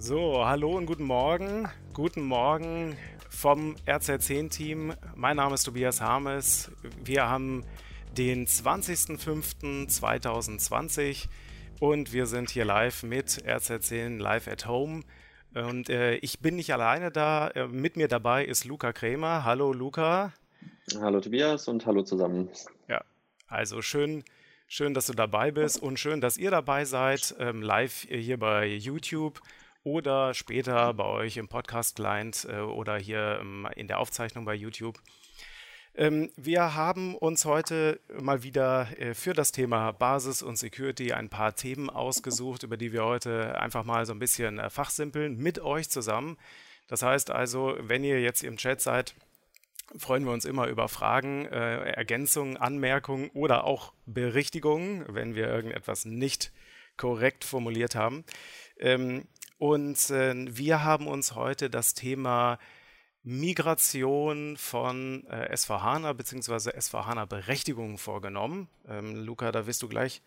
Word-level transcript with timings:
So, 0.00 0.46
hallo 0.46 0.76
und 0.76 0.86
guten 0.86 1.02
Morgen. 1.02 1.68
Guten 1.92 2.22
Morgen 2.22 2.96
vom 3.30 3.74
RZ10-Team. 3.84 4.94
Mein 5.16 5.34
Name 5.36 5.56
ist 5.56 5.64
Tobias 5.64 6.00
Harmes. 6.00 6.70
Wir 7.02 7.28
haben 7.28 7.64
den 8.16 8.46
20.05.2020 8.46 11.26
und 11.80 12.12
wir 12.12 12.26
sind 12.26 12.50
hier 12.50 12.64
live 12.64 13.02
mit 13.02 13.44
RZ10 13.44 14.18
Live 14.18 14.46
at 14.46 14.68
Home. 14.68 15.02
Und 15.52 15.90
äh, 15.90 16.14
ich 16.18 16.38
bin 16.38 16.54
nicht 16.54 16.72
alleine 16.72 17.10
da. 17.10 17.48
Äh, 17.48 17.66
mit 17.66 17.96
mir 17.96 18.06
dabei 18.06 18.44
ist 18.44 18.66
Luca 18.66 18.92
Krämer. 18.92 19.42
Hallo 19.42 19.72
Luca. 19.72 20.32
Hallo 21.00 21.20
Tobias 21.20 21.66
und 21.66 21.84
hallo 21.86 22.04
zusammen. 22.04 22.50
Ja, 22.86 23.02
also 23.48 23.82
schön, 23.82 24.22
schön, 24.68 24.94
dass 24.94 25.06
du 25.06 25.12
dabei 25.12 25.50
bist 25.50 25.82
und 25.82 25.98
schön, 25.98 26.20
dass 26.20 26.36
ihr 26.36 26.52
dabei 26.52 26.84
seid, 26.84 27.34
ähm, 27.40 27.62
live 27.62 28.06
hier 28.08 28.38
bei 28.38 28.66
YouTube 28.66 29.40
oder 29.88 30.34
später 30.34 30.92
bei 30.92 31.04
euch 31.04 31.38
im 31.38 31.48
Podcast-Client 31.48 32.46
äh, 32.50 32.60
oder 32.60 32.98
hier 32.98 33.38
ähm, 33.40 33.66
in 33.74 33.88
der 33.88 33.98
Aufzeichnung 33.98 34.44
bei 34.44 34.54
YouTube. 34.54 35.00
Ähm, 35.94 36.30
wir 36.36 36.74
haben 36.74 37.14
uns 37.14 37.46
heute 37.46 37.98
mal 38.20 38.42
wieder 38.42 38.88
äh, 38.98 39.14
für 39.14 39.32
das 39.32 39.50
Thema 39.50 39.92
Basis 39.92 40.42
und 40.42 40.56
Security 40.56 41.12
ein 41.14 41.30
paar 41.30 41.54
Themen 41.56 41.88
ausgesucht, 41.88 42.64
über 42.64 42.76
die 42.76 42.92
wir 42.92 43.04
heute 43.04 43.58
einfach 43.58 43.84
mal 43.84 44.04
so 44.04 44.12
ein 44.12 44.18
bisschen 44.18 44.58
äh, 44.58 44.68
fachsimpeln 44.68 45.38
mit 45.38 45.58
euch 45.58 45.88
zusammen. 45.88 46.36
Das 46.86 47.02
heißt 47.02 47.30
also, 47.30 47.76
wenn 47.80 48.04
ihr 48.04 48.20
jetzt 48.20 48.44
im 48.44 48.58
Chat 48.58 48.82
seid, 48.82 49.14
freuen 49.96 50.24
wir 50.24 50.32
uns 50.32 50.44
immer 50.44 50.66
über 50.66 50.88
Fragen, 50.88 51.46
äh, 51.46 51.92
Ergänzungen, 51.92 52.58
Anmerkungen 52.58 53.30
oder 53.30 53.64
auch 53.64 53.94
Berichtigungen, 54.04 55.06
wenn 55.08 55.34
wir 55.34 55.48
irgendetwas 55.48 56.04
nicht 56.04 56.52
korrekt 56.98 57.44
formuliert 57.44 57.94
haben. 57.94 58.24
Ähm, 58.78 59.24
und 59.58 60.10
äh, 60.10 60.56
wir 60.56 60.84
haben 60.84 61.06
uns 61.06 61.34
heute 61.34 61.68
das 61.68 61.94
Thema 61.94 62.58
Migration 63.22 64.56
von 64.56 65.26
äh, 65.26 65.54
SVHANA 65.54 66.12
bzw. 66.12 66.70
SVHANA-Berechtigungen 66.80 67.98
vorgenommen. 67.98 68.68
Ähm, 68.88 69.16
Luca, 69.16 69.52
da 69.52 69.66
wirst 69.66 69.82
du 69.82 69.88
gleich 69.88 70.22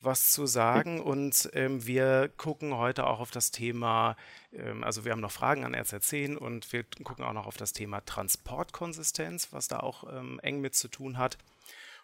was 0.00 0.32
zu 0.32 0.46
sagen. 0.46 1.00
Und 1.00 1.50
ähm, 1.52 1.86
wir 1.86 2.30
gucken 2.36 2.74
heute 2.76 3.06
auch 3.06 3.20
auf 3.20 3.30
das 3.30 3.50
Thema, 3.50 4.16
ähm, 4.52 4.82
also 4.82 5.04
wir 5.04 5.12
haben 5.12 5.20
noch 5.20 5.30
Fragen 5.30 5.64
an 5.64 5.76
RZ10 5.76 6.36
und 6.36 6.72
wir 6.72 6.84
gucken 7.04 7.24
auch 7.24 7.32
noch 7.32 7.46
auf 7.46 7.56
das 7.56 7.72
Thema 7.72 8.00
Transportkonsistenz, 8.00 9.52
was 9.52 9.68
da 9.68 9.80
auch 9.80 10.04
ähm, 10.12 10.40
eng 10.42 10.60
mit 10.60 10.74
zu 10.74 10.88
tun 10.88 11.18
hat. 11.18 11.38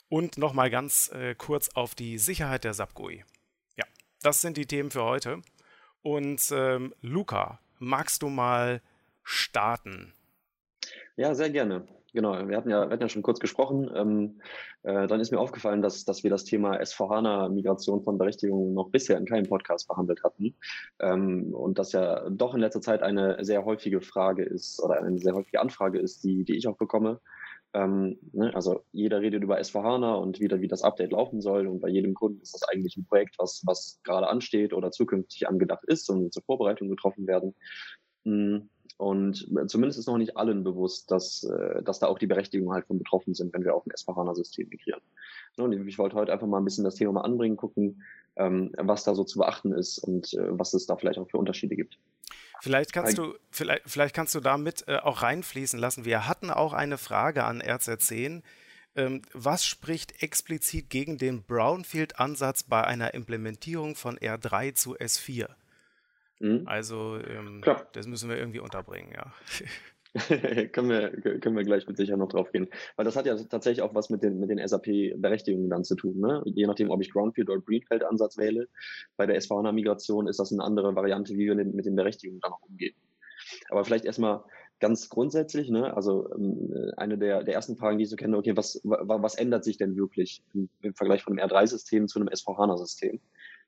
Und 0.09 0.39
nochmal 0.39 0.71
ganz 0.71 1.11
äh, 1.13 1.35
kurz 1.35 1.71
auf 1.71 1.95
die 1.95 2.19
Sicherheit 2.19 2.65
der 2.65 2.75
SAP-GUI. 2.75 3.25
Ja, 3.77 3.85
das 4.23 4.41
sind 4.41 4.57
die 4.57 4.67
Themen 4.67 4.91
für 4.91 5.03
heute. 5.03 5.43
Und 6.03 6.41
ähm, 6.53 6.95
Luca, 7.03 7.61
magst 7.79 8.23
du 8.23 8.29
mal 8.29 8.81
starten? 9.23 10.13
Ja, 11.17 11.35
sehr 11.35 11.51
gerne. 11.51 11.87
Genau, 12.15 12.49
wir 12.49 12.57
hatten 12.57 12.71
ja, 12.71 12.87
wir 12.87 12.91
hatten 12.91 13.03
ja 13.03 13.09
schon 13.09 13.23
kurz 13.23 13.39
gesprochen. 13.39 13.91
Ähm, 13.95 14.41
äh, 14.83 15.07
dann 15.07 15.21
ist 15.21 15.31
mir 15.31 15.39
aufgefallen, 15.39 15.83
dass, 15.83 16.05
dass 16.05 16.23
wir 16.25 16.31
das 16.31 16.45
Thema 16.45 16.81
S4HANA-Migration 16.81 18.03
von 18.03 18.17
Berechtigungen 18.17 18.73
noch 18.73 18.89
bisher 18.91 19.19
in 19.19 19.27
keinem 19.27 19.47
Podcast 19.47 19.89
behandelt 19.89 20.25
hatten. 20.25 20.55
Ähm, 21.01 21.53
und 21.55 21.79
das 21.79 21.93
ja 21.93 22.29
doch 22.31 22.55
in 22.55 22.61
letzter 22.61 22.81
Zeit 22.81 23.03
eine 23.03 23.45
sehr 23.45 23.65
häufige 23.65 24.01
Frage 24.01 24.43
ist 24.43 24.83
oder 24.83 25.03
eine 25.03 25.19
sehr 25.19 25.35
häufige 25.35 25.61
Anfrage 25.61 25.99
ist, 25.99 26.25
die, 26.25 26.45
die 26.45 26.57
ich 26.57 26.67
auch 26.67 26.79
bekomme. 26.79 27.21
Ähm, 27.75 28.19
ne, 28.33 28.55
also 28.55 28.83
jeder 28.93 29.21
redet 29.21 29.43
über 29.43 29.59
S4HANA 29.59 30.15
und 30.15 30.41
wieder, 30.41 30.61
wie 30.61 30.69
das 30.69 30.83
Update 30.83 31.13
laufen 31.13 31.41
soll. 31.41 31.67
Und 31.67 31.81
bei 31.81 31.89
jedem 31.89 32.15
Kunden 32.15 32.41
ist 32.41 32.55
das 32.55 32.63
eigentlich 32.63 32.97
ein 32.97 33.05
Projekt, 33.05 33.39
was, 33.39 33.63
was 33.67 34.01
gerade 34.05 34.29
ansteht 34.29 34.73
oder 34.73 34.91
zukünftig 34.91 35.49
angedacht 35.49 35.85
ist 35.87 36.09
und 36.09 36.33
zur 36.33 36.43
Vorbereitung 36.43 36.89
getroffen 36.89 37.27
werden. 37.27 37.55
Hm, 38.25 38.69
und 38.99 39.49
zumindest 39.69 39.99
ist 39.99 40.09
noch 40.09 40.19
nicht 40.19 40.37
allen 40.37 40.65
bewusst, 40.65 41.11
dass, 41.11 41.45
äh, 41.45 41.83
dass 41.85 42.01
da 42.01 42.09
auch 42.09 42.19
die 42.19 42.27
Berechtigungen 42.27 42.75
halt 42.75 42.87
von 42.87 42.99
betroffen 42.99 43.33
sind, 43.33 43.55
wenn 43.55 43.65
wir 43.65 43.75
auf 43.75 43.87
ein 43.87 43.93
S4HANA-System 43.93 44.69
migrieren. 44.69 45.01
Und 45.57 45.73
ich 45.87 45.99
wollte 45.99 46.17
heute 46.17 46.33
einfach 46.33 46.49
mal 46.49 46.59
ein 46.59 46.65
bisschen 46.65 46.85
das 46.85 46.97
Thema 46.97 47.13
mal 47.13 47.21
anbringen, 47.21 47.57
gucken, 47.57 48.03
ähm, 48.37 48.73
was 48.77 49.05
da 49.05 49.15
so 49.15 49.23
zu 49.23 49.39
beachten 49.39 49.73
ist 49.73 49.99
und 49.99 50.35
äh, 50.35 50.59
was 50.59 50.75
es 50.75 50.87
da 50.87 50.97
vielleicht 50.97 51.19
auch 51.19 51.31
für 51.31 51.39
Unterschiede 51.39 51.77
gibt. 51.77 51.99
Vielleicht 52.61 52.93
kannst 52.93 53.19
du, 53.19 53.35
vielleicht, 53.51 53.83
vielleicht 53.87 54.15
kannst 54.15 54.35
du 54.35 54.41
damit 54.41 54.87
äh, 54.89 54.97
auch 54.97 55.23
reinfließen 55.23 55.79
lassen. 55.79 56.05
Wir 56.05 56.27
hatten 56.27 56.51
auch 56.51 56.73
eine 56.73 56.99
Frage 56.99 57.45
an 57.45 57.63
RZ10. 57.63 58.43
Ähm, 58.97 59.23
was 59.33 59.65
spricht 59.65 60.23
explizit 60.23 60.91
gegen 60.91 61.19
den 61.19 61.45
Brownfield-Ansatz 61.45 62.65
bei 62.65 62.83
einer 62.85 63.15
Implementierung 63.15 63.95
von 63.95 64.19
R3 64.19 64.75
zu 64.75 64.97
S4? 64.97 65.49
Mhm. 66.41 66.65
Also, 66.67 67.19
ähm, 67.19 67.63
das 67.93 68.07
müssen 68.07 68.29
wir 68.29 68.37
irgendwie 68.37 68.61
unterbringen, 68.61 69.13
ja. 69.13 69.33
können, 70.73 70.89
wir, 70.89 71.41
können 71.41 71.57
wir 71.57 71.65
gleich 71.65 71.87
mit 71.87 71.97
Sicherheit 71.97 72.19
noch 72.19 72.29
drauf 72.29 72.53
gehen. 72.53 72.69
Weil 72.97 73.05
das 73.05 73.17
hat 73.17 73.27
ja 73.27 73.37
tatsächlich 73.37 73.83
auch 73.83 73.95
was 73.95 74.11
mit 74.11 74.23
den, 74.23 74.39
mit 74.41 74.51
den 74.51 74.67
SAP-Berechtigungen 74.67 75.71
dann 75.71 75.85
zu 75.85 75.95
tun. 75.95 76.19
Ne? 76.19 76.43
Je 76.45 76.67
nachdem, 76.67 76.91
ob 76.91 77.01
ich 77.01 77.13
Groundfield 77.13 77.49
oder 77.49 77.61
Greenfield-Ansatz 77.61 78.39
wähle, 78.39 78.69
bei 79.17 79.27
der 79.27 79.41
SVHANA-Migration 79.41 80.29
ist 80.29 80.39
das 80.39 80.53
eine 80.53 80.63
andere 80.63 80.95
Variante, 80.95 81.35
wie 81.35 81.47
wir 81.47 81.55
mit 81.55 81.87
den 81.87 81.97
Berechtigungen 81.97 82.41
dann 82.41 82.53
auch 82.53 82.63
umgehen. 82.63 82.95
Aber 83.71 83.85
vielleicht 83.85 84.05
erstmal 84.05 84.43
ganz 84.81 85.09
grundsätzlich, 85.09 85.71
ne? 85.71 85.95
also 85.97 86.33
ähm, 86.35 86.93
eine 86.97 87.19
der, 87.19 87.43
der 87.43 87.55
ersten 87.55 87.77
Fragen, 87.77 87.99
die 87.99 88.05
ich 88.05 88.11
so 88.11 88.17
kenne, 88.17 88.37
okay, 88.37 88.57
was, 88.57 88.81
was 88.85 89.35
ändert 89.35 89.65
sich 89.65 89.77
denn 89.77 89.97
wirklich 89.97 90.43
im, 90.55 90.69
im 90.83 90.95
Vergleich 90.95 91.23
von 91.23 91.39
einem 91.39 91.51
R3-System 91.51 92.09
zu 92.09 92.21
einem 92.21 92.29
SVHANA-System 92.35 93.21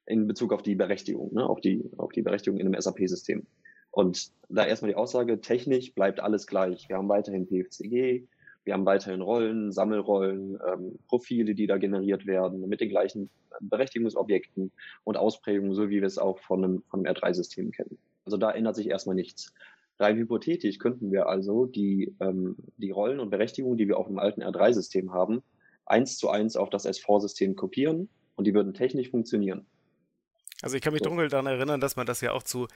in 0.06 0.27
Bezug 0.27 0.53
auf 0.53 0.62
die 0.62 0.75
Berechtigung, 0.75 1.34
ne? 1.34 1.44
auf, 1.44 1.60
die, 1.60 1.91
auf 1.97 2.12
die 2.12 2.22
Berechtigung 2.22 2.59
in 2.59 2.66
einem 2.66 2.81
SAP-System? 2.81 3.47
Und 3.91 4.31
da 4.49 4.65
erstmal 4.67 4.91
die 4.91 4.97
Aussage, 4.97 5.41
technisch 5.41 5.95
bleibt 5.95 6.21
alles 6.21 6.47
gleich. 6.47 6.89
Wir 6.89 6.97
haben 6.97 7.09
weiterhin 7.09 7.47
PFCG, 7.47 8.27
wir 8.65 8.75
haben 8.75 8.87
weiterhin 8.87 9.21
Rollen, 9.21 9.73
Sammelrollen, 9.73 10.59
ähm, 10.67 10.99
Profile, 11.09 11.55
die 11.55 11.67
da 11.67 11.78
generiert 11.78 12.27
werden, 12.27 12.69
mit 12.69 12.81
den 12.81 12.91
gleichen 12.91 13.31
Berechtigungsobjekten 13.61 14.71
und 15.05 15.17
Ausprägungen, 15.17 15.75
so 15.75 15.89
wie 15.89 16.01
wir 16.01 16.06
es 16.06 16.19
auch 16.19 16.39
von 16.41 16.65
einem, 16.65 16.83
von 16.91 17.05
einem 17.05 17.17
R3-System 17.17 17.71
kennen. 17.73 17.99
Also 18.25 18.37
da 18.37 18.51
ändert 18.51 18.77
sich 18.77 18.89
erstmal 18.89 19.17
nichts. 19.17 19.53
Rein 19.99 20.17
hypothetisch 20.17 20.78
könnten 20.78 21.11
wir 21.12 21.27
also 21.27 21.67
die, 21.67 22.15
ähm, 22.21 22.57
die 22.77 22.91
Rollen 22.91 23.21
und 23.21 23.31
Berechtigungen, 23.31 23.77
die 23.77 23.89
wir 23.89 23.99
auch 23.99 24.09
im 24.09 24.19
alten 24.19 24.43
R3-System 24.43 25.12
haben, 25.12 25.43
eins 25.84 26.17
zu 26.17 26.31
eins 26.31 26.57
auf 26.57 26.71
das 26.71 26.87
S4-System 26.87 27.57
kopieren 27.57 28.09
und 28.37 28.47
die 28.47 28.55
würden 28.55 28.72
technisch 28.72 29.11
funktionieren. 29.11 29.67
Also 30.62 30.77
ich 30.77 30.83
kann 30.83 30.93
mich 30.93 31.03
so. 31.03 31.09
dunkel 31.09 31.28
daran 31.28 31.47
erinnern, 31.47 31.81
dass 31.81 31.97
man 31.97 32.07
das 32.07 32.21
ja 32.21 32.33
auch 32.33 32.43
zu 32.43 32.67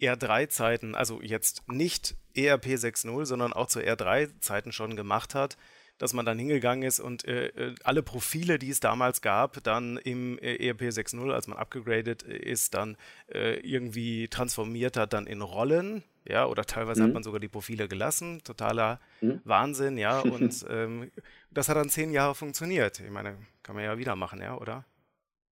R3-Zeiten, 0.00 0.94
also 0.94 1.20
jetzt 1.22 1.68
nicht 1.68 2.16
ERP 2.34 2.66
6.0, 2.66 3.24
sondern 3.24 3.52
auch 3.52 3.66
zu 3.66 3.80
R3-Zeiten 3.80 4.72
schon 4.72 4.96
gemacht 4.96 5.34
hat, 5.34 5.56
dass 5.98 6.14
man 6.14 6.26
dann 6.26 6.38
hingegangen 6.38 6.82
ist 6.82 6.98
und 6.98 7.24
äh, 7.26 7.46
äh, 7.48 7.74
alle 7.84 8.02
Profile, 8.02 8.58
die 8.58 8.70
es 8.70 8.80
damals 8.80 9.22
gab, 9.22 9.62
dann 9.62 9.98
im 9.98 10.38
äh, 10.38 10.56
ERP 10.56 10.82
6.0, 10.82 11.32
als 11.32 11.46
man 11.46 11.58
abgegradet 11.58 12.22
ist, 12.24 12.74
dann 12.74 12.96
äh, 13.32 13.60
irgendwie 13.60 14.26
transformiert 14.28 14.96
hat 14.96 15.12
dann 15.12 15.26
in 15.26 15.42
Rollen, 15.42 16.02
ja, 16.24 16.46
oder 16.46 16.64
teilweise 16.64 17.02
mhm. 17.02 17.06
hat 17.06 17.14
man 17.14 17.22
sogar 17.22 17.40
die 17.40 17.48
Profile 17.48 17.86
gelassen, 17.86 18.42
totaler 18.42 19.00
mhm. 19.20 19.40
Wahnsinn, 19.44 19.98
ja, 19.98 20.20
und 20.22 20.66
ähm, 20.68 21.10
das 21.50 21.68
hat 21.68 21.76
dann 21.76 21.88
zehn 21.88 22.10
Jahre 22.10 22.34
funktioniert. 22.34 22.98
Ich 22.98 23.10
meine, 23.10 23.38
kann 23.62 23.76
man 23.76 23.84
ja 23.84 23.96
wieder 23.98 24.16
machen, 24.16 24.40
ja, 24.40 24.56
oder? 24.56 24.84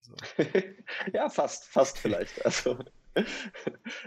So. 0.00 0.14
ja, 1.12 1.28
fast, 1.28 1.68
fast 1.68 1.98
vielleicht. 1.98 2.44
Also 2.44 2.78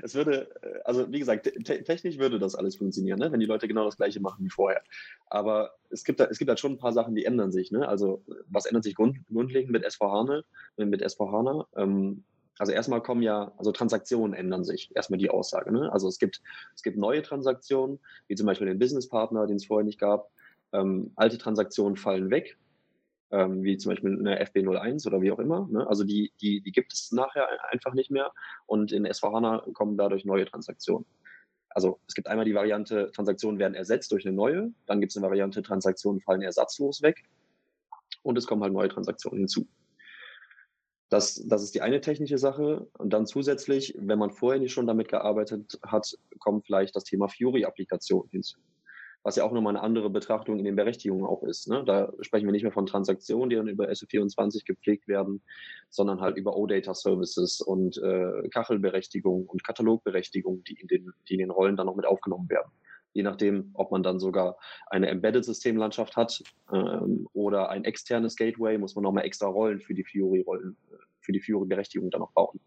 es 0.01 0.15
würde, 0.15 0.49
äh, 0.61 0.79
also 0.85 1.11
wie 1.11 1.19
gesagt, 1.19 1.43
te 1.43 1.83
technisch 1.83 2.17
würde 2.17 2.39
das 2.39 2.55
alles 2.55 2.75
funktionieren, 2.75 3.19
ne? 3.19 3.31
wenn 3.31 3.39
die 3.39 3.45
Leute 3.45 3.67
genau 3.67 3.85
das 3.85 3.97
gleiche 3.97 4.19
machen 4.19 4.43
wie 4.45 4.49
vorher. 4.49 4.81
Aber 5.27 5.75
es 5.89 6.03
gibt, 6.03 6.19
es 6.19 6.37
gibt 6.37 6.49
halt 6.49 6.59
schon 6.59 6.73
ein 6.73 6.77
paar 6.77 6.93
Sachen, 6.93 7.15
die 7.15 7.25
ändern 7.25 7.51
sich. 7.51 7.71
Ne? 7.71 7.87
Also 7.87 8.23
was 8.47 8.65
ändert 8.65 8.83
sich 8.83 8.95
grund, 8.95 9.17
grundlegend 9.27 9.71
mit 9.71 9.89
SVHANA? 9.89 10.43
Mit 10.77 11.09
SVHANA? 11.09 11.67
Ähm, 11.75 12.23
also 12.59 12.71
erstmal 12.71 13.01
kommen 13.01 13.23
ja, 13.23 13.51
also 13.57 13.71
Transaktionen 13.71 14.33
ändern 14.33 14.63
sich, 14.63 14.91
erstmal 14.95 15.17
die 15.17 15.29
Aussage. 15.29 15.71
Ne? 15.71 15.91
Also 15.91 16.07
es 16.07 16.19
gibt, 16.19 16.41
es 16.75 16.83
gibt 16.83 16.97
neue 16.97 17.21
Transaktionen, 17.23 17.99
wie 18.27 18.35
zum 18.35 18.45
Beispiel 18.45 18.67
den 18.67 18.79
Businesspartner, 18.79 19.47
den 19.47 19.55
es 19.55 19.65
vorher 19.65 19.85
nicht 19.85 19.99
gab. 19.99 20.29
Ähm, 20.71 21.11
alte 21.15 21.37
Transaktionen 21.37 21.97
fallen 21.97 22.29
weg, 22.31 22.57
ähm, 23.33 23.63
wie 23.63 23.77
zum 23.77 23.91
Beispiel 23.91 24.17
eine 24.17 24.41
FB01 24.45 25.07
oder 25.07 25.21
wie 25.21 25.31
auch 25.31 25.39
immer. 25.39 25.67
Ne? 25.69 25.85
Also 25.87 26.03
die, 26.03 26.31
die, 26.39 26.61
die 26.61 26.71
gibt 26.71 26.93
es 26.93 27.11
nachher 27.11 27.47
einfach 27.71 27.93
nicht 27.93 28.11
mehr 28.11 28.31
und 28.67 28.91
in 28.91 29.07
S4HANA 29.07 29.73
kommen 29.73 29.97
dadurch 29.97 30.23
neue 30.23 30.45
Transaktionen. 30.45 31.05
Also 31.69 31.99
es 32.07 32.13
gibt 32.13 32.27
einmal 32.27 32.45
die 32.45 32.53
Variante, 32.53 33.11
Transaktionen 33.11 33.57
werden 33.57 33.73
ersetzt 33.73 34.11
durch 34.11 34.25
eine 34.25 34.35
neue, 34.35 34.71
dann 34.85 34.99
gibt 34.99 35.11
es 35.11 35.17
eine 35.17 35.25
Variante, 35.25 35.63
Transaktionen 35.63 36.21
fallen 36.21 36.43
ersatzlos 36.43 37.01
weg 37.01 37.23
und 38.21 38.37
es 38.37 38.45
kommen 38.45 38.61
halt 38.61 38.73
neue 38.73 38.89
Transaktionen 38.89 39.39
hinzu. 39.39 39.67
Das, 41.09 41.43
das 41.47 41.63
ist 41.63 41.75
die 41.75 41.81
eine 41.81 42.01
technische 42.01 42.39
Sache. 42.39 42.87
Und 42.97 43.13
dann 43.13 43.27
zusätzlich, 43.27 43.93
wenn 43.99 44.17
man 44.17 44.31
vorher 44.31 44.59
nicht 44.59 44.73
schon 44.73 44.87
damit 44.87 45.09
gearbeitet 45.09 45.79
hat, 45.85 46.17
kommt 46.39 46.65
vielleicht 46.65 46.95
das 46.95 47.03
Thema 47.03 47.27
Fiori-Applikation 47.27 48.29
hinzu. 48.31 48.57
Was 49.23 49.37
ja 49.37 49.45
auch 49.45 49.51
nochmal 49.51 49.75
eine 49.75 49.83
andere 49.83 50.09
Betrachtung 50.09 50.59
in 50.59 50.65
den 50.65 50.75
Berechtigungen 50.75 51.25
auch 51.25 51.43
ist. 51.43 51.67
Ne? 51.69 51.83
Da 51.85 52.11
sprechen 52.21 52.45
wir 52.45 52.51
nicht 52.51 52.63
mehr 52.63 52.71
von 52.71 52.85
Transaktionen, 52.85 53.49
die 53.49 53.55
dann 53.55 53.67
über 53.67 53.87
SO24 53.87 54.65
gepflegt 54.65 55.07
werden, 55.07 55.41
sondern 55.89 56.19
halt 56.19 56.37
über 56.37 56.57
OData 56.57 56.93
Services 56.93 57.61
und 57.61 57.97
äh, 57.97 58.49
Kachelberechtigung 58.49 59.45
und 59.47 59.63
Katalogberechtigung, 59.63 60.63
die 60.65 60.73
in, 60.73 60.87
den, 60.87 61.13
die 61.29 61.33
in 61.35 61.39
den 61.39 61.51
Rollen 61.51 61.77
dann 61.77 61.87
noch 61.87 61.95
mit 61.95 62.05
aufgenommen 62.05 62.49
werden. 62.49 62.71
Je 63.13 63.23
nachdem, 63.23 63.71
ob 63.75 63.91
man 63.91 64.03
dann 64.03 64.19
sogar 64.19 64.57
eine 64.87 65.07
Embedded-Systemlandschaft 65.07 66.17
hat 66.17 66.43
ähm, 66.73 67.27
oder 67.33 67.69
ein 67.69 67.85
externes 67.85 68.35
Gateway, 68.35 68.77
muss 68.77 68.95
man 68.95 69.03
nochmal 69.03 69.25
extra 69.25 69.47
Rollen 69.47 69.79
für 69.79 69.93
die 69.93 70.03
Fiori-Rollen, 70.03 70.75
äh, 70.91 70.95
für 71.21 71.31
die 71.31 71.39
Fiori-Berechtigung 71.39 72.09
dann 72.09 72.21
noch 72.21 72.31
bauen 72.31 72.59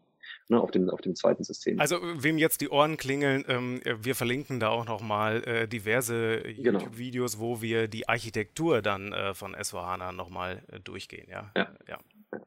ne, 0.49 0.61
auf, 0.61 0.71
dem, 0.71 0.89
auf 0.91 1.01
dem 1.01 1.15
zweiten 1.15 1.45
System. 1.45 1.81
Also 1.81 1.99
wem 2.01 2.39
jetzt 2.39 2.61
die 2.61 2.69
Ohren 2.69 2.97
klingeln, 2.97 3.45
ähm, 3.49 3.81
wir 3.85 4.15
verlinken 4.15 4.61
da 4.61 4.69
auch 4.69 4.87
nochmal 4.87 5.43
äh, 5.45 5.69
diverse 5.69 6.43
genau. 6.43 6.79
YouTube-Videos, 6.79 7.39
wo 7.39 7.63
wir 7.63 7.89
die 7.89 8.09
Architektur 8.09 8.83
dann 8.83 9.13
äh, 9.13 9.35
von 9.35 9.55
S4HANA 9.55 10.13
nochmal 10.13 10.63
äh, 10.69 10.81
durchgehen. 10.81 11.29
Ja? 11.31 11.51
Ja. 11.57 11.69
ja. 11.89 11.99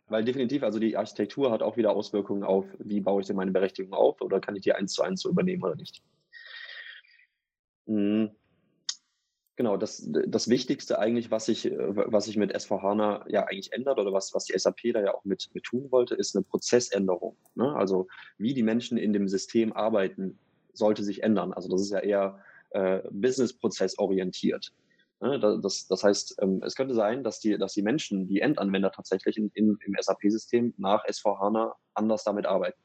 Weil 0.08 0.24
definitiv, 0.24 0.64
also 0.64 0.80
die 0.80 0.98
Architektur 0.98 1.52
hat 1.52 1.62
auch 1.62 1.78
wieder 1.78 1.92
Auswirkungen 1.92 2.44
auf, 2.44 2.66
wie 2.80 3.00
baue 3.00 3.22
ich 3.22 3.28
denn 3.28 3.36
meine 3.36 3.52
Berechtigung 3.52 3.94
auf 3.94 4.22
oder 4.22 4.40
kann 4.40 4.56
ich 4.56 4.64
die 4.64 4.74
eins 4.74 4.94
zu 4.94 5.04
eins 5.04 5.22
so 5.22 5.30
übernehmen 5.30 5.64
oder 5.64 5.76
nicht. 5.76 6.02
Mhm. 7.86 8.32
Genau, 9.60 9.76
das, 9.76 10.08
das 10.08 10.48
Wichtigste 10.48 11.00
eigentlich, 11.00 11.32
was 11.32 11.48
sich 11.48 11.70
was 11.70 12.30
ich 12.30 12.38
mit 12.38 12.56
S4HANA 12.56 13.30
ja 13.30 13.44
eigentlich 13.44 13.74
ändert 13.74 14.00
oder 14.00 14.14
was, 14.14 14.34
was 14.34 14.46
die 14.46 14.58
SAP 14.58 14.94
da 14.94 15.02
ja 15.02 15.14
auch 15.14 15.26
mit, 15.26 15.50
mit 15.54 15.66
tun 15.66 15.92
wollte, 15.92 16.16
ist 16.16 16.34
eine 16.34 16.46
Prozessänderung. 16.46 17.36
Ne? 17.56 17.76
Also 17.76 18.08
wie 18.38 18.54
die 18.54 18.64
Menschen 18.64 18.98
in 18.98 19.12
dem 19.12 19.28
System 19.28 19.74
arbeiten, 19.74 20.40
sollte 20.72 21.04
sich 21.04 21.24
ändern. 21.24 21.52
Also 21.52 21.68
das 21.68 21.82
ist 21.82 21.92
ja 21.92 22.00
eher 22.00 22.40
äh, 22.70 23.02
business-prozess-orientiert. 23.12 24.72
Ne? 25.20 25.38
Das, 25.62 25.88
das 25.90 26.04
heißt, 26.06 26.38
ähm, 26.42 26.64
es 26.66 26.76
könnte 26.76 26.96
sein, 26.96 27.26
dass 27.26 27.42
die, 27.42 27.58
dass 27.58 27.74
die 27.74 27.82
Menschen, 27.82 28.30
die 28.30 28.40
Endanwender 28.40 28.94
tatsächlich 28.94 29.36
in, 29.36 29.52
in, 29.56 29.78
im 29.86 29.96
SAP-System 30.00 30.74
nach 30.78 31.04
S4HANA 31.04 31.74
anders 31.96 32.24
damit 32.24 32.46
arbeiten. 32.46 32.80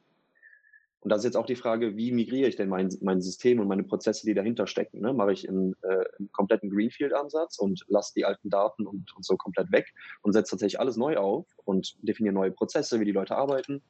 Und 1.04 1.10
da 1.10 1.16
ist 1.16 1.24
jetzt 1.24 1.36
auch 1.36 1.44
die 1.44 1.54
Frage, 1.54 1.98
wie 1.98 2.12
migriere 2.12 2.48
ich 2.48 2.56
denn 2.56 2.70
mein, 2.70 2.88
mein 3.02 3.20
System 3.20 3.60
und 3.60 3.68
meine 3.68 3.82
Prozesse, 3.82 4.24
die 4.24 4.32
dahinter 4.32 4.66
stecken? 4.66 5.02
Ne? 5.02 5.12
Mache 5.12 5.34
ich 5.34 5.46
einen, 5.46 5.74
äh, 5.82 6.02
einen 6.18 6.32
kompletten 6.32 6.70
Greenfield-Ansatz 6.70 7.58
und 7.58 7.84
lasse 7.88 8.14
die 8.16 8.24
alten 8.24 8.48
Daten 8.48 8.86
und, 8.86 9.14
und 9.14 9.22
so 9.22 9.36
komplett 9.36 9.70
weg 9.70 9.92
und 10.22 10.32
setze 10.32 10.52
tatsächlich 10.52 10.80
alles 10.80 10.96
neu 10.96 11.18
auf 11.18 11.46
und 11.66 11.94
definiere 12.00 12.34
neue 12.34 12.52
Prozesse, 12.52 13.00
wie 13.00 13.04
die 13.04 13.12
Leute 13.12 13.36
arbeiten, 13.36 13.82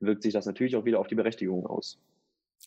wirkt 0.00 0.24
sich 0.24 0.32
das 0.32 0.46
natürlich 0.46 0.74
auch 0.74 0.84
wieder 0.84 0.98
auf 0.98 1.06
die 1.06 1.14
Berechtigung 1.14 1.64
aus. 1.64 2.00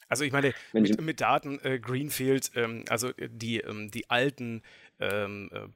Also 0.07 0.23
ich 0.23 0.31
meine, 0.31 0.53
mit, 0.71 1.01
mit 1.01 1.19
Daten 1.19 1.59
äh, 1.61 1.77
Greenfield, 1.77 2.51
ähm, 2.55 2.85
also 2.87 3.09
äh, 3.09 3.27
die, 3.29 3.59
ähm, 3.59 3.91
die 3.91 4.09
alten 4.09 4.61
ähm, 5.01 5.49
äh, 5.51 5.67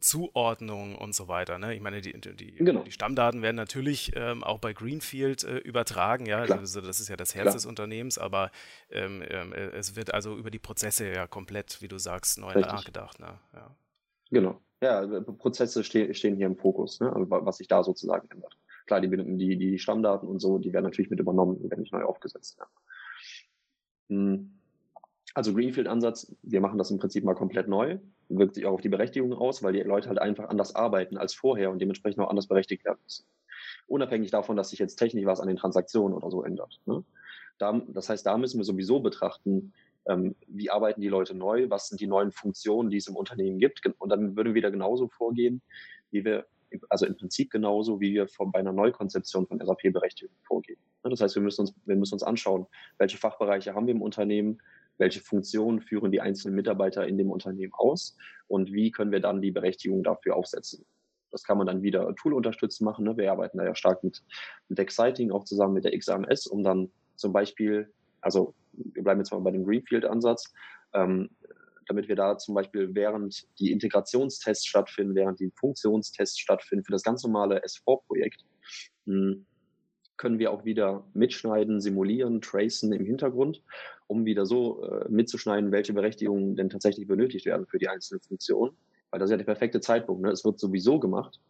Zuordnung 0.00 0.96
und 0.96 1.14
so 1.14 1.28
weiter. 1.28 1.58
Ne? 1.58 1.74
Ich 1.74 1.80
meine, 1.80 2.00
die, 2.00 2.12
die, 2.12 2.54
genau. 2.56 2.82
die 2.82 2.92
Stammdaten 2.92 3.42
werden 3.42 3.56
natürlich 3.56 4.12
ähm, 4.14 4.42
auch 4.42 4.58
bei 4.58 4.72
Greenfield 4.72 5.44
äh, 5.44 5.58
übertragen, 5.58 6.26
ja, 6.26 6.38
also 6.38 6.80
das 6.80 7.00
ist 7.00 7.08
ja 7.08 7.16
das 7.16 7.34
Herz 7.34 7.44
Klar. 7.44 7.54
des 7.54 7.66
Unternehmens, 7.66 8.18
aber 8.18 8.50
ähm, 8.90 9.22
ähm, 9.28 9.52
äh, 9.52 9.70
es 9.70 9.96
wird 9.96 10.12
also 10.12 10.36
über 10.36 10.50
die 10.50 10.58
Prozesse 10.58 11.08
ja 11.08 11.26
komplett, 11.26 11.80
wie 11.80 11.88
du 11.88 11.98
sagst, 11.98 12.38
neu 12.38 12.48
Richtig. 12.48 12.66
nachgedacht. 12.66 13.20
Ne? 13.20 13.38
Ja. 13.52 13.76
Genau. 14.30 14.60
Ja, 14.82 15.02
äh, 15.02 15.22
Prozesse 15.22 15.84
ste 15.84 16.12
stehen 16.14 16.36
hier 16.36 16.46
im 16.46 16.56
Fokus, 16.56 17.00
ne? 17.00 17.12
Also, 17.12 17.30
was 17.30 17.58
sich 17.58 17.68
da 17.68 17.82
sozusagen 17.82 18.28
ändert. 18.30 18.56
Klar, 18.86 19.00
die, 19.00 19.08
die, 19.08 19.56
die 19.56 19.78
Stammdaten 19.78 20.28
und 20.28 20.40
so, 20.40 20.58
die 20.58 20.72
werden 20.72 20.84
natürlich 20.84 21.10
mit 21.10 21.20
übernommen, 21.20 21.58
die 21.58 21.70
werden 21.70 21.80
nicht 21.80 21.92
neu 21.92 22.02
aufgesetzt. 22.02 22.58
Ja. 22.58 22.66
Hm. 24.08 24.53
Also 25.34 25.52
Greenfield-Ansatz, 25.52 26.34
wir 26.42 26.60
machen 26.60 26.78
das 26.78 26.92
im 26.92 26.98
Prinzip 26.98 27.24
mal 27.24 27.34
komplett 27.34 27.66
neu, 27.66 27.98
wirkt 28.28 28.54
sich 28.54 28.66
auch 28.66 28.72
auf 28.74 28.80
die 28.80 28.88
Berechtigung 28.88 29.32
aus, 29.32 29.64
weil 29.64 29.72
die 29.72 29.80
Leute 29.80 30.08
halt 30.08 30.20
einfach 30.20 30.48
anders 30.48 30.76
arbeiten 30.76 31.18
als 31.18 31.34
vorher 31.34 31.70
und 31.70 31.80
dementsprechend 31.80 32.22
auch 32.22 32.30
anders 32.30 32.46
berechtigt 32.46 32.84
werden 32.84 33.00
müssen. 33.02 33.26
Unabhängig 33.88 34.30
davon, 34.30 34.56
dass 34.56 34.70
sich 34.70 34.78
jetzt 34.78 34.96
technisch 34.96 35.26
was 35.26 35.40
an 35.40 35.48
den 35.48 35.56
Transaktionen 35.56 36.16
oder 36.16 36.30
so 36.30 36.44
ändert. 36.44 36.80
Ne? 36.86 37.04
Da, 37.58 37.82
das 37.88 38.08
heißt, 38.08 38.24
da 38.24 38.38
müssen 38.38 38.58
wir 38.58 38.64
sowieso 38.64 39.00
betrachten, 39.00 39.72
ähm, 40.06 40.36
wie 40.46 40.70
arbeiten 40.70 41.00
die 41.00 41.08
Leute 41.08 41.34
neu, 41.34 41.68
was 41.68 41.88
sind 41.88 42.00
die 42.00 42.06
neuen 42.06 42.30
Funktionen, 42.30 42.90
die 42.90 42.98
es 42.98 43.08
im 43.08 43.16
Unternehmen 43.16 43.58
gibt. 43.58 43.80
Und 43.98 44.08
dann 44.10 44.36
würden 44.36 44.48
wir 44.48 44.54
wieder 44.54 44.70
genauso 44.70 45.08
vorgehen, 45.08 45.62
wie 46.10 46.24
wir, 46.24 46.46
also 46.88 47.06
im 47.06 47.16
Prinzip 47.16 47.50
genauso, 47.50 48.00
wie 48.00 48.14
wir 48.14 48.28
von, 48.28 48.52
bei 48.52 48.60
einer 48.60 48.72
Neukonzeption 48.72 49.46
von 49.46 49.58
SAP-Berechtigung 49.58 50.34
vorgehen. 50.42 50.78
Ne? 51.02 51.10
Das 51.10 51.20
heißt, 51.20 51.34
wir 51.34 51.42
müssen 51.42 51.62
uns, 51.62 51.74
wir 51.84 51.96
müssen 51.96 52.14
uns 52.14 52.22
anschauen, 52.22 52.66
welche 52.98 53.18
Fachbereiche 53.18 53.74
haben 53.74 53.86
wir 53.86 53.94
im 53.94 54.02
Unternehmen, 54.02 54.60
welche 54.98 55.20
Funktionen 55.20 55.80
führen 55.80 56.12
die 56.12 56.20
einzelnen 56.20 56.54
Mitarbeiter 56.54 57.06
in 57.06 57.18
dem 57.18 57.30
Unternehmen 57.30 57.72
aus 57.74 58.16
und 58.46 58.72
wie 58.72 58.90
können 58.90 59.12
wir 59.12 59.20
dann 59.20 59.40
die 59.40 59.50
Berechtigung 59.50 60.02
dafür 60.02 60.36
aufsetzen. 60.36 60.84
Das 61.30 61.42
kann 61.42 61.58
man 61.58 61.66
dann 61.66 61.82
wieder 61.82 62.14
Tool 62.14 62.32
unterstützt 62.32 62.80
machen. 62.80 63.04
Ne? 63.04 63.16
Wir 63.16 63.32
arbeiten 63.32 63.58
da 63.58 63.64
ja 63.64 63.74
stark 63.74 64.04
mit, 64.04 64.22
mit 64.68 64.78
Exciting 64.78 65.32
auch 65.32 65.44
zusammen 65.44 65.74
mit 65.74 65.84
der 65.84 65.98
XAMS, 65.98 66.46
um 66.46 66.62
dann 66.62 66.92
zum 67.16 67.32
Beispiel, 67.32 67.92
also 68.20 68.54
wir 68.72 69.02
bleiben 69.02 69.20
jetzt 69.20 69.32
mal 69.32 69.40
bei 69.40 69.50
dem 69.50 69.64
Greenfield-Ansatz, 69.64 70.52
ähm, 70.92 71.30
damit 71.86 72.08
wir 72.08 72.16
da 72.16 72.38
zum 72.38 72.54
Beispiel 72.54 72.94
während 72.94 73.46
die 73.58 73.72
Integrationstests 73.72 74.64
stattfinden, 74.64 75.14
während 75.14 75.40
die 75.40 75.50
Funktionstests 75.56 76.38
stattfinden 76.38 76.84
für 76.84 76.92
das 76.92 77.02
ganz 77.02 77.22
normale 77.24 77.62
S4-Projekt, 77.64 78.44
hm, 79.06 79.44
können 80.16 80.38
wir 80.38 80.52
auch 80.52 80.64
wieder 80.64 81.04
mitschneiden, 81.14 81.80
simulieren, 81.80 82.40
tracen 82.40 82.92
im 82.92 83.04
Hintergrund, 83.04 83.62
um 84.06 84.24
wieder 84.24 84.46
so 84.46 84.84
äh, 84.84 85.08
mitzuschneiden, 85.08 85.72
welche 85.72 85.92
Berechtigungen 85.92 86.56
denn 86.56 86.70
tatsächlich 86.70 87.06
benötigt 87.06 87.46
werden 87.46 87.66
für 87.66 87.78
die 87.78 87.88
einzelnen 87.88 88.20
Funktionen. 88.20 88.76
Weil 89.10 89.20
das 89.20 89.28
ist 89.28 89.32
ja 89.32 89.36
der 89.36 89.44
perfekte 89.44 89.80
Zeitpunkt. 89.80 90.22
Ne? 90.22 90.30
Es 90.30 90.44
wird 90.44 90.58
sowieso 90.58 90.98
gemacht. 90.98 91.40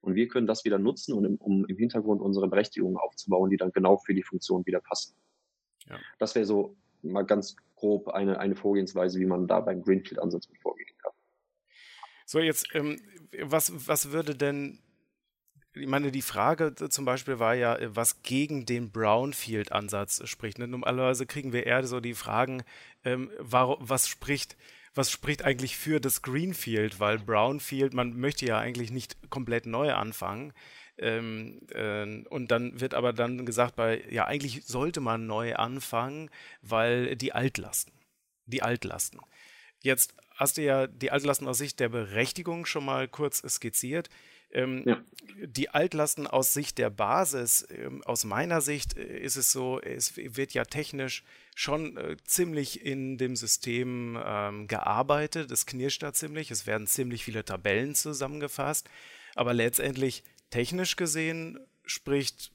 Und 0.00 0.16
wir 0.16 0.26
können 0.26 0.48
das 0.48 0.64
wieder 0.64 0.78
nutzen, 0.78 1.12
um 1.12 1.24
im, 1.24 1.36
um 1.36 1.64
im 1.66 1.76
Hintergrund 1.76 2.20
unsere 2.20 2.48
Berechtigungen 2.48 2.96
aufzubauen, 2.96 3.50
die 3.50 3.56
dann 3.56 3.70
genau 3.70 3.98
für 3.98 4.14
die 4.14 4.22
Funktion 4.22 4.66
wieder 4.66 4.80
passen. 4.80 5.14
Ja. 5.88 5.98
Das 6.18 6.34
wäre 6.34 6.44
so 6.44 6.76
mal 7.02 7.22
ganz 7.22 7.56
grob 7.76 8.08
eine, 8.08 8.38
eine 8.38 8.56
Vorgehensweise, 8.56 9.20
wie 9.20 9.26
man 9.26 9.46
da 9.46 9.60
beim 9.60 9.82
Greenfield-Ansatz 9.82 10.48
mit 10.48 10.60
vorgehen 10.60 10.90
kann. 10.98 11.12
So, 12.26 12.40
jetzt, 12.40 12.66
ähm, 12.74 13.00
was, 13.42 13.88
was 13.88 14.12
würde 14.12 14.34
denn 14.34 14.81
ich 15.74 15.86
meine, 15.86 16.12
die 16.12 16.22
Frage 16.22 16.74
zum 16.74 17.04
Beispiel 17.04 17.38
war 17.38 17.54
ja, 17.54 17.78
was 17.94 18.22
gegen 18.22 18.66
den 18.66 18.90
Brownfield-Ansatz 18.90 20.28
spricht. 20.28 20.58
Ne? 20.58 20.68
Normalerweise 20.68 21.26
kriegen 21.26 21.52
wir 21.52 21.66
eher 21.66 21.84
so 21.86 22.00
die 22.00 22.14
Fragen, 22.14 22.62
ähm, 23.04 23.30
warum, 23.38 23.76
was 23.80 24.08
spricht, 24.08 24.56
was 24.94 25.10
spricht 25.10 25.44
eigentlich 25.44 25.76
für 25.76 26.00
das 26.00 26.20
Greenfield? 26.22 27.00
Weil 27.00 27.18
Brownfield, 27.18 27.94
man 27.94 28.18
möchte 28.18 28.44
ja 28.44 28.58
eigentlich 28.58 28.90
nicht 28.90 29.30
komplett 29.30 29.66
neu 29.66 29.94
anfangen. 29.94 30.52
Ähm, 30.98 31.60
äh, 31.70 32.22
und 32.28 32.50
dann 32.50 32.80
wird 32.80 32.92
aber 32.92 33.14
dann 33.14 33.46
gesagt, 33.46 33.76
bei, 33.76 34.04
ja, 34.10 34.26
eigentlich 34.26 34.64
sollte 34.66 35.00
man 35.00 35.26
neu 35.26 35.54
anfangen, 35.54 36.28
weil 36.60 37.16
die 37.16 37.32
Altlasten, 37.32 37.94
die 38.44 38.62
Altlasten. 38.62 39.20
Jetzt 39.80 40.14
hast 40.36 40.58
du 40.58 40.62
ja 40.62 40.86
die 40.86 41.10
Altlasten 41.10 41.48
aus 41.48 41.58
Sicht 41.58 41.80
der 41.80 41.88
Berechtigung 41.88 42.66
schon 42.66 42.84
mal 42.84 43.08
kurz 43.08 43.42
skizziert. 43.48 44.10
Ähm, 44.52 44.82
ja. 44.86 45.02
Die 45.44 45.70
Altlasten 45.70 46.26
aus 46.26 46.52
Sicht 46.52 46.78
der 46.78 46.90
Basis, 46.90 47.66
ähm, 47.70 48.02
aus 48.04 48.24
meiner 48.24 48.60
Sicht 48.60 48.96
äh, 48.96 49.18
ist 49.18 49.36
es 49.36 49.50
so, 49.50 49.80
es 49.80 50.16
wird 50.16 50.52
ja 50.52 50.64
technisch 50.64 51.24
schon 51.54 51.96
äh, 51.96 52.16
ziemlich 52.24 52.84
in 52.84 53.18
dem 53.18 53.36
System 53.36 54.18
ähm, 54.24 54.66
gearbeitet. 54.68 55.50
Es 55.50 55.66
knirscht 55.66 56.02
da 56.02 56.12
ziemlich, 56.12 56.50
es 56.50 56.66
werden 56.66 56.86
ziemlich 56.86 57.24
viele 57.24 57.44
Tabellen 57.44 57.94
zusammengefasst, 57.94 58.88
aber 59.34 59.54
letztendlich 59.54 60.22
technisch 60.50 60.96
gesehen 60.96 61.58
spricht 61.84 62.52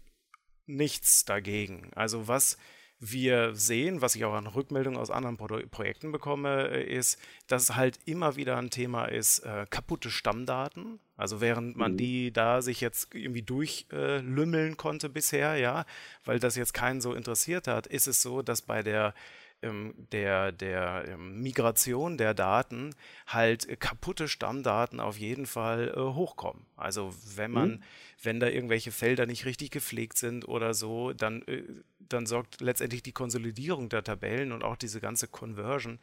nichts 0.65 1.25
dagegen. 1.25 1.91
Also 1.95 2.27
was 2.27 2.57
wir 2.99 3.53
sehen, 3.53 4.01
was 4.01 4.15
ich 4.15 4.25
auch 4.25 4.33
an 4.33 4.47
Rückmeldungen 4.47 4.99
aus 4.99 5.11
anderen 5.11 5.37
Pro 5.37 5.59
Projekten 5.69 6.11
bekomme, 6.11 6.69
äh, 6.69 6.83
ist, 6.83 7.19
dass 7.47 7.75
halt 7.75 7.99
immer 8.05 8.35
wieder 8.35 8.57
ein 8.57 8.69
Thema 8.69 9.05
ist, 9.05 9.39
äh, 9.39 9.65
kaputte 9.69 10.09
Stammdaten. 10.09 10.99
Also 11.15 11.41
während 11.41 11.77
man 11.77 11.93
mhm. 11.93 11.97
die 11.97 12.33
da 12.33 12.61
sich 12.61 12.81
jetzt 12.81 13.13
irgendwie 13.13 13.41
durchlümmeln 13.43 14.73
äh, 14.73 14.75
konnte 14.75 15.09
bisher, 15.09 15.57
ja, 15.57 15.85
weil 16.25 16.39
das 16.39 16.55
jetzt 16.55 16.73
keinen 16.73 17.01
so 17.01 17.13
interessiert 17.13 17.67
hat, 17.67 17.87
ist 17.87 18.07
es 18.07 18.21
so, 18.21 18.41
dass 18.41 18.61
bei 18.61 18.83
der 18.83 19.13
ähm, 19.61 19.93
der, 20.11 20.51
der 20.51 21.05
ähm, 21.07 21.41
Migration 21.41 22.17
der 22.17 22.33
Daten 22.33 22.95
halt 23.25 23.79
kaputte 23.79 24.27
Stammdaten 24.27 24.99
auf 24.99 25.17
jeden 25.17 25.45
Fall 25.45 25.93
äh, 25.95 25.99
hochkommen. 25.99 26.65
Also 26.75 27.13
wenn 27.35 27.51
man, 27.51 27.69
mhm. 27.69 27.83
wenn 28.21 28.39
da 28.39 28.47
irgendwelche 28.47 28.91
Felder 28.91 29.25
nicht 29.25 29.45
richtig 29.45 29.71
gepflegt 29.71 30.17
sind 30.17 30.47
oder 30.47 30.73
so, 30.73 31.13
dann, 31.13 31.41
äh, 31.43 31.63
dann 31.99 32.25
sorgt 32.25 32.61
letztendlich 32.61 33.03
die 33.03 33.13
Konsolidierung 33.13 33.89
der 33.89 34.03
Tabellen 34.03 34.51
und 34.51 34.63
auch 34.63 34.75
diese 34.75 35.01
ganze 35.01 35.27
Conversion 35.27 35.99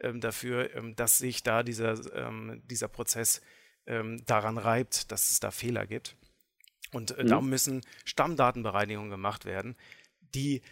ähm, 0.00 0.20
dafür, 0.20 0.74
ähm, 0.74 0.96
dass 0.96 1.18
sich 1.18 1.42
da 1.42 1.62
dieser, 1.62 1.94
ähm, 2.14 2.62
dieser 2.64 2.88
Prozess 2.88 3.40
ähm, 3.86 4.24
daran 4.26 4.58
reibt, 4.58 5.12
dass 5.12 5.30
es 5.30 5.40
da 5.40 5.50
Fehler 5.50 5.86
gibt. 5.86 6.16
Und 6.92 7.16
äh, 7.16 7.22
mhm. 7.24 7.28
da 7.28 7.40
müssen 7.40 7.82
Stammdatenbereinigungen 8.04 9.10
gemacht 9.10 9.44
werden, 9.44 9.76
die 10.34 10.62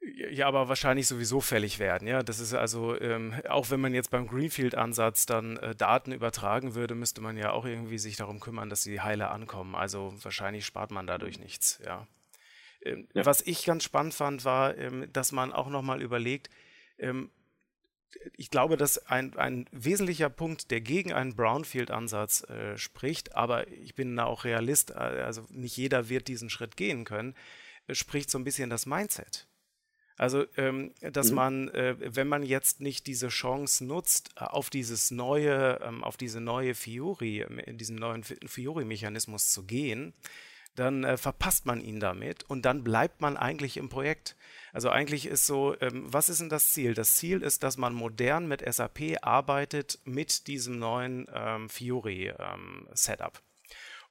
Ja, 0.00 0.46
aber 0.46 0.68
wahrscheinlich 0.68 1.08
sowieso 1.08 1.40
fällig 1.40 1.78
werden. 1.78 2.06
Ja, 2.06 2.22
das 2.22 2.38
ist 2.38 2.54
also, 2.54 2.98
ähm, 3.00 3.34
auch 3.48 3.70
wenn 3.70 3.80
man 3.80 3.94
jetzt 3.94 4.10
beim 4.10 4.26
Greenfield-Ansatz 4.26 5.26
dann 5.26 5.56
äh, 5.56 5.74
Daten 5.74 6.12
übertragen 6.12 6.74
würde, 6.74 6.94
müsste 6.94 7.20
man 7.20 7.36
ja 7.36 7.52
auch 7.52 7.64
irgendwie 7.64 7.98
sich 7.98 8.16
darum 8.16 8.38
kümmern, 8.38 8.68
dass 8.68 8.82
sie 8.82 9.00
heile 9.00 9.30
ankommen. 9.30 9.74
Also 9.74 10.14
wahrscheinlich 10.22 10.64
spart 10.66 10.90
man 10.90 11.06
dadurch 11.06 11.38
nichts. 11.38 11.80
Ja. 11.84 12.06
Ähm, 12.84 13.08
ja. 13.14 13.26
Was 13.26 13.40
ich 13.40 13.64
ganz 13.64 13.84
spannend 13.84 14.14
fand, 14.14 14.44
war, 14.44 14.76
ähm, 14.76 15.10
dass 15.12 15.32
man 15.32 15.52
auch 15.52 15.68
nochmal 15.68 16.02
überlegt, 16.02 16.50
ähm, 16.98 17.30
ich 18.36 18.50
glaube, 18.50 18.76
dass 18.76 19.06
ein, 19.06 19.36
ein 19.36 19.66
wesentlicher 19.72 20.30
Punkt, 20.30 20.70
der 20.70 20.80
gegen 20.80 21.12
einen 21.12 21.36
Brownfield-Ansatz 21.36 22.44
äh, 22.44 22.76
spricht, 22.76 23.34
aber 23.34 23.68
ich 23.68 23.94
bin 23.94 24.16
da 24.16 24.24
auch 24.24 24.44
Realist, 24.44 24.90
äh, 24.90 24.94
also 24.94 25.46
nicht 25.50 25.76
jeder 25.76 26.08
wird 26.08 26.28
diesen 26.28 26.50
Schritt 26.50 26.76
gehen 26.76 27.04
können, 27.04 27.34
äh, 27.86 27.94
spricht 27.94 28.30
so 28.30 28.38
ein 28.38 28.44
bisschen 28.44 28.70
das 28.70 28.86
Mindset. 28.86 29.46
Also, 30.16 30.44
ähm, 30.56 30.92
dass 31.00 31.30
mhm. 31.30 31.36
man, 31.36 31.68
äh, 31.68 31.96
wenn 31.98 32.28
man 32.28 32.42
jetzt 32.42 32.80
nicht 32.80 33.06
diese 33.06 33.28
Chance 33.28 33.84
nutzt, 33.84 34.30
äh, 34.36 34.44
auf 34.44 34.70
dieses 34.70 35.10
neue, 35.10 35.80
ähm, 35.82 36.02
auf 36.02 36.16
diese 36.16 36.40
neue 36.40 36.74
Fiori, 36.74 37.40
in 37.40 37.58
ähm, 37.66 37.78
diesen 37.78 37.96
neuen 37.96 38.24
Fiori-Mechanismus 38.24 39.50
zu 39.50 39.64
gehen, 39.64 40.14
dann 40.74 41.04
äh, 41.04 41.16
verpasst 41.16 41.66
man 41.66 41.80
ihn 41.80 42.00
damit 42.00 42.44
und 42.44 42.62
dann 42.62 42.84
bleibt 42.84 43.20
man 43.20 43.36
eigentlich 43.36 43.76
im 43.76 43.88
Projekt. 43.88 44.36
Also 44.72 44.90
eigentlich 44.90 45.26
ist 45.26 45.46
so, 45.46 45.74
ähm, 45.80 46.04
was 46.06 46.28
ist 46.28 46.40
denn 46.40 46.50
das 46.50 46.72
Ziel? 46.72 46.94
Das 46.94 47.16
Ziel 47.16 47.42
ist, 47.42 47.62
dass 47.62 47.76
man 47.76 47.94
modern 47.94 48.46
mit 48.46 48.62
SAP 48.62 49.18
arbeitet 49.22 49.98
mit 50.04 50.46
diesem 50.46 50.78
neuen 50.78 51.26
ähm, 51.32 51.68
Fiori-Setup. 51.68 53.42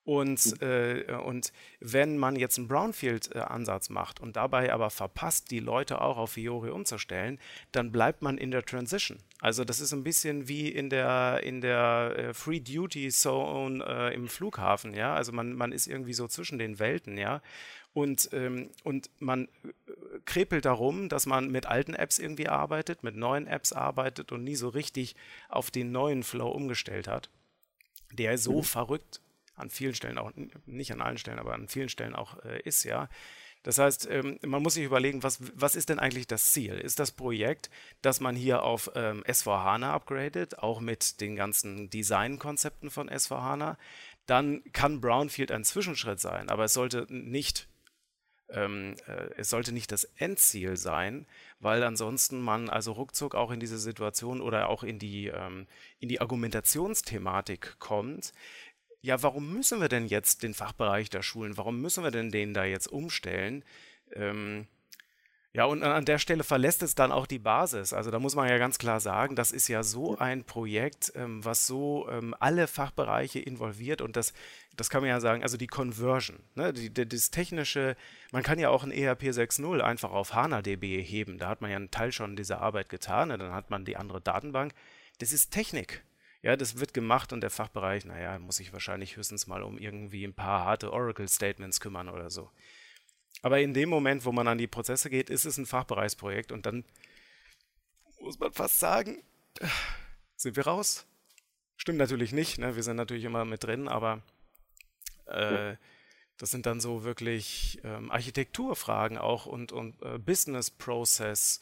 Und, 0.06 0.62
mhm. 0.62 0.68
äh, 0.68 1.16
und 1.16 1.52
wenn 1.80 2.18
man 2.18 2.36
jetzt 2.36 2.60
einen 2.60 2.68
Brownfield-Ansatz 2.68 3.90
macht 3.90 4.20
und 4.20 4.36
dabei 4.36 4.72
aber 4.72 4.92
verpasst, 4.92 5.50
die 5.50 5.60
Leute 5.60 6.00
auch 6.00 6.18
auf 6.18 6.34
Fiori 6.34 6.70
umzustellen, 6.70 7.40
dann 7.72 7.92
bleibt 7.92 8.22
man 8.22 8.38
in 8.38 8.52
der 8.52 8.64
Transition. 8.64 9.18
Also 9.40 9.66
das 9.66 9.80
ist 9.80 9.94
ein 9.94 10.04
bisschen 10.04 10.48
wie 10.48 10.70
in 10.70 10.92
der, 10.92 11.42
in 11.44 11.60
der 11.60 12.14
äh, 12.18 12.34
Free 12.36 12.60
Duty 12.60 13.10
Zone 13.10 13.84
äh, 13.84 14.14
im 14.14 14.28
Flughafen, 14.28 14.94
ja. 14.94 15.16
Also 15.16 15.32
man, 15.32 15.54
man 15.54 15.72
ist 15.72 15.88
irgendwie 15.88 16.14
so 16.14 16.28
zwischen 16.28 16.60
den 16.60 16.78
Welten, 16.78 17.18
ja. 17.18 17.42
Und, 17.94 18.30
ähm, 18.34 18.70
und 18.84 19.10
man 19.20 19.46
äh, 19.46 19.72
krepelt 20.26 20.66
darum, 20.66 21.10
dass 21.10 21.26
man 21.26 21.50
mit 21.50 21.66
alten 21.66 21.96
Apps 21.96 22.20
irgendwie 22.20 22.48
arbeitet, 22.48 23.04
mit 23.04 23.16
neuen 23.16 23.48
Apps 23.48 23.74
arbeitet 23.74 24.32
und 24.32 24.44
nie 24.44 24.56
so 24.56 24.70
richtig 24.70 25.16
auf 25.50 25.72
den 25.72 25.92
neuen 25.92 26.22
Flow 26.22 26.50
umgestellt 26.50 27.08
hat, 27.08 27.32
der 28.12 28.38
so 28.38 28.58
mhm. 28.58 28.64
verrückt 28.64 29.22
an 29.56 29.70
vielen 29.70 29.96
Stellen 29.96 30.18
auch, 30.18 30.32
nicht 30.66 30.92
an 30.92 31.02
allen 31.02 31.18
Stellen, 31.18 31.40
aber 31.40 31.54
an 31.54 31.68
vielen 31.68 31.90
Stellen 31.90 32.16
auch 32.16 32.44
äh, 32.44 32.62
ist, 32.62 32.84
ja. 32.84 33.10
Das 33.64 33.80
heißt, 33.80 34.08
ähm, 34.12 34.38
man 34.46 34.62
muss 34.62 34.76
sich 34.76 34.84
überlegen, 34.84 35.24
was, 35.24 35.40
was 35.56 35.76
ist 35.76 35.90
denn 35.90 35.98
eigentlich 35.98 36.28
das 36.28 36.52
Ziel? 36.52 36.76
Ist 36.76 37.00
das 37.00 37.12
Projekt, 37.12 37.72
dass 38.04 38.20
man 38.20 38.36
hier 38.36 38.62
auf 38.62 38.92
ähm, 38.94 39.24
S4HANA 39.24 39.90
upgradet, 39.90 40.60
auch 40.60 40.82
mit 40.82 41.20
den 41.20 41.36
ganzen 41.36 41.90
Designkonzepten 41.90 42.92
von 42.92 43.10
S4HANA? 43.10 43.78
Dann 44.28 44.62
kann 44.72 45.02
Brownfield 45.02 45.52
ein 45.52 45.64
Zwischenschritt 45.64 46.20
sein, 46.20 46.50
aber 46.50 46.66
es 46.66 46.74
sollte 46.74 47.08
nicht 47.10 47.68
ähm, 48.50 48.96
äh, 49.08 49.30
es 49.38 49.50
sollte 49.50 49.72
nicht 49.72 49.92
das 49.92 50.04
Endziel 50.04 50.78
sein, 50.78 51.26
weil 51.60 51.84
ansonsten 51.84 52.40
man 52.40 52.70
also 52.70 52.92
ruckzuck 52.92 53.34
auch 53.34 53.52
in 53.52 53.60
diese 53.60 53.80
Situation 53.80 54.42
oder 54.42 54.70
auch 54.70 54.84
in 54.84 55.00
die, 55.00 55.28
ähm, 55.28 55.68
in 56.00 56.10
die 56.10 56.22
Argumentationsthematik 56.22 57.80
kommt, 57.80 58.34
ja, 59.06 59.22
warum 59.22 59.54
müssen 59.54 59.80
wir 59.80 59.88
denn 59.88 60.08
jetzt 60.08 60.42
den 60.42 60.56
Fachbereich 60.56 61.12
da 61.12 61.22
schulen? 61.22 61.58
Warum 61.58 61.80
müssen 61.80 62.04
wir 62.04 62.12
denn 62.12 62.32
den 62.32 62.54
da 62.54 62.66
jetzt 62.66 62.88
umstellen? 62.88 63.64
Ähm, 64.14 64.68
ja, 65.54 65.66
und 65.66 65.84
an 65.84 66.06
der 66.06 66.18
Stelle 66.18 66.44
verlässt 66.44 66.82
es 66.84 66.96
dann 66.96 67.12
auch 67.12 67.28
die 67.28 67.40
Basis. 67.40 67.94
Also 67.94 68.10
da 68.12 68.20
muss 68.20 68.36
man 68.36 68.50
ja 68.50 68.58
ganz 68.58 68.80
klar 68.80 69.00
sagen, 69.00 69.36
das 69.36 69.52
ist 69.52 69.68
ja 69.68 69.84
so 69.84 70.18
ein 70.18 70.44
Projekt, 70.44 71.14
ähm, 71.16 71.46
was 71.46 71.68
so 71.68 72.10
ähm, 72.10 72.36
alle 72.40 72.68
Fachbereiche 72.68 73.40
involviert 73.40 74.02
und 74.02 74.18
das, 74.18 74.34
das 74.76 74.90
kann 74.90 75.02
man 75.02 75.10
ja 75.10 75.22
sagen, 75.22 75.44
also 75.44 75.56
die 75.56 75.68
Conversion, 75.68 76.40
ne, 76.56 76.74
die, 76.74 76.90
die, 76.90 77.08
das 77.08 77.30
technische, 77.30 77.96
man 78.32 78.44
kann 78.44 78.60
ja 78.60 78.70
auch 78.70 78.84
ein 78.84 78.92
ERP 78.92 79.24
6.0 79.26 79.80
einfach 79.82 80.12
auf 80.12 80.34
HANA-DB 80.34 81.02
heben. 81.04 81.38
Da 81.38 81.48
hat 81.48 81.62
man 81.62 81.70
ja 81.70 81.78
einen 81.78 81.92
Teil 81.92 82.12
schon 82.12 82.36
dieser 82.36 82.60
Arbeit 82.60 82.90
getan, 82.90 83.28
ne, 83.28 83.38
dann 83.38 83.54
hat 83.54 83.70
man 83.70 83.86
die 83.86 83.98
andere 83.98 84.20
Datenbank. 84.20 84.74
Das 85.20 85.32
ist 85.32 85.52
Technik. 85.52 86.04
Ja, 86.46 86.56
das 86.56 86.80
wird 86.80 86.94
gemacht 86.94 87.34
und 87.34 87.42
der 87.42 87.50
Fachbereich, 87.50 88.06
naja, 88.06 88.38
muss 88.38 88.58
sich 88.58 88.72
wahrscheinlich 88.72 89.18
höchstens 89.18 89.48
mal 89.48 89.64
um 89.64 89.80
irgendwie 89.80 90.24
ein 90.24 90.36
paar 90.36 90.64
harte 90.64 90.94
Oracle-Statements 90.94 91.80
kümmern 91.80 92.08
oder 92.08 92.30
so. 92.30 92.52
Aber 93.42 93.60
in 93.62 93.74
dem 93.74 93.90
Moment, 93.90 94.26
wo 94.26 94.32
man 94.32 94.48
an 94.48 94.60
die 94.60 94.68
Prozesse 94.68 95.10
geht, 95.10 95.32
ist 95.32 95.46
es 95.46 95.58
ein 95.58 95.66
Fachbereichsprojekt 95.66 96.52
und 96.52 96.68
dann 96.68 96.86
muss 98.20 98.38
man 98.38 98.54
fast 98.54 98.80
sagen, 98.80 99.24
sind 100.36 100.56
wir 100.56 100.68
raus. 100.68 101.08
Stimmt 101.78 101.98
natürlich 101.98 102.32
nicht, 102.32 102.60
ne? 102.60 102.76
wir 102.76 102.84
sind 102.84 102.98
natürlich 102.98 103.24
immer 103.24 103.44
mit 103.44 103.64
drin, 103.64 103.88
aber 103.88 104.22
äh, 105.26 105.78
das 106.38 106.52
sind 106.52 106.68
dann 106.68 106.80
so 106.80 107.04
wirklich 107.04 107.80
ähm, 107.84 108.12
Architekturfragen 108.12 109.18
auch 109.18 109.48
und, 109.48 109.72
und 109.72 110.00
äh, 110.04 110.20
Business 110.20 110.70
Process 110.70 111.60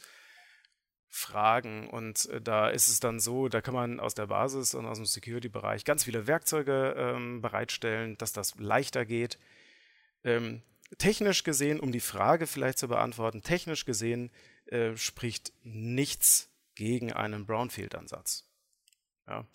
Fragen. 1.14 1.88
Und 1.88 2.28
äh, 2.30 2.40
da 2.40 2.68
ist 2.68 2.88
es 2.88 2.98
dann 2.98 3.20
so, 3.20 3.48
da 3.48 3.60
kann 3.60 3.74
man 3.74 4.00
aus 4.00 4.14
der 4.14 4.26
Basis 4.26 4.74
und 4.74 4.84
aus 4.84 4.98
dem 4.98 5.06
Security-Bereich 5.06 5.84
ganz 5.84 6.04
viele 6.04 6.26
Werkzeuge 6.26 6.94
ähm, 6.98 7.40
bereitstellen, 7.40 8.18
dass 8.18 8.32
das 8.32 8.58
leichter 8.58 9.04
geht. 9.04 9.38
Ähm, 10.24 10.62
technisch 10.98 11.44
gesehen, 11.44 11.78
um 11.78 11.92
die 11.92 12.00
Frage 12.00 12.46
vielleicht 12.46 12.78
zu 12.78 12.88
beantworten, 12.88 13.42
technisch 13.42 13.84
gesehen 13.84 14.30
äh, 14.66 14.96
spricht 14.96 15.52
nichts 15.62 16.50
gegen 16.74 17.12
einen 17.12 17.46
Brownfield-Ansatz. 17.46 18.44
Ja. 19.28 19.46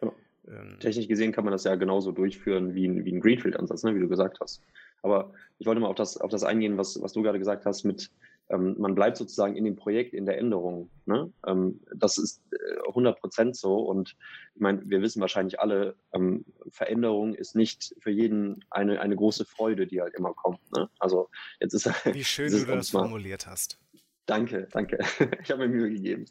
Genau. 0.00 0.14
Ähm, 0.48 0.78
technisch 0.80 1.08
gesehen 1.08 1.32
kann 1.32 1.44
man 1.44 1.52
das 1.52 1.64
ja 1.64 1.74
genauso 1.74 2.12
durchführen 2.12 2.74
wie 2.74 2.86
ein, 2.86 3.04
wie 3.04 3.12
ein 3.12 3.20
Greenfield-Ansatz, 3.20 3.82
ne, 3.82 3.94
wie 3.94 4.00
du 4.00 4.08
gesagt 4.08 4.40
hast. 4.40 4.62
Aber 5.02 5.34
ich 5.58 5.66
wollte 5.66 5.80
mal 5.80 5.88
auf 5.88 5.96
das, 5.96 6.16
auf 6.16 6.30
das 6.30 6.42
eingehen, 6.42 6.78
was, 6.78 7.02
was 7.02 7.12
du 7.12 7.22
gerade 7.22 7.38
gesagt 7.38 7.66
hast 7.66 7.84
mit 7.84 8.10
ähm, 8.52 8.76
man 8.78 8.94
bleibt 8.94 9.16
sozusagen 9.16 9.56
in 9.56 9.64
dem 9.64 9.76
Projekt, 9.76 10.12
in 10.12 10.26
der 10.26 10.38
Änderung. 10.38 10.90
Ne? 11.06 11.32
Ähm, 11.46 11.80
das 11.94 12.18
ist 12.18 12.42
äh, 12.52 12.88
100 12.88 13.18
Prozent 13.18 13.56
so. 13.56 13.76
Und 13.76 14.14
ich 14.54 14.60
meine, 14.60 14.82
wir 14.84 15.00
wissen 15.00 15.20
wahrscheinlich 15.20 15.58
alle, 15.58 15.96
ähm, 16.12 16.44
Veränderung 16.70 17.34
ist 17.34 17.56
nicht 17.56 17.94
für 17.98 18.10
jeden 18.10 18.64
eine, 18.70 19.00
eine 19.00 19.16
große 19.16 19.46
Freude, 19.46 19.86
die 19.86 20.00
halt 20.00 20.14
immer 20.14 20.34
kommt. 20.34 20.60
Ne? 20.76 20.88
Also 20.98 21.30
jetzt 21.60 21.72
ist 21.72 21.86
Wie 22.12 22.24
schön 22.24 22.52
du 22.52 22.64
das 22.66 22.90
formuliert 22.90 23.46
hast. 23.46 23.78
Danke, 24.26 24.68
danke. 24.70 24.98
ich 25.42 25.50
habe 25.50 25.66
mir 25.66 25.68
Mühe 25.68 25.90
gegeben. 25.90 26.26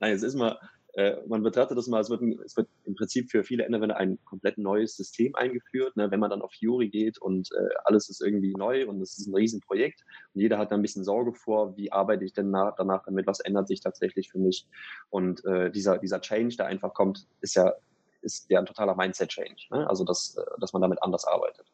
Nein, 0.00 0.14
es 0.14 0.22
ist 0.22 0.34
mal, 0.34 0.58
äh, 0.96 1.16
man 1.26 1.42
betrachtet 1.42 1.76
das 1.76 1.88
mal, 1.88 2.00
es 2.00 2.08
wird, 2.08 2.22
es 2.42 2.56
wird 2.56 2.68
im 2.84 2.94
Prinzip 2.94 3.30
für 3.30 3.44
viele 3.44 3.64
Endverwender 3.64 3.98
ein 3.98 4.18
komplett 4.24 4.56
neues 4.56 4.96
System 4.96 5.34
eingeführt. 5.34 5.94
Ne? 5.94 6.10
Wenn 6.10 6.20
man 6.20 6.30
dann 6.30 6.40
auf 6.40 6.52
Fury 6.58 6.88
geht 6.88 7.18
und 7.18 7.50
äh, 7.52 7.74
alles 7.84 8.08
ist 8.08 8.22
irgendwie 8.22 8.54
neu 8.56 8.88
und 8.88 9.02
es 9.02 9.18
ist 9.18 9.26
ein 9.26 9.34
Riesenprojekt 9.34 10.02
und 10.32 10.40
jeder 10.40 10.56
hat 10.56 10.72
da 10.72 10.74
ein 10.74 10.80
bisschen 10.80 11.04
Sorge 11.04 11.34
vor, 11.34 11.76
wie 11.76 11.92
arbeite 11.92 12.24
ich 12.24 12.32
denn 12.32 12.50
nach, 12.50 12.74
danach 12.76 13.04
damit, 13.04 13.26
was 13.26 13.40
ändert 13.40 13.68
sich 13.68 13.80
tatsächlich 13.80 14.30
für 14.30 14.38
mich. 14.38 14.66
Und 15.10 15.44
äh, 15.44 15.70
dieser, 15.70 15.98
dieser 15.98 16.22
Change, 16.22 16.56
der 16.56 16.64
einfach 16.64 16.94
kommt, 16.94 17.26
ist 17.42 17.56
ja, 17.56 17.74
ist 18.22 18.46
ja 18.48 18.58
ein 18.58 18.66
totaler 18.66 18.96
Mindset-Change. 18.96 19.66
Ne? 19.72 19.86
Also, 19.90 20.02
dass, 20.02 20.38
äh, 20.38 20.44
dass 20.60 20.72
man 20.72 20.80
damit 20.80 21.02
anders 21.02 21.26
arbeitet. 21.26 21.66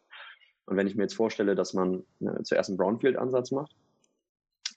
Und 0.66 0.76
wenn 0.76 0.88
ich 0.88 0.96
mir 0.96 1.04
jetzt 1.04 1.14
vorstelle, 1.14 1.54
dass 1.54 1.74
man 1.74 2.02
äh, 2.18 2.42
zuerst 2.42 2.70
einen 2.70 2.76
Brownfield-Ansatz 2.76 3.52
macht, 3.52 3.76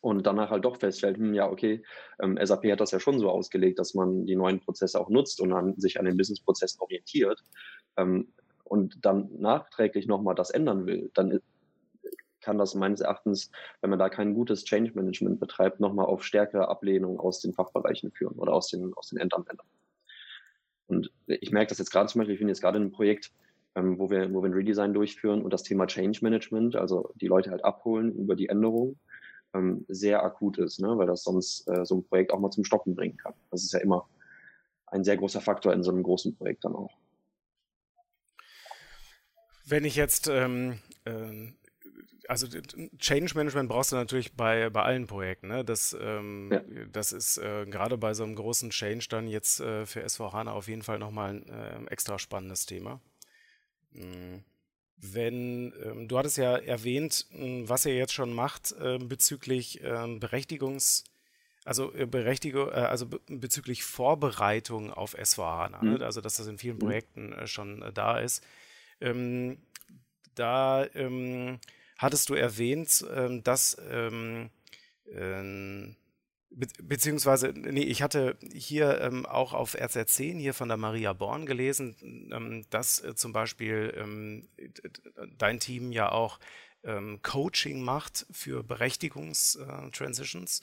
und 0.05 0.27
danach 0.27 0.51
halt 0.51 0.63
doch 0.65 0.77
feststellt, 0.77 1.17
hm, 1.17 1.33
ja, 1.33 1.49
okay, 1.49 1.81
ähm, 2.19 2.37
SAP 2.39 2.65
hat 2.71 2.79
das 2.79 2.91
ja 2.91 2.99
schon 2.99 3.17
so 3.17 3.27
ausgelegt, 3.27 3.79
dass 3.79 3.95
man 3.95 4.27
die 4.27 4.35
neuen 4.35 4.59
Prozesse 4.59 5.01
auch 5.01 5.09
nutzt 5.09 5.41
und 5.41 5.51
an, 5.51 5.79
sich 5.79 5.99
an 5.99 6.05
den 6.05 6.15
Businessprozessen 6.15 6.79
orientiert 6.79 7.43
ähm, 7.97 8.31
und 8.65 9.03
dann 9.03 9.29
nachträglich 9.39 10.05
nochmal 10.05 10.35
das 10.35 10.51
ändern 10.51 10.85
will, 10.85 11.09
dann 11.15 11.39
kann 12.39 12.59
das 12.59 12.75
meines 12.75 13.01
Erachtens, 13.01 13.49
wenn 13.81 13.89
man 13.89 13.97
da 13.97 14.09
kein 14.09 14.35
gutes 14.35 14.63
Change 14.63 14.91
Management 14.93 15.39
betreibt, 15.39 15.79
nochmal 15.79 16.05
auf 16.05 16.23
stärkere 16.23 16.67
Ablehnung 16.67 17.19
aus 17.19 17.41
den 17.41 17.53
Fachbereichen 17.53 18.11
führen 18.11 18.37
oder 18.37 18.53
aus 18.53 18.67
den, 18.67 18.93
aus 18.93 19.09
den 19.09 19.17
Endanwendern. 19.17 19.65
Und 20.85 21.11
ich 21.25 21.51
merke 21.51 21.69
das 21.69 21.79
jetzt 21.79 21.89
gerade 21.89 22.07
zum 22.09 22.19
Beispiel, 22.19 22.35
ich 22.35 22.39
bin 22.39 22.47
jetzt 22.47 22.61
gerade 22.61 22.77
in 22.77 22.83
einem 22.83 22.91
Projekt, 22.91 23.31
ähm, 23.73 23.97
wo, 23.97 24.11
wir, 24.11 24.31
wo 24.31 24.43
wir 24.43 24.49
ein 24.49 24.53
Redesign 24.53 24.93
durchführen 24.93 25.41
und 25.41 25.51
das 25.51 25.63
Thema 25.63 25.87
Change 25.87 26.19
Management, 26.21 26.75
also 26.75 27.09
die 27.15 27.25
Leute 27.25 27.49
halt 27.49 27.65
abholen 27.65 28.13
über 28.13 28.35
die 28.35 28.49
Änderungen 28.49 28.99
ähm, 29.55 29.85
sehr 29.87 30.23
akut 30.23 30.57
ist, 30.57 30.79
ne? 30.79 30.97
weil 30.97 31.07
das 31.07 31.23
sonst 31.23 31.67
äh, 31.67 31.85
so 31.85 31.95
ein 31.95 32.03
Projekt 32.03 32.31
auch 32.31 32.39
mal 32.39 32.51
zum 32.51 32.63
Stoppen 32.63 32.95
bringen 32.95 33.17
kann. 33.17 33.33
Das 33.51 33.63
ist 33.63 33.73
ja 33.73 33.79
immer 33.79 34.07
ein 34.87 35.03
sehr 35.03 35.17
großer 35.17 35.41
Faktor 35.41 35.73
in 35.73 35.83
so 35.83 35.91
einem 35.91 36.03
großen 36.03 36.35
Projekt 36.35 36.65
dann 36.65 36.75
auch. 36.75 36.91
Wenn 39.67 39.83
ich 39.83 39.95
jetzt, 39.95 40.27
ähm, 40.27 40.79
äh, 41.05 41.53
also 42.27 42.47
Change 42.99 43.33
Management 43.35 43.69
brauchst 43.69 43.91
du 43.91 43.95
natürlich 43.95 44.35
bei, 44.35 44.69
bei 44.69 44.83
allen 44.83 45.07
Projekten. 45.07 45.47
Ne? 45.47 45.65
Das, 45.65 45.95
ähm, 45.99 46.49
ja. 46.51 46.61
das 46.91 47.11
ist 47.11 47.37
äh, 47.37 47.65
gerade 47.65 47.97
bei 47.97 48.13
so 48.13 48.23
einem 48.23 48.35
großen 48.35 48.69
Change 48.69 49.07
dann 49.09 49.27
jetzt 49.27 49.59
äh, 49.59 49.85
für 49.85 50.07
SVHANA 50.07 50.51
auf 50.51 50.67
jeden 50.67 50.83
Fall 50.83 50.99
nochmal 50.99 51.35
ein 51.35 51.49
äh, 51.49 51.91
extra 51.91 52.19
spannendes 52.19 52.65
Thema. 52.65 53.01
Mhm. 53.91 54.43
Wenn, 54.97 55.73
ähm, 55.83 56.07
du 56.07 56.17
hattest 56.17 56.37
ja 56.37 56.57
erwähnt, 56.57 57.27
hm, 57.31 57.67
was 57.67 57.85
ihr 57.85 57.95
jetzt 57.95 58.13
schon 58.13 58.33
macht 58.33 58.73
äh, 58.79 58.97
bezüglich 58.97 59.81
ähm, 59.83 60.19
Berechtigungs- 60.19 61.03
also 61.65 61.91
äh, 61.93 62.05
Berechtigung, 62.05 62.69
äh, 62.69 62.73
also 62.73 63.07
be 63.07 63.19
bezüglich 63.27 63.83
Vorbereitung 63.83 64.93
auf 64.93 65.17
S4HANA, 65.17 65.83
mhm. 65.83 65.93
ne? 65.95 66.05
also 66.05 66.21
dass 66.21 66.37
das 66.37 66.47
in 66.47 66.59
vielen 66.59 66.75
mhm. 66.75 66.81
Projekten 66.81 67.33
äh, 67.33 67.47
schon 67.47 67.81
äh, 67.81 67.91
da 67.91 68.19
ist. 68.19 68.45
Ähm, 69.01 69.57
da 70.35 70.85
ähm, 70.93 71.59
hattest 71.97 72.29
du 72.29 72.35
erwähnt, 72.35 73.03
ähm, 73.13 73.43
dass 73.43 73.77
ähm, 73.89 74.51
Be 76.57 76.67
beziehungsweise, 76.81 77.53
nee, 77.53 77.83
ich 77.83 78.01
hatte 78.01 78.37
hier 78.53 79.01
ähm, 79.01 79.25
auch 79.25 79.53
auf 79.53 79.75
RZ10 79.75 80.37
hier 80.39 80.53
von 80.53 80.69
der 80.69 80.77
Maria 80.77 81.11
Born 81.11 81.45
gelesen, 81.45 81.95
ähm, 82.31 82.65
dass 82.69 83.03
äh, 83.03 83.13
zum 83.13 83.33
Beispiel 83.33 83.93
ähm, 83.97 84.47
dein 85.37 85.59
Team 85.59 85.91
ja 85.91 86.11
auch 86.11 86.39
ähm, 86.83 87.19
Coaching 87.21 87.81
macht 87.81 88.25
für 88.31 88.63
Berechtigungstransitions. 88.63 90.61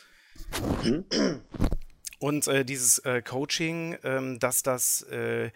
Mhm. 0.82 1.04
Und 2.18 2.48
äh, 2.48 2.64
dieses 2.64 2.98
äh, 3.00 3.20
Coaching, 3.20 3.98
ähm, 4.02 4.38
dass 4.38 4.62
das 4.62 5.02
äh, 5.02 5.50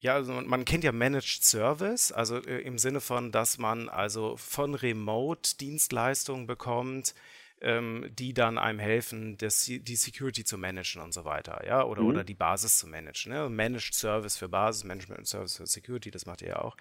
ja, 0.00 0.14
also 0.14 0.32
man 0.32 0.64
kennt 0.64 0.84
ja 0.84 0.92
Managed 0.92 1.44
Service, 1.44 2.12
also 2.12 2.36
äh, 2.38 2.60
im 2.60 2.78
Sinne 2.78 3.00
von, 3.00 3.32
dass 3.32 3.58
man 3.58 3.88
also 3.88 4.36
von 4.36 4.74
Remote 4.74 5.56
Dienstleistungen 5.56 6.46
bekommt, 6.46 7.14
ähm, 7.60 8.10
die 8.10 8.34
dann 8.34 8.58
einem 8.58 8.78
helfen, 8.78 9.36
das, 9.38 9.64
die 9.64 9.96
Security 9.96 10.44
zu 10.44 10.58
managen 10.58 11.02
und 11.02 11.12
so 11.12 11.24
weiter, 11.24 11.64
ja, 11.66 11.84
oder, 11.84 12.02
mhm. 12.02 12.08
oder 12.08 12.24
die 12.24 12.34
Basis 12.34 12.78
zu 12.78 12.86
managen. 12.86 13.32
Ne? 13.32 13.48
Managed 13.48 13.94
Service 13.94 14.36
für 14.36 14.48
Basis, 14.48 14.84
Management 14.84 15.26
Service 15.26 15.56
für 15.56 15.66
Security, 15.66 16.10
das 16.10 16.26
macht 16.26 16.42
ihr 16.42 16.48
ja 16.48 16.58
auch. 16.60 16.76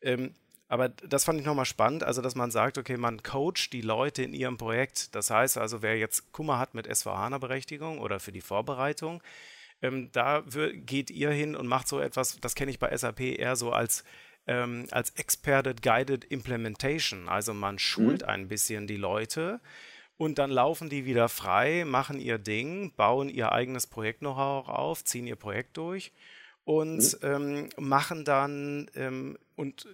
Ähm, 0.00 0.34
aber 0.68 0.88
das 0.88 1.24
fand 1.24 1.38
ich 1.38 1.46
nochmal 1.46 1.64
spannend, 1.64 2.02
also 2.02 2.22
dass 2.22 2.34
man 2.34 2.50
sagt, 2.50 2.76
okay, 2.76 2.96
man 2.96 3.22
coacht 3.22 3.72
die 3.72 3.82
Leute 3.82 4.24
in 4.24 4.32
ihrem 4.32 4.58
Projekt. 4.58 5.14
Das 5.14 5.30
heißt 5.30 5.58
also, 5.58 5.80
wer 5.80 5.96
jetzt 5.96 6.32
Kummer 6.32 6.58
hat 6.58 6.74
mit 6.74 6.86
SVH-Berechtigung 6.86 7.98
oder 8.00 8.18
für 8.18 8.32
die 8.32 8.40
Vorbereitung, 8.40 9.22
ähm, 9.82 10.10
da 10.12 10.42
geht 10.74 11.10
ihr 11.10 11.30
hin 11.30 11.54
und 11.54 11.66
macht 11.66 11.86
so 11.86 12.00
etwas, 12.00 12.40
das 12.40 12.54
kenne 12.54 12.70
ich 12.70 12.78
bei 12.78 12.96
SAP 12.96 13.20
eher 13.20 13.54
so 13.54 13.72
als 13.72 14.02
ähm, 14.48 14.86
als 14.90 15.10
Experted 15.10 15.82
Guided 15.82 16.24
Implementation. 16.24 17.28
Also 17.28 17.52
man 17.52 17.78
schult 17.78 18.22
mhm. 18.22 18.28
ein 18.28 18.48
bisschen 18.48 18.86
die 18.86 18.96
Leute 18.96 19.60
und 20.18 20.38
dann 20.38 20.50
laufen 20.50 20.88
die 20.88 21.04
wieder 21.04 21.28
frei, 21.28 21.84
machen 21.84 22.18
ihr 22.20 22.38
Ding, 22.38 22.92
bauen 22.94 23.28
ihr 23.28 23.52
eigenes 23.52 23.86
Projekt 23.86 24.22
noch 24.22 24.38
auch 24.38 24.68
auf, 24.68 25.04
ziehen 25.04 25.26
ihr 25.26 25.36
Projekt 25.36 25.76
durch 25.76 26.12
und 26.64 27.22
mhm. 27.22 27.28
ähm, 27.28 27.68
machen 27.78 28.24
dann 28.24 28.90
ähm, 28.94 29.38
und 29.56 29.86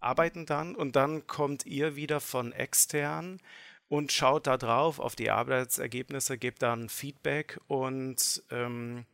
arbeiten 0.00 0.46
dann 0.46 0.74
und 0.74 0.96
dann 0.96 1.26
kommt 1.26 1.66
ihr 1.66 1.96
wieder 1.96 2.20
von 2.20 2.52
extern 2.52 3.40
und 3.88 4.12
schaut 4.12 4.46
da 4.46 4.56
drauf 4.56 4.98
auf 4.98 5.16
die 5.16 5.30
Arbeitsergebnisse, 5.30 6.38
gebt 6.38 6.62
dann 6.62 6.88
Feedback 6.88 7.58
und 7.66 8.42
ähm, 8.50 9.04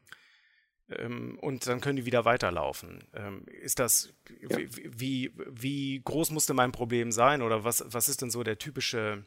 ähm, 0.98 1.38
und 1.40 1.66
dann 1.66 1.80
können 1.80 1.96
die 1.96 2.06
wieder 2.06 2.24
weiterlaufen. 2.24 3.04
Ähm, 3.14 3.44
ist 3.46 3.78
das, 3.78 4.12
ja. 4.48 4.58
wie, 4.58 5.32
wie 5.36 6.00
groß 6.04 6.30
musste 6.30 6.54
mein 6.54 6.72
Problem 6.72 7.12
sein 7.12 7.42
oder 7.42 7.64
was, 7.64 7.84
was 7.86 8.08
ist 8.08 8.22
denn 8.22 8.30
so 8.30 8.42
der 8.42 8.58
typische 8.58 9.24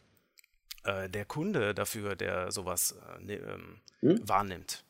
äh, 0.86 1.10
der 1.10 1.26
Kunde 1.26 1.74
dafür, 1.74 2.16
der 2.16 2.52
sowas 2.52 2.96
äh, 3.20 3.24
ne, 3.24 3.34
ähm, 3.36 3.82
hm? 4.02 4.28
wahrnimmt? 4.28 4.86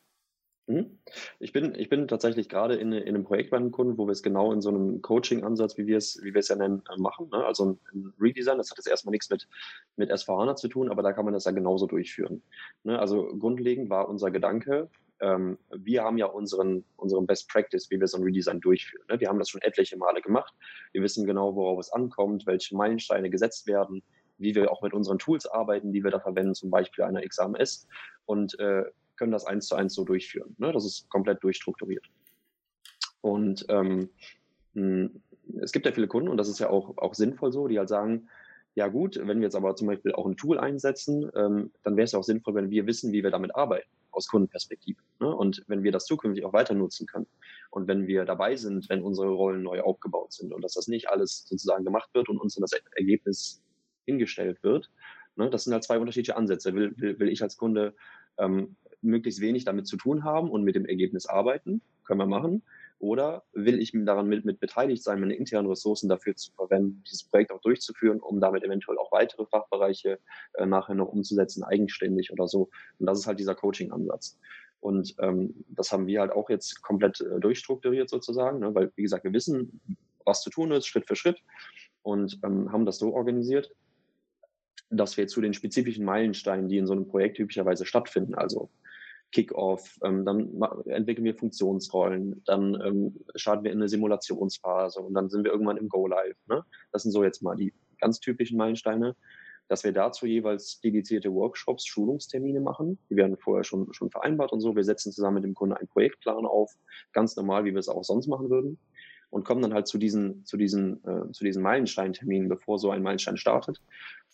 Hm? 0.68 0.98
Ich 1.38 1.52
bin, 1.52 1.76
ich 1.76 1.88
bin 1.88 2.08
tatsächlich 2.08 2.48
gerade 2.48 2.74
in, 2.74 2.92
in 2.92 3.14
einem 3.14 3.22
Projekt 3.22 3.50
bei 3.50 3.56
einem 3.56 3.70
Kunden, 3.70 3.98
wo 3.98 4.06
wir 4.06 4.12
es 4.12 4.22
genau 4.22 4.52
in 4.52 4.60
so 4.60 4.68
einem 4.68 5.00
Coaching-Ansatz, 5.00 5.78
wie 5.78 5.86
wir 5.86 5.96
es, 5.96 6.20
wie 6.22 6.34
wir 6.34 6.40
es 6.40 6.48
ja 6.48 6.56
nennen, 6.56 6.82
äh, 6.92 7.00
machen. 7.00 7.28
Ne? 7.30 7.44
Also 7.44 7.66
ein, 7.66 7.78
ein, 7.94 8.12
Redesign, 8.20 8.58
das 8.58 8.70
hat 8.70 8.78
jetzt 8.78 8.88
erstmal 8.88 9.12
nichts 9.12 9.30
mit, 9.30 9.48
mit 9.94 10.10
S4HANA 10.10 10.56
zu 10.56 10.68
tun, 10.68 10.90
aber 10.90 11.02
da 11.02 11.12
kann 11.12 11.24
man 11.24 11.34
das 11.34 11.44
ja 11.44 11.52
genauso 11.52 11.86
durchführen. 11.86 12.42
Ne? 12.82 12.98
Also 12.98 13.28
grundlegend 13.38 13.90
war 13.90 14.08
unser 14.08 14.32
Gedanke, 14.32 14.90
ähm, 15.20 15.58
wir 15.70 16.02
haben 16.02 16.18
ja 16.18 16.26
unseren, 16.26 16.84
unseren 16.96 17.26
Best 17.26 17.48
Practice, 17.48 17.90
wie 17.90 18.00
wir 18.00 18.06
so 18.06 18.18
ein 18.18 18.24
Redesign 18.24 18.60
durchführen. 18.60 19.04
Ne? 19.08 19.20
Wir 19.20 19.28
haben 19.28 19.38
das 19.38 19.48
schon 19.48 19.62
etliche 19.62 19.96
Male 19.96 20.20
gemacht. 20.20 20.52
Wir 20.92 21.02
wissen 21.02 21.26
genau, 21.26 21.54
worauf 21.54 21.78
es 21.78 21.90
ankommt, 21.90 22.46
welche 22.46 22.76
Meilensteine 22.76 23.30
gesetzt 23.30 23.66
werden, 23.66 24.02
wie 24.38 24.54
wir 24.54 24.70
auch 24.70 24.82
mit 24.82 24.92
unseren 24.92 25.18
Tools 25.18 25.46
arbeiten, 25.46 25.92
die 25.92 26.04
wir 26.04 26.10
da 26.10 26.20
verwenden, 26.20 26.54
zum 26.54 26.70
Beispiel 26.70 27.04
einer 27.04 27.22
XAMS 27.22 27.88
und 28.24 28.58
äh, 28.58 28.84
können 29.16 29.32
das 29.32 29.46
eins 29.46 29.66
zu 29.66 29.74
eins 29.74 29.94
so 29.94 30.04
durchführen. 30.04 30.54
Ne? 30.58 30.72
Das 30.72 30.84
ist 30.84 31.08
komplett 31.08 31.42
durchstrukturiert. 31.42 32.04
Und 33.20 33.66
ähm, 33.68 34.10
hm, 34.74 35.22
es 35.60 35.72
gibt 35.72 35.86
ja 35.86 35.92
viele 35.92 36.08
Kunden, 36.08 36.28
und 36.28 36.36
das 36.36 36.48
ist 36.48 36.58
ja 36.58 36.70
auch, 36.70 36.96
auch 36.98 37.14
sinnvoll 37.14 37.52
so, 37.52 37.68
die 37.68 37.78
halt 37.78 37.88
sagen, 37.88 38.28
ja 38.74 38.88
gut, 38.88 39.16
wenn 39.16 39.38
wir 39.38 39.44
jetzt 39.44 39.56
aber 39.56 39.74
zum 39.74 39.86
Beispiel 39.86 40.12
auch 40.12 40.26
ein 40.26 40.36
Tool 40.36 40.58
einsetzen, 40.58 41.30
ähm, 41.34 41.72
dann 41.82 41.96
wäre 41.96 42.04
es 42.04 42.12
ja 42.12 42.18
auch 42.18 42.24
sinnvoll, 42.24 42.54
wenn 42.54 42.70
wir 42.70 42.86
wissen, 42.86 43.10
wie 43.10 43.22
wir 43.22 43.30
damit 43.30 43.54
arbeiten, 43.56 43.88
aus 44.10 44.28
Kundenperspektive. 44.28 45.00
Ne? 45.18 45.34
Und 45.34 45.64
wenn 45.66 45.82
wir 45.82 45.92
das 45.92 46.04
zukünftig 46.04 46.44
auch 46.44 46.52
weiter 46.52 46.74
nutzen 46.74 47.06
können. 47.06 47.26
Und 47.70 47.88
wenn 47.88 48.06
wir 48.06 48.26
dabei 48.26 48.54
sind, 48.56 48.88
wenn 48.90 49.02
unsere 49.02 49.28
Rollen 49.28 49.62
neu 49.62 49.80
aufgebaut 49.80 50.34
sind 50.34 50.52
und 50.52 50.62
dass 50.62 50.74
das 50.74 50.88
nicht 50.88 51.08
alles 51.08 51.46
sozusagen 51.48 51.84
gemacht 51.84 52.10
wird 52.12 52.28
und 52.28 52.38
uns 52.38 52.54
dann 52.54 52.62
das 52.62 52.72
Ergebnis 52.96 53.62
hingestellt 54.06 54.62
wird. 54.62 54.90
Ne, 55.36 55.50
das 55.50 55.64
sind 55.64 55.74
halt 55.74 55.84
zwei 55.84 55.98
unterschiedliche 55.98 56.36
Ansätze. 56.36 56.74
Will, 56.74 56.94
will, 56.96 57.18
will 57.18 57.28
ich 57.28 57.42
als 57.42 57.56
Kunde 57.56 57.94
ähm, 58.38 58.76
möglichst 59.02 59.40
wenig 59.40 59.64
damit 59.64 59.86
zu 59.86 59.96
tun 59.96 60.24
haben 60.24 60.50
und 60.50 60.64
mit 60.64 60.74
dem 60.74 60.86
Ergebnis 60.86 61.26
arbeiten? 61.26 61.82
Können 62.04 62.20
wir 62.20 62.26
machen. 62.26 62.62
Oder 62.98 63.44
will 63.52 63.78
ich 63.78 63.92
daran 63.92 64.26
mit, 64.26 64.46
mit 64.46 64.58
beteiligt 64.58 65.02
sein, 65.02 65.20
meine 65.20 65.34
internen 65.34 65.68
Ressourcen 65.68 66.08
dafür 66.08 66.34
zu 66.34 66.50
verwenden, 66.52 67.02
dieses 67.06 67.24
Projekt 67.24 67.52
auch 67.52 67.60
durchzuführen, 67.60 68.20
um 68.20 68.40
damit 68.40 68.64
eventuell 68.64 68.96
auch 68.96 69.12
weitere 69.12 69.44
Fachbereiche 69.44 70.18
äh, 70.54 70.64
nachher 70.64 70.94
noch 70.94 71.08
umzusetzen, 71.08 71.62
eigenständig 71.62 72.32
oder 72.32 72.48
so. 72.48 72.70
Und 72.98 73.06
das 73.06 73.18
ist 73.18 73.26
halt 73.26 73.38
dieser 73.38 73.54
Coaching-Ansatz. 73.54 74.38
Und 74.80 75.14
ähm, 75.18 75.64
das 75.68 75.92
haben 75.92 76.06
wir 76.06 76.20
halt 76.20 76.32
auch 76.32 76.48
jetzt 76.48 76.82
komplett 76.82 77.20
äh, 77.20 77.38
durchstrukturiert 77.40 78.08
sozusagen, 78.08 78.60
ne? 78.60 78.74
weil, 78.74 78.90
wie 78.96 79.02
gesagt, 79.02 79.24
wir 79.24 79.32
wissen, 79.32 79.80
was 80.24 80.42
zu 80.42 80.50
tun 80.50 80.72
ist, 80.72 80.86
Schritt 80.86 81.06
für 81.06 81.16
Schritt 81.16 81.42
und 82.02 82.38
ähm, 82.44 82.72
haben 82.72 82.86
das 82.86 82.98
so 82.98 83.12
organisiert, 83.14 83.74
dass 84.90 85.16
wir 85.16 85.26
zu 85.26 85.40
den 85.40 85.52
spezifischen 85.52 86.04
Meilensteinen, 86.04 86.68
die 86.68 86.78
in 86.78 86.86
so 86.86 86.92
einem 86.92 87.08
Projekt 87.08 87.36
typischerweise 87.36 87.86
stattfinden, 87.86 88.34
also 88.34 88.70
Kickoff, 89.32 89.98
ähm, 90.04 90.24
dann 90.24 90.62
entwickeln 90.86 91.24
wir 91.24 91.34
Funktionsrollen, 91.34 92.42
dann 92.46 92.80
ähm, 92.80 93.20
starten 93.34 93.64
wir 93.64 93.72
in 93.72 93.78
eine 93.78 93.88
Simulationsphase 93.88 95.00
und 95.00 95.14
dann 95.14 95.28
sind 95.28 95.44
wir 95.44 95.50
irgendwann 95.50 95.76
im 95.76 95.88
Go-Live. 95.88 96.36
Ne? 96.48 96.64
Das 96.92 97.02
sind 97.02 97.12
so 97.12 97.24
jetzt 97.24 97.42
mal 97.42 97.56
die 97.56 97.74
ganz 98.00 98.20
typischen 98.20 98.56
Meilensteine, 98.56 99.16
dass 99.68 99.82
wir 99.82 99.92
dazu 99.92 100.26
jeweils 100.26 100.80
dedizierte 100.80 101.32
Workshops, 101.34 101.86
Schulungstermine 101.86 102.60
machen. 102.60 102.98
Die 103.10 103.16
werden 103.16 103.36
vorher 103.36 103.64
schon, 103.64 103.92
schon 103.92 104.10
vereinbart 104.10 104.52
und 104.52 104.60
so. 104.60 104.76
Wir 104.76 104.84
setzen 104.84 105.10
zusammen 105.10 105.36
mit 105.36 105.44
dem 105.44 105.54
Kunden 105.54 105.74
einen 105.74 105.88
Projektplan 105.88 106.46
auf, 106.46 106.72
ganz 107.12 107.34
normal, 107.34 107.64
wie 107.64 107.72
wir 107.72 107.80
es 107.80 107.88
auch 107.88 108.04
sonst 108.04 108.28
machen 108.28 108.48
würden 108.48 108.78
und 109.30 109.44
kommen 109.44 109.60
dann 109.60 109.74
halt 109.74 109.88
zu 109.88 109.98
diesen, 109.98 110.44
zu 110.46 110.56
diesen, 110.56 111.04
äh, 111.04 111.32
zu 111.32 111.44
diesen 111.44 111.62
Meilensteinterminen, 111.62 112.48
bevor 112.48 112.78
so 112.78 112.90
ein 112.90 113.02
Meilenstein 113.02 113.36
startet 113.36 113.80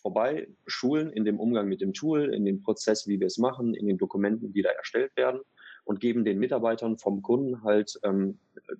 vorbei, 0.03 0.47
schulen 0.67 1.11
in 1.11 1.25
dem 1.25 1.39
Umgang 1.39 1.67
mit 1.67 1.81
dem 1.81 1.93
Tool, 1.93 2.31
in 2.31 2.45
dem 2.45 2.61
Prozess, 2.61 3.07
wie 3.07 3.19
wir 3.19 3.27
es 3.27 3.39
machen, 3.39 3.73
in 3.73 3.87
den 3.87 3.97
Dokumenten, 3.97 4.53
die 4.53 4.61
da 4.61 4.69
erstellt 4.69 5.15
werden 5.17 5.41
und 5.85 5.99
geben 5.99 6.23
den 6.23 6.39
Mitarbeitern 6.39 6.97
vom 6.97 7.21
Kunden 7.21 7.63
halt 7.63 7.99
ähm, 8.03 8.37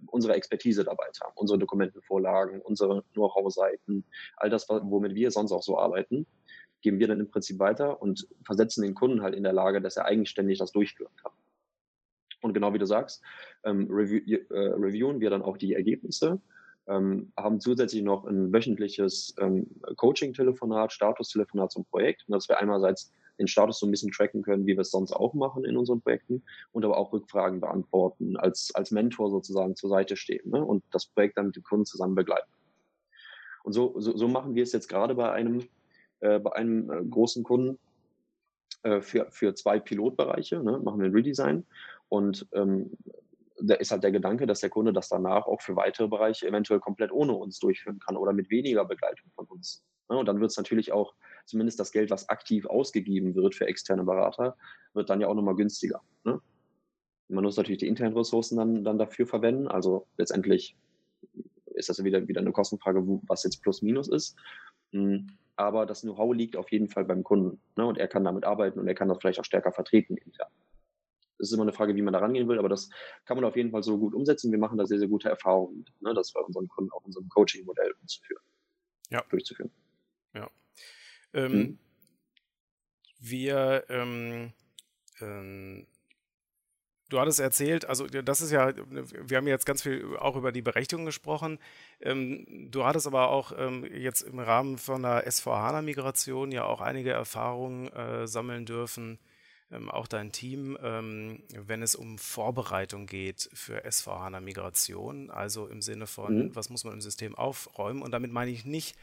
unsere 0.07 0.35
Expertise 0.35 0.83
dabei 0.83 1.03
weiter, 1.13 1.31
unsere 1.35 1.59
Dokumentenvorlagen, 1.59 2.61
unsere 2.61 3.03
Know-how-Seiten, 3.13 4.05
all 4.37 4.49
das, 4.49 4.67
womit 4.69 5.15
wir 5.15 5.31
sonst 5.31 5.51
auch 5.51 5.63
so 5.63 5.77
arbeiten, 5.77 6.25
geben 6.81 6.99
wir 6.99 7.07
dann 7.07 7.19
im 7.19 7.29
Prinzip 7.29 7.59
weiter 7.59 8.01
und 8.01 8.27
versetzen 8.43 8.83
den 8.83 8.93
Kunden 8.93 9.21
halt 9.21 9.35
in 9.35 9.43
der 9.43 9.53
Lage, 9.53 9.81
dass 9.81 9.97
er 9.97 10.05
eigenständig 10.05 10.59
das 10.59 10.71
durchführen 10.71 11.15
kann. 11.21 11.31
Und 12.41 12.53
genau 12.53 12.73
wie 12.73 12.79
du 12.79 12.85
sagst, 12.85 13.23
ähm, 13.63 13.87
review, 13.89 14.37
äh, 14.49 14.57
reviewen 14.57 15.21
wir 15.21 15.29
dann 15.29 15.41
auch 15.41 15.57
die 15.57 15.73
Ergebnisse 15.73 16.41
ähm, 16.87 17.31
haben 17.37 17.59
zusätzlich 17.59 18.03
noch 18.03 18.25
ein 18.25 18.51
wöchentliches 18.51 19.35
ähm, 19.39 19.67
Coaching-Telefonat, 19.95 20.91
Status-Telefonat 20.91 21.71
zum 21.71 21.85
Projekt, 21.85 22.25
dass 22.27 22.49
wir 22.49 22.59
einerseits 22.59 23.11
den 23.39 23.47
Status 23.47 23.79
so 23.79 23.87
ein 23.87 23.91
bisschen 23.91 24.11
tracken 24.11 24.43
können, 24.43 24.65
wie 24.65 24.73
wir 24.73 24.81
es 24.81 24.91
sonst 24.91 25.11
auch 25.11 25.33
machen 25.33 25.65
in 25.65 25.77
unseren 25.77 26.01
Projekten 26.01 26.43
und 26.71 26.85
aber 26.85 26.97
auch 26.97 27.13
Rückfragen 27.13 27.61
beantworten, 27.61 28.37
als, 28.37 28.71
als 28.75 28.91
Mentor 28.91 29.29
sozusagen 29.29 29.75
zur 29.75 29.89
Seite 29.89 30.15
stehen 30.15 30.49
ne? 30.49 30.63
und 30.63 30.83
das 30.91 31.07
Projekt 31.07 31.37
dann 31.37 31.47
mit 31.47 31.55
dem 31.55 31.63
Kunden 31.63 31.85
zusammen 31.85 32.15
begleiten. 32.15 32.49
Und 33.63 33.73
so, 33.73 33.99
so, 33.99 34.15
so 34.15 34.27
machen 34.27 34.55
wir 34.55 34.63
es 34.63 34.73
jetzt 34.73 34.89
gerade 34.89 35.15
bei 35.15 35.31
einem, 35.31 35.67
äh, 36.19 36.39
bei 36.39 36.53
einem 36.53 36.91
äh, 36.91 37.03
großen 37.03 37.43
Kunden 37.43 37.79
äh, 38.83 39.01
für, 39.01 39.27
für 39.31 39.55
zwei 39.55 39.79
Pilotbereiche, 39.79 40.61
ne? 40.61 40.79
machen 40.79 40.99
wir 40.99 41.07
ein 41.07 41.13
Redesign 41.13 41.65
und 42.09 42.45
ähm, 42.51 42.91
da 43.61 43.75
ist 43.75 43.91
halt 43.91 44.03
der 44.03 44.11
Gedanke, 44.11 44.47
dass 44.47 44.61
der 44.61 44.69
Kunde 44.69 44.93
das 44.93 45.09
danach 45.09 45.45
auch 45.45 45.61
für 45.61 45.75
weitere 45.75 46.07
Bereiche 46.07 46.47
eventuell 46.47 46.79
komplett 46.79 47.11
ohne 47.11 47.33
uns 47.33 47.59
durchführen 47.59 47.99
kann 47.99 48.17
oder 48.17 48.33
mit 48.33 48.49
weniger 48.49 48.85
Begleitung 48.85 49.29
von 49.35 49.45
uns. 49.45 49.83
Und 50.07 50.27
dann 50.27 50.39
wird 50.39 50.51
es 50.51 50.57
natürlich 50.57 50.91
auch, 50.91 51.13
zumindest 51.45 51.79
das 51.79 51.91
Geld, 51.91 52.11
was 52.11 52.29
aktiv 52.29 52.65
ausgegeben 52.65 53.35
wird 53.35 53.55
für 53.55 53.67
externe 53.67 54.03
Berater, 54.03 54.55
wird 54.93 55.09
dann 55.09 55.21
ja 55.21 55.27
auch 55.27 55.33
nochmal 55.33 55.55
günstiger. 55.55 56.01
Ne? 56.23 56.41
Man 57.29 57.43
muss 57.43 57.57
natürlich 57.57 57.79
die 57.79 57.87
internen 57.87 58.15
Ressourcen 58.17 58.57
dann, 58.57 58.83
dann 58.83 58.97
dafür 58.97 59.25
verwenden, 59.25 59.67
also 59.67 60.07
letztendlich 60.17 60.75
ist 61.73 61.89
das 61.89 62.03
wieder, 62.03 62.27
wieder 62.27 62.41
eine 62.41 62.51
Kostenfrage, 62.51 63.03
was 63.27 63.43
jetzt 63.43 63.61
plus 63.63 63.81
minus 63.81 64.07
ist. 64.07 64.37
Hm, 64.91 65.27
aber 65.55 65.85
das 65.85 66.01
Know-how 66.01 66.33
liegt 66.33 66.55
auf 66.55 66.71
jeden 66.71 66.89
Fall 66.89 67.05
beim 67.05 67.23
Kunden. 67.23 67.59
Ne? 67.75 67.85
Und 67.85 67.97
er 67.97 68.07
kann 68.07 68.23
damit 68.23 68.43
arbeiten 68.43 68.79
und 68.79 68.87
er 68.87 68.95
kann 68.95 69.07
das 69.07 69.17
vielleicht 69.19 69.39
auch 69.39 69.45
stärker 69.45 69.71
vertreten 69.71 70.17
intern. 70.17 70.49
Das 71.37 71.49
ist 71.49 71.53
immer 71.53 71.63
eine 71.63 71.73
Frage, 71.73 71.95
wie 71.95 72.01
man 72.01 72.13
da 72.13 72.19
rangehen 72.19 72.47
will, 72.47 72.59
aber 72.59 72.69
das 72.69 72.89
kann 73.25 73.37
man 73.37 73.45
auf 73.45 73.55
jeden 73.55 73.71
Fall 73.71 73.83
so 73.83 73.97
gut 73.97 74.13
umsetzen. 74.13 74.51
Wir 74.51 74.59
machen 74.59 74.77
da 74.77 74.85
sehr, 74.85 74.99
sehr 74.99 75.07
gute 75.07 75.29
Erfahrungen 75.29 75.77
mit, 75.77 76.01
ne? 76.01 76.13
das 76.13 76.31
bei 76.31 76.39
unseren 76.41 76.67
Kunden 76.67 76.91
auch 76.91 77.03
unserem 77.03 77.27
Coaching-Modell 77.29 77.93
umzuführen. 78.01 78.43
Ja. 79.09 79.23
Durchzuführen. 79.29 79.71
Ja. 80.33 80.49
Ähm, 81.33 81.51
hm. 81.51 81.79
Wir 83.19 83.85
ähm, 83.89 84.53
ähm, 85.21 85.87
Du 87.13 87.19
hattest 87.19 87.39
erzählt, 87.39 87.85
also 87.85 88.07
das 88.07 88.41
ist 88.41 88.49
ja, 88.49 88.73
wir 88.75 89.37
haben 89.37 89.45
jetzt 89.45 89.67
ganz 89.67 89.83
viel 89.83 90.17
auch 90.17 90.35
über 90.35 90.51
die 90.51 90.63
Berechtigung 90.63 91.05
gesprochen. 91.05 91.59
Ähm, 92.01 92.71
du 92.71 92.85
hattest 92.85 93.05
aber 93.05 93.29
auch 93.29 93.51
ähm, 93.55 93.85
jetzt 93.85 94.23
im 94.23 94.39
Rahmen 94.39 94.79
von 94.79 95.03
der 95.03 95.31
SVH-Migration 95.31 96.51
ja 96.51 96.65
auch 96.65 96.81
einige 96.81 97.11
Erfahrungen 97.11 97.87
äh, 97.89 98.25
sammeln 98.25 98.65
dürfen, 98.65 99.19
ähm, 99.73 99.89
auch 99.89 100.07
dein 100.07 100.31
Team, 100.31 100.77
ähm, 100.81 101.43
wenn 101.53 101.81
es 101.81 101.95
um 101.95 102.17
Vorbereitung 102.17 103.05
geht 103.05 103.49
für 103.53 103.83
SVH-Migration, 103.89 105.31
also 105.31 105.67
im 105.67 105.81
Sinne 105.81 106.07
von, 106.07 106.47
mhm. 106.47 106.55
was 106.55 106.69
muss 106.69 106.83
man 106.83 106.93
im 106.93 107.01
System 107.01 107.35
aufräumen. 107.35 108.01
Und 108.01 108.11
damit 108.11 108.31
meine 108.31 108.51
ich 108.51 108.65
nicht 108.65 108.95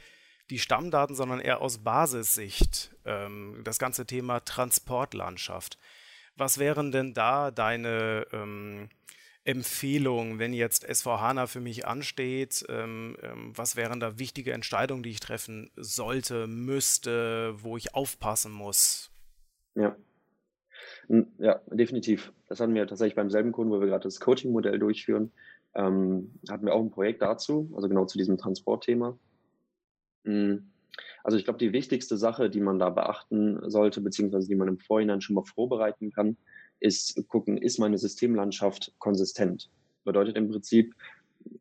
die 0.51 0.59
Stammdaten, 0.59 1.15
sondern 1.15 1.41
eher 1.41 1.61
aus 1.61 1.79
Basissicht 1.79 2.95
ähm, 3.05 3.61
das 3.65 3.79
ganze 3.79 4.07
Thema 4.07 4.41
Transportlandschaft. 4.41 5.79
Was 6.37 6.59
wären 6.59 6.93
denn 6.93 7.15
da 7.15 7.51
deine 7.51 8.27
ähm, 8.33 8.89
Empfehlungen, 9.45 10.39
wenn 10.39 10.53
jetzt 10.53 10.87
SVHANA 10.87 11.47
für 11.47 11.61
mich 11.61 11.87
ansteht? 11.87 12.65
Ähm, 12.69 13.17
ähm, 13.23 13.53
was 13.57 13.77
wären 13.77 14.01
da 14.01 14.19
wichtige 14.19 14.53
Entscheidungen, 14.53 15.03
die 15.03 15.11
ich 15.11 15.21
treffen 15.21 15.71
sollte, 15.77 16.47
müsste, 16.47 17.55
wo 17.63 17.77
ich 17.77 17.95
aufpassen 17.95 18.53
muss? 18.53 19.11
Ja. 19.75 19.97
Ja, 21.39 21.61
definitiv. 21.67 22.33
Das 22.47 22.61
hatten 22.61 22.75
wir 22.75 22.87
tatsächlich 22.87 23.17
beim 23.17 23.31
selben 23.31 23.51
Kunden, 23.51 23.73
wo 23.73 23.81
wir 23.81 23.89
gerade 23.89 24.05
das 24.05 24.21
Coaching-Modell 24.21 24.79
durchführen. 24.79 25.33
Ähm, 25.75 26.35
hatten 26.49 26.67
wir 26.67 26.75
auch 26.75 26.83
ein 26.83 26.93
Projekt 26.93 27.21
dazu, 27.21 27.69
also 27.75 27.89
genau 27.89 28.05
zu 28.05 28.17
diesem 28.17 28.39
Transportthema. 28.39 29.19
Mhm. 30.23 30.71
Also 31.25 31.37
ich 31.37 31.45
glaube, 31.45 31.59
die 31.59 31.73
wichtigste 31.73 32.17
Sache, 32.17 32.49
die 32.49 32.61
man 32.61 32.79
da 32.79 32.91
beachten 32.91 33.59
sollte, 33.69 34.01
beziehungsweise 34.01 34.47
die 34.47 34.55
man 34.55 34.69
im 34.69 34.79
Vorhinein 34.79 35.21
schon 35.21 35.35
mal 35.35 35.45
vorbereiten 35.45 36.13
kann, 36.13 36.37
ist 36.79 37.27
gucken, 37.29 37.59
ist 37.59 37.79
meine 37.79 37.99
Systemlandschaft 37.99 38.93
konsistent? 38.99 39.69
Bedeutet 40.05 40.37
im 40.37 40.49
Prinzip, 40.49 40.95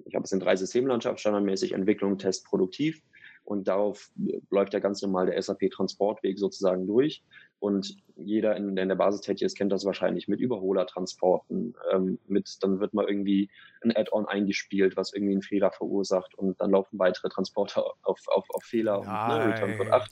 ich 0.05 0.13
habe 0.13 0.25
es 0.25 0.31
in 0.31 0.39
drei 0.39 0.55
Systemlandschaften, 0.55 1.19
standardmäßig 1.19 1.71
Entwicklung, 1.71 2.19
Test, 2.19 2.45
Produktiv 2.45 3.01
und 3.45 3.67
darauf 3.67 4.11
läuft 4.51 4.73
ja 4.73 4.79
ganz 4.79 5.01
normal 5.01 5.25
der 5.25 5.41
SAP-Transportweg 5.41 6.37
sozusagen 6.37 6.85
durch. 6.85 7.23
Und 7.59 7.97
jeder, 8.15 8.55
in, 8.55 8.75
der 8.75 8.83
in 8.83 8.89
der 8.89 8.95
Basis 8.95 9.21
tätig 9.21 9.43
ist, 9.43 9.57
kennt 9.57 9.71
das 9.71 9.85
wahrscheinlich 9.85 10.27
mit 10.27 10.39
Überholertransporten. 10.39 11.75
Ähm, 11.91 12.19
mit, 12.27 12.57
dann 12.61 12.79
wird 12.79 12.93
mal 12.93 13.07
irgendwie 13.07 13.49
ein 13.81 13.95
Add-on 13.95 14.25
eingespielt, 14.25 14.95
was 14.95 15.13
irgendwie 15.13 15.33
einen 15.33 15.41
Fehler 15.41 15.71
verursacht 15.71 16.35
und 16.35 16.59
dann 16.61 16.71
laufen 16.71 16.99
weitere 16.99 17.29
Transporte 17.29 17.83
auf, 18.03 18.21
auf, 18.27 18.45
auf 18.49 18.63
Fehler 18.63 19.01
Nein. 19.03 19.41
und 19.41 19.47
ne, 19.47 19.77
Return 19.77 19.93
8. 19.93 20.11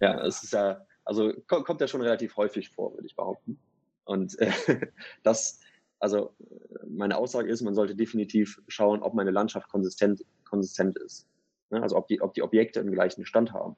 Ja, 0.00 0.26
es 0.26 0.42
ist 0.42 0.52
ja, 0.52 0.84
also 1.04 1.32
kommt, 1.46 1.80
ja 1.80 1.88
schon 1.88 2.02
relativ 2.02 2.36
häufig 2.36 2.68
vor, 2.68 2.92
würde 2.94 3.06
ich 3.06 3.16
behaupten. 3.16 3.58
Und 4.04 4.38
äh, 4.38 4.50
das, 5.22 5.60
also 5.98 6.34
meine 6.86 7.16
Aussage 7.16 7.50
ist, 7.50 7.62
man 7.62 7.74
sollte 7.74 7.94
definitiv 7.94 8.60
schauen, 8.68 9.02
ob 9.02 9.14
meine 9.14 9.30
Landschaft 9.30 9.68
konsistent, 9.68 10.24
konsistent 10.44 10.98
ist. 10.98 11.26
Ne? 11.70 11.82
Also 11.82 11.96
ob 11.96 12.08
die, 12.08 12.20
ob 12.20 12.34
die 12.34 12.42
Objekte 12.42 12.80
im 12.80 12.92
gleichen 12.92 13.24
Stand 13.24 13.52
haben. 13.52 13.76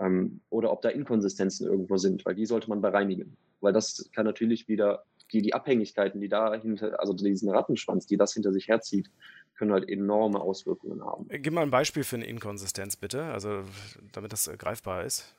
Ähm, 0.00 0.40
oder 0.50 0.70
ob 0.72 0.82
da 0.82 0.88
Inkonsistenzen 0.90 1.66
irgendwo 1.66 1.96
sind, 1.96 2.24
weil 2.24 2.34
die 2.34 2.46
sollte 2.46 2.68
man 2.68 2.80
bereinigen. 2.80 3.36
Weil 3.60 3.72
das 3.72 4.08
kann 4.14 4.24
natürlich 4.24 4.68
wieder, 4.68 5.04
die, 5.32 5.42
die 5.42 5.54
Abhängigkeiten, 5.54 6.20
die 6.20 6.28
da 6.28 6.54
hinter, 6.54 7.00
also 7.00 7.12
diesen 7.12 7.50
Rattenschwanz, 7.50 8.06
die 8.06 8.16
das 8.16 8.32
hinter 8.32 8.52
sich 8.52 8.68
herzieht, 8.68 9.10
können 9.56 9.72
halt 9.72 9.88
enorme 9.88 10.40
Auswirkungen 10.40 11.04
haben. 11.04 11.26
Gib 11.28 11.52
mal 11.52 11.62
ein 11.62 11.70
Beispiel 11.70 12.04
für 12.04 12.16
eine 12.16 12.26
Inkonsistenz, 12.26 12.96
bitte, 12.96 13.24
also 13.24 13.64
damit 14.12 14.32
das 14.32 14.46
äh, 14.46 14.56
greifbar 14.56 15.04
ist. 15.04 15.34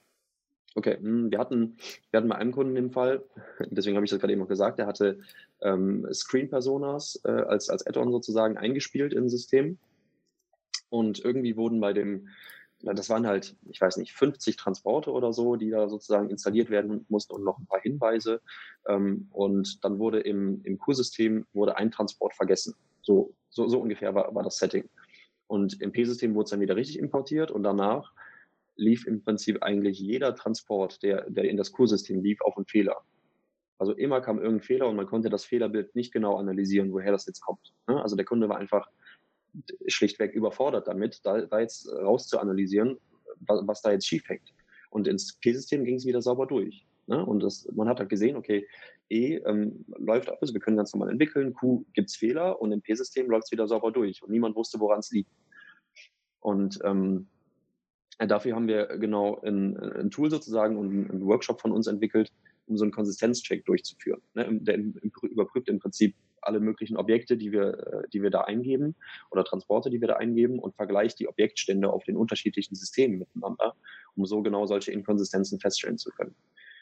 Okay, 0.75 0.97
hm, 0.97 1.31
wir 1.31 1.39
hatten, 1.39 1.77
wir 2.11 2.17
hatten 2.17 2.29
bei 2.29 2.35
einem 2.35 2.51
Kunden 2.51 2.75
den 2.75 2.91
Fall, 2.91 3.23
deswegen 3.69 3.95
habe 3.95 4.05
ich 4.05 4.11
das 4.11 4.19
gerade 4.19 4.33
eben 4.33 4.43
auch 4.43 4.47
gesagt, 4.47 4.77
der 4.77 4.87
hatte 4.87 5.19
ähm, 5.61 6.07
Screen-Personas 6.13 7.21
äh, 7.23 7.31
als, 7.31 7.69
als 7.69 7.87
Add-on 7.87 8.11
sozusagen 8.11 8.57
eingespielt 8.57 9.13
im 9.13 9.29
System 9.29 9.77
und 10.89 11.23
irgendwie 11.23 11.55
wurden 11.55 11.79
bei 11.79 11.93
dem, 11.93 12.27
das 12.81 13.09
waren 13.09 13.27
halt, 13.27 13.55
ich 13.69 13.81
weiß 13.81 13.97
nicht, 13.97 14.13
50 14.13 14.55
Transporte 14.55 15.11
oder 15.11 15.33
so, 15.33 15.55
die 15.55 15.69
da 15.69 15.89
sozusagen 15.89 16.29
installiert 16.29 16.69
werden 16.69 17.05
mussten 17.09 17.33
und 17.33 17.43
noch 17.43 17.59
ein 17.59 17.65
paar 17.65 17.81
Hinweise. 17.81 18.41
Ähm, 18.87 19.27
und 19.31 19.83
dann 19.83 19.99
wurde 19.99 20.21
im, 20.21 20.61
im 20.63 20.77
Q-System 20.77 21.45
wurde 21.53 21.77
ein 21.77 21.91
Transport 21.91 22.33
vergessen. 22.33 22.75
So, 23.01 23.33
so, 23.49 23.67
so 23.67 23.79
ungefähr 23.79 24.15
war, 24.15 24.33
war 24.33 24.43
das 24.43 24.57
Setting. 24.57 24.89
Und 25.47 25.81
im 25.81 25.91
P-System 25.91 26.35
wurde 26.35 26.45
es 26.45 26.51
dann 26.51 26.61
wieder 26.61 26.75
richtig 26.75 26.99
importiert 26.99 27.51
und 27.51 27.63
danach 27.63 28.13
lief 28.75 29.05
im 29.05 29.21
Prinzip 29.23 29.61
eigentlich 29.61 29.99
jeder 29.99 30.35
Transport, 30.35 31.03
der, 31.03 31.29
der 31.29 31.45
in 31.45 31.57
das 31.57 31.71
Q-System 31.71 32.21
lief, 32.21 32.39
auf 32.41 32.55
einen 32.55 32.65
Fehler. 32.65 32.97
Also 33.77 33.93
immer 33.93 34.21
kam 34.21 34.39
irgendein 34.39 34.61
Fehler 34.61 34.87
und 34.87 34.95
man 34.95 35.07
konnte 35.07 35.29
das 35.29 35.45
Fehlerbild 35.45 35.95
nicht 35.95 36.13
genau 36.13 36.37
analysieren, 36.37 36.91
woher 36.91 37.11
das 37.11 37.25
jetzt 37.25 37.41
kommt. 37.41 37.73
Ne? 37.87 38.01
Also 38.01 38.15
der 38.15 38.25
Kunde 38.25 38.47
war 38.47 38.57
einfach 38.57 38.87
schlichtweg 39.87 40.33
überfordert 40.33 40.87
damit, 40.87 41.21
da, 41.23 41.41
da 41.41 41.59
jetzt 41.59 41.87
rauszuanalysieren, 41.91 42.97
was, 43.41 43.61
was 43.65 43.81
da 43.81 43.91
jetzt 43.91 44.07
schief 44.07 44.27
hängt. 44.27 44.53
Und 44.89 45.07
ins 45.07 45.37
P-System 45.39 45.83
ging 45.85 45.95
es 45.95 46.05
wieder 46.05 46.21
sauber 46.21 46.47
durch. 46.47 46.85
Ne? 47.07 47.25
Und 47.25 47.41
das, 47.41 47.67
man 47.73 47.87
hat 47.87 47.99
halt 47.99 48.09
gesehen, 48.09 48.35
okay, 48.35 48.67
E 49.09 49.37
ähm, 49.37 49.85
läuft 49.97 50.29
alles, 50.29 50.53
wir 50.53 50.61
können 50.61 50.77
ganz 50.77 50.93
normal 50.93 51.09
entwickeln, 51.09 51.53
Q 51.53 51.83
gibt 51.93 52.09
es 52.09 52.15
Fehler 52.15 52.61
und 52.61 52.71
im 52.71 52.81
P-System 52.81 53.27
läuft 53.29 53.45
es 53.45 53.51
wieder 53.51 53.67
sauber 53.67 53.91
durch. 53.91 54.21
Und 54.21 54.29
niemand 54.29 54.55
wusste, 54.55 54.79
woran 54.79 54.99
es 54.99 55.11
liegt. 55.11 55.31
Und 56.39 56.79
ähm, 56.83 57.27
dafür 58.19 58.55
haben 58.55 58.67
wir 58.67 58.85
genau 58.97 59.41
ein, 59.41 59.77
ein 59.77 60.11
Tool 60.11 60.29
sozusagen 60.29 60.77
und 60.77 61.09
einen 61.09 61.25
Workshop 61.25 61.59
von 61.59 61.71
uns 61.71 61.87
entwickelt, 61.87 62.31
um 62.67 62.77
so 62.77 62.83
einen 62.83 62.91
Konsistenzcheck 62.91 63.65
durchzuführen. 63.65 64.21
Ne? 64.35 64.47
Der 64.61 64.77
überprüft 65.23 65.69
im 65.69 65.79
Prinzip 65.79 66.15
alle 66.41 66.59
möglichen 66.59 66.97
Objekte, 66.97 67.37
die 67.37 67.51
wir, 67.51 68.03
äh, 68.03 68.09
die 68.13 68.21
wir 68.21 68.29
da 68.29 68.41
eingeben 68.41 68.95
oder 69.31 69.43
Transporte, 69.43 69.89
die 69.89 70.01
wir 70.01 70.07
da 70.07 70.15
eingeben 70.15 70.59
und 70.59 70.75
vergleicht 70.75 71.19
die 71.19 71.27
Objektstände 71.27 71.91
auf 71.91 72.03
den 72.03 72.17
unterschiedlichen 72.17 72.75
Systemen 72.75 73.19
miteinander, 73.19 73.75
um 74.15 74.25
so 74.25 74.41
genau 74.41 74.65
solche 74.65 74.91
Inkonsistenzen 74.91 75.59
feststellen 75.59 75.97
zu 75.97 76.11
können. 76.11 76.35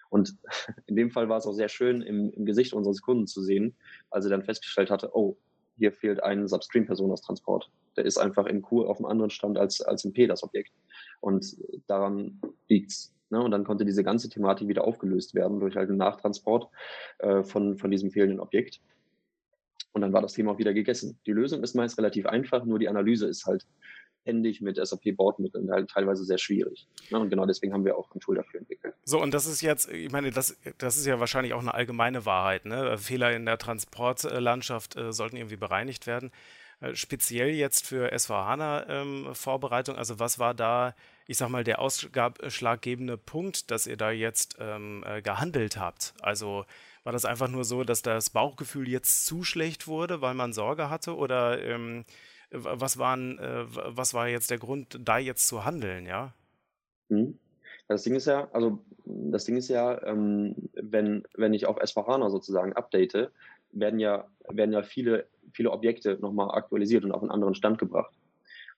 Und 0.09 0.35
in 0.85 0.95
dem 0.95 1.11
Fall 1.11 1.29
war 1.29 1.37
es 1.37 1.45
auch 1.45 1.53
sehr 1.53 1.69
schön, 1.69 2.01
im, 2.01 2.31
im 2.31 2.45
Gesicht 2.45 2.73
unseres 2.73 3.01
Kunden 3.01 3.27
zu 3.27 3.41
sehen, 3.41 3.75
als 4.09 4.25
er 4.25 4.31
dann 4.31 4.43
festgestellt 4.43 4.89
hatte, 4.89 5.11
oh, 5.13 5.37
hier 5.77 5.91
fehlt 5.91 6.23
ein 6.23 6.47
Substream-Personas-Transport. 6.47 7.69
Der 7.95 8.05
ist 8.05 8.17
einfach 8.17 8.47
in 8.47 8.61
Q 8.61 8.85
auf 8.85 8.97
einem 8.97 9.05
anderen 9.05 9.29
Stand 9.29 9.57
als, 9.57 9.81
als 9.81 10.05
im 10.05 10.13
P, 10.13 10.27
das 10.27 10.43
Objekt. 10.43 10.71
Und 11.19 11.55
daran 11.87 12.41
liegt's. 12.67 13.13
Ne? 13.29 13.41
Und 13.41 13.51
dann 13.51 13.63
konnte 13.63 13.85
diese 13.85 14.03
ganze 14.03 14.29
Thematik 14.29 14.67
wieder 14.67 14.85
aufgelöst 14.85 15.35
werden 15.35 15.59
durch 15.59 15.75
halt 15.75 15.89
einen 15.89 15.97
Nachtransport 15.97 16.69
äh, 17.19 17.43
von, 17.43 17.77
von 17.77 17.91
diesem 17.91 18.11
fehlenden 18.11 18.39
Objekt. 18.39 18.81
Und 19.97 20.01
dann 20.01 20.13
war 20.13 20.21
das 20.21 20.33
Thema 20.33 20.51
auch 20.51 20.59
wieder 20.59 20.75
gegessen. 20.75 21.17
Die 21.25 21.31
Lösung 21.31 21.63
ist 21.63 21.73
meist 21.73 21.97
relativ 21.97 22.27
einfach, 22.27 22.63
nur 22.65 22.77
die 22.77 22.87
Analyse 22.87 23.27
ist 23.27 23.47
halt 23.47 23.65
händig 24.25 24.61
mit 24.61 24.77
SAP-Bordmitteln 24.77 25.71
halt 25.71 25.89
teilweise 25.89 26.23
sehr 26.23 26.37
schwierig. 26.37 26.87
Und 27.09 27.31
genau 27.31 27.47
deswegen 27.47 27.73
haben 27.73 27.83
wir 27.83 27.97
auch 27.97 28.13
ein 28.13 28.19
Tool 28.19 28.35
dafür 28.35 28.59
entwickelt. 28.59 28.93
So, 29.05 29.19
und 29.19 29.33
das 29.33 29.47
ist 29.47 29.61
jetzt, 29.61 29.91
ich 29.91 30.11
meine, 30.11 30.29
das, 30.29 30.55
das 30.77 30.97
ist 30.97 31.07
ja 31.07 31.19
wahrscheinlich 31.19 31.53
auch 31.53 31.61
eine 31.61 31.73
allgemeine 31.73 32.27
Wahrheit. 32.27 32.65
Ne? 32.65 32.95
Fehler 32.99 33.35
in 33.35 33.47
der 33.47 33.57
Transportlandschaft 33.57 34.95
äh, 34.97 35.11
sollten 35.11 35.35
irgendwie 35.35 35.55
bereinigt 35.55 36.05
werden. 36.05 36.29
Äh, 36.79 36.93
speziell 36.93 37.49
jetzt 37.49 37.87
für 37.87 38.11
SVHANA-Vorbereitung, 38.15 39.95
ähm, 39.95 39.99
also 39.99 40.19
was 40.19 40.37
war 40.37 40.53
da, 40.53 40.93
ich 41.25 41.37
sag 41.37 41.49
mal, 41.49 41.63
der 41.63 41.79
ausschlaggebende 41.79 43.17
Punkt, 43.17 43.71
dass 43.71 43.87
ihr 43.87 43.97
da 43.97 44.11
jetzt 44.11 44.57
ähm, 44.59 45.03
äh, 45.07 45.23
gehandelt 45.23 45.77
habt? 45.77 46.13
Also 46.21 46.65
war 47.07 47.13
das 47.13 47.23
einfach 47.23 47.47
nur 47.47 47.63
so, 47.63 47.85
dass 47.85 48.01
das 48.01 48.31
Bauchgefühl 48.31 48.89
jetzt 48.89 49.25
zu 49.25 49.43
schlecht 49.43 49.87
wurde, 49.87 50.19
weil 50.19 50.33
man 50.33 50.51
Sorge 50.51 50.89
hatte? 50.89 51.15
Oder 51.15 51.63
ähm, 51.63 52.03
was, 52.51 52.97
waren, 52.97 53.39
äh, 53.39 53.63
was 53.69 54.13
war 54.13 54.27
jetzt 54.27 54.51
der 54.51 54.57
Grund, 54.57 54.99
da 55.01 55.17
jetzt 55.17 55.47
zu 55.47 55.63
handeln, 55.63 56.05
ja? 56.05 56.33
Mhm. 57.07 57.39
Das 57.87 58.03
Ding 58.03 58.13
ist 58.13 58.27
ja, 58.27 58.49
also 58.51 58.79
das 59.05 59.45
Ding 59.45 59.55
ist 59.55 59.69
ja, 59.69 60.03
ähm, 60.03 60.53
wenn, 60.73 61.23
wenn 61.33 61.53
ich 61.53 61.65
auf 61.65 61.81
S4HANA 61.81 62.29
sozusagen 62.29 62.73
update, 62.73 63.31
werden 63.71 64.01
ja, 64.01 64.27
werden 64.49 64.73
ja 64.73 64.83
viele, 64.83 65.27
viele 65.53 65.71
Objekte 65.71 66.17
nochmal 66.19 66.51
aktualisiert 66.51 67.05
und 67.05 67.13
auf 67.13 67.21
einen 67.21 67.31
anderen 67.31 67.55
Stand 67.55 67.77
gebracht. 67.77 68.13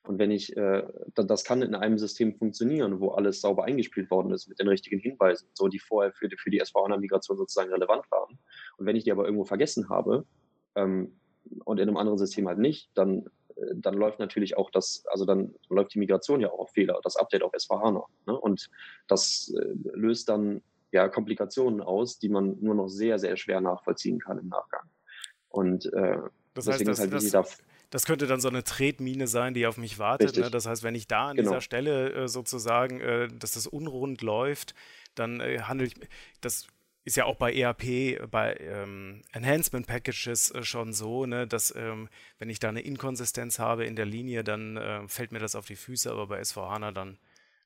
Und 0.10 0.18
wenn 0.18 0.32
ich, 0.32 0.58
äh, 0.58 0.82
das 1.14 1.44
kann 1.44 1.62
in 1.62 1.76
einem 1.76 2.00
System 2.00 2.34
funktionieren, 2.34 3.00
wo 3.00 3.10
alles 3.10 3.42
sauber 3.42 3.66
eingespielt 3.66 4.10
worden 4.10 4.32
ist 4.32 4.48
mit 4.48 4.60
den 4.60 4.68
richtigen 4.68 5.00
Hinweisen, 5.00 5.48
so 5.54 5.68
die 5.68 5.78
vorher 5.78 6.12
für, 6.14 6.28
für 6.36 6.50
die 6.50 6.58
SVH-Migration 6.58 7.38
sozusagen 7.38 7.72
relevant 7.72 8.10
waren. 8.10 8.40
Und 8.78 8.88
wenn 8.88 8.96
ich 8.96 9.04
die 9.04 9.12
aber 9.12 9.26
irgendwo 9.26 9.46
vergessen 9.46 9.88
habe 9.88 10.26
ähm, 10.74 11.20
und 11.64 11.78
in 11.78 11.88
einem 11.88 11.98
anderen 11.98 12.18
System 12.18 12.48
halt 12.48 12.58
nicht, 12.58 12.90
dann 12.96 13.30
dann 13.76 13.94
läuft 13.94 14.20
natürlich 14.20 14.58
auch 14.58 14.72
das, 14.72 15.04
also 15.12 15.26
dann 15.26 15.54
läuft 15.70 15.94
die 15.94 16.00
Migration 16.00 16.40
ja 16.40 16.50
auch 16.50 16.60
auf 16.60 16.72
Fehler, 16.72 17.00
das 17.04 17.16
Update 17.16 17.44
auf 17.44 17.54
S4HANA. 17.54 18.06
Ne? 18.26 18.40
Und 18.40 18.70
das 19.08 19.54
äh, 19.56 19.76
löst 19.94 20.30
dann 20.30 20.62
ja 20.92 21.08
Komplikationen 21.08 21.82
aus, 21.82 22.18
die 22.18 22.30
man 22.30 22.58
nur 22.62 22.74
noch 22.74 22.88
sehr, 22.88 23.20
sehr 23.20 23.38
schwer 23.38 23.62
nachvollziehen 23.62 24.20
kann 24.20 24.40
im 24.40 24.48
Nachgang. 24.48 24.88
Und 25.50 25.92
äh, 25.94 26.18
das 26.54 26.68
heißt, 26.68 26.88
das, 26.88 27.00
halt 27.00 27.14
das, 27.14 27.62
das, 27.90 28.06
könnte 28.06 28.28
dann 28.28 28.42
so 28.42 28.50
eine 28.50 28.64
Tretmine 28.64 29.28
sein, 29.28 29.54
die 29.54 29.66
auf 29.68 29.78
mich 29.78 30.00
wartet. 30.00 30.38
Ne? 30.38 30.50
Das 30.50 30.66
heißt, 30.66 30.84
wenn 30.84 30.96
ich 30.96 31.08
da 31.08 31.30
an 31.30 31.38
genau. 31.38 31.50
dieser 31.50 31.62
Stelle 31.62 32.14
äh, 32.14 32.28
sozusagen, 32.28 33.00
äh, 33.02 33.28
dass 33.28 33.54
das 33.54 33.68
unrund 33.68 34.22
läuft, 34.22 34.76
dann 35.16 35.40
äh, 35.40 35.60
handle 35.62 35.88
ich, 35.88 35.96
das 36.42 36.68
ist 37.06 37.18
ja 37.18 37.26
auch 37.26 37.38
bei 37.38 37.54
ERP, 37.54 38.30
bei 38.30 38.56
ähm, 38.60 39.22
Enhancement 39.32 39.88
Packages 39.88 40.52
äh, 40.52 40.64
schon 40.64 40.94
so, 40.94 41.26
ne, 41.26 41.48
dass 41.48 41.74
ähm, 41.76 42.10
wenn 42.38 42.50
ich 42.50 42.60
da 42.60 42.70
eine 42.70 42.82
Inkonsistenz 42.82 43.58
habe 43.60 43.86
in 43.86 43.96
der 43.96 44.06
Linie, 44.06 44.44
dann 44.44 44.78
äh, 44.78 45.08
fällt 45.08 45.32
mir 45.32 45.40
das 45.40 45.56
auf 45.56 45.66
die 45.66 45.76
Füße, 45.76 46.12
aber 46.12 46.28
bei 46.28 46.44
SVHANA 46.44 46.92
dann 46.92 47.18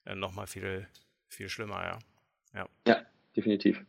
äh, 0.06 0.16
nochmal 0.16 0.48
viel, 0.48 0.88
viel 1.28 1.50
schlimmer, 1.50 1.84
ja. 1.84 2.00
Ja, 2.54 2.70
ja 2.88 3.06
definitiv. 3.36 3.84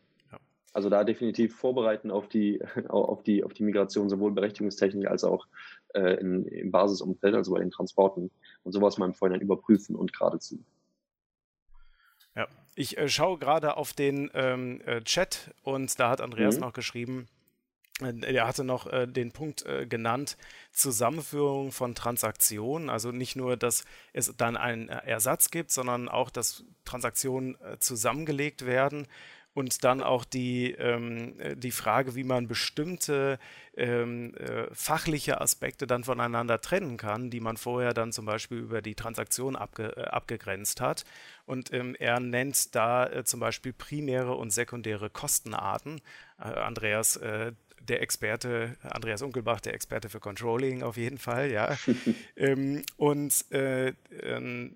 Also 0.74 0.90
da 0.90 1.04
definitiv 1.04 1.56
vorbereiten 1.56 2.10
auf 2.10 2.28
die, 2.28 2.60
auf 2.88 3.22
die, 3.22 3.44
auf 3.44 3.54
die 3.54 3.62
Migration, 3.62 4.10
sowohl 4.10 4.32
berechtigungstechnisch 4.32 5.06
als 5.06 5.24
auch 5.24 5.46
äh, 5.94 6.20
in, 6.20 6.44
im 6.46 6.70
Basisumfeld, 6.70 7.34
also 7.34 7.52
bei 7.52 7.60
den 7.60 7.70
Transporten 7.70 8.30
und 8.64 8.72
sowas 8.72 8.98
mal 8.98 9.06
im 9.06 9.14
Vorhinein 9.14 9.40
überprüfen 9.40 9.96
und 9.96 10.12
gerade 10.12 10.40
ziehen. 10.40 10.66
Ja, 12.36 12.48
ich 12.74 12.98
äh, 12.98 13.08
schaue 13.08 13.38
gerade 13.38 13.76
auf 13.76 13.92
den 13.92 14.30
ähm, 14.34 14.80
äh, 14.84 15.00
Chat 15.02 15.54
und 15.62 15.98
da 16.00 16.10
hat 16.10 16.20
Andreas 16.20 16.56
mhm. 16.56 16.62
noch 16.62 16.72
geschrieben, 16.72 17.28
äh, 18.00 18.34
er 18.34 18.48
hatte 18.48 18.64
noch 18.64 18.88
äh, 18.88 19.06
den 19.06 19.30
Punkt 19.30 19.64
äh, 19.66 19.86
genannt, 19.86 20.36
Zusammenführung 20.72 21.70
von 21.70 21.94
Transaktionen. 21.94 22.90
Also 22.90 23.12
nicht 23.12 23.36
nur, 23.36 23.56
dass 23.56 23.84
es 24.12 24.34
dann 24.36 24.56
einen 24.56 24.88
äh, 24.88 25.06
Ersatz 25.06 25.50
gibt, 25.50 25.70
sondern 25.70 26.08
auch, 26.08 26.30
dass 26.30 26.64
Transaktionen 26.84 27.56
äh, 27.60 27.78
zusammengelegt 27.78 28.66
werden 28.66 29.06
und 29.54 29.84
dann 29.84 30.02
auch 30.02 30.24
die, 30.24 30.72
ähm, 30.72 31.38
äh, 31.38 31.56
die 31.56 31.70
Frage, 31.70 32.16
wie 32.16 32.24
man 32.24 32.48
bestimmte 32.48 33.38
ähm, 33.76 34.34
äh, 34.34 34.66
fachliche 34.72 35.40
Aspekte 35.40 35.86
dann 35.86 36.04
voneinander 36.04 36.60
trennen 36.60 36.96
kann, 36.96 37.30
die 37.30 37.40
man 37.40 37.56
vorher 37.56 37.94
dann 37.94 38.12
zum 38.12 38.26
Beispiel 38.26 38.58
über 38.58 38.82
die 38.82 38.96
Transaktion 38.96 39.56
abge, 39.56 39.96
äh, 39.96 40.02
abgegrenzt 40.02 40.80
hat. 40.80 41.04
Und 41.46 41.72
ähm, 41.72 41.94
er 41.98 42.20
nennt 42.20 42.74
da 42.74 43.06
äh, 43.06 43.24
zum 43.24 43.40
Beispiel 43.40 43.72
primäre 43.72 44.34
und 44.34 44.50
sekundäre 44.52 45.08
Kostenarten. 45.08 46.00
Äh, 46.38 46.48
Andreas, 46.48 47.16
äh, 47.16 47.52
der 47.80 48.02
Experte, 48.02 48.76
Andreas 48.82 49.22
Unkelbach, 49.22 49.60
der 49.60 49.74
Experte 49.74 50.08
für 50.08 50.18
Controlling 50.18 50.82
auf 50.82 50.96
jeden 50.96 51.18
Fall, 51.18 51.50
ja. 51.50 51.76
ähm, 52.36 52.82
und 52.96 53.44
ähm, 53.50 54.74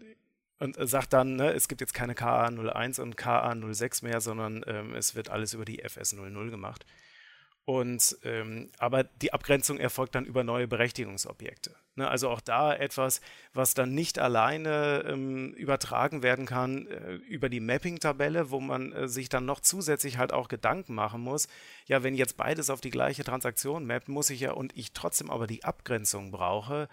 und 0.58 0.76
sagt 0.80 1.12
dann, 1.12 1.36
ne, 1.36 1.52
es 1.52 1.68
gibt 1.68 1.80
jetzt 1.80 1.94
keine 1.94 2.14
KA01 2.14 3.00
und 3.00 3.16
KA06 3.16 4.04
mehr, 4.04 4.20
sondern 4.20 4.64
ähm, 4.66 4.94
es 4.94 5.14
wird 5.14 5.30
alles 5.30 5.54
über 5.54 5.64
die 5.64 5.84
FS00 5.84 6.50
gemacht. 6.50 6.84
Und 7.68 8.16
ähm, 8.22 8.70
aber 8.78 9.04
die 9.04 9.34
Abgrenzung 9.34 9.76
erfolgt 9.78 10.14
dann 10.14 10.24
über 10.24 10.42
neue 10.42 10.66
Berechtigungsobjekte. 10.66 11.76
Ne, 11.96 12.08
also 12.08 12.30
auch 12.30 12.40
da 12.40 12.74
etwas, 12.74 13.20
was 13.52 13.74
dann 13.74 13.92
nicht 13.92 14.18
alleine 14.18 15.04
ähm, 15.06 15.52
übertragen 15.52 16.22
werden 16.22 16.46
kann 16.46 16.86
äh, 16.86 17.14
über 17.14 17.50
die 17.50 17.60
Mapping-Tabelle, 17.60 18.50
wo 18.50 18.60
man 18.60 18.92
äh, 18.92 19.06
sich 19.06 19.28
dann 19.28 19.44
noch 19.44 19.60
zusätzlich 19.60 20.16
halt 20.16 20.32
auch 20.32 20.48
Gedanken 20.48 20.94
machen 20.94 21.20
muss. 21.20 21.46
Ja, 21.84 22.02
wenn 22.02 22.14
jetzt 22.14 22.38
beides 22.38 22.70
auf 22.70 22.80
die 22.80 22.88
gleiche 22.88 23.22
Transaktion 23.22 23.84
mappt, 23.84 24.08
muss 24.08 24.30
ich 24.30 24.40
ja 24.40 24.52
und 24.52 24.74
ich 24.74 24.94
trotzdem 24.94 25.28
aber 25.30 25.46
die 25.46 25.64
Abgrenzung 25.64 26.30
brauche, 26.30 26.88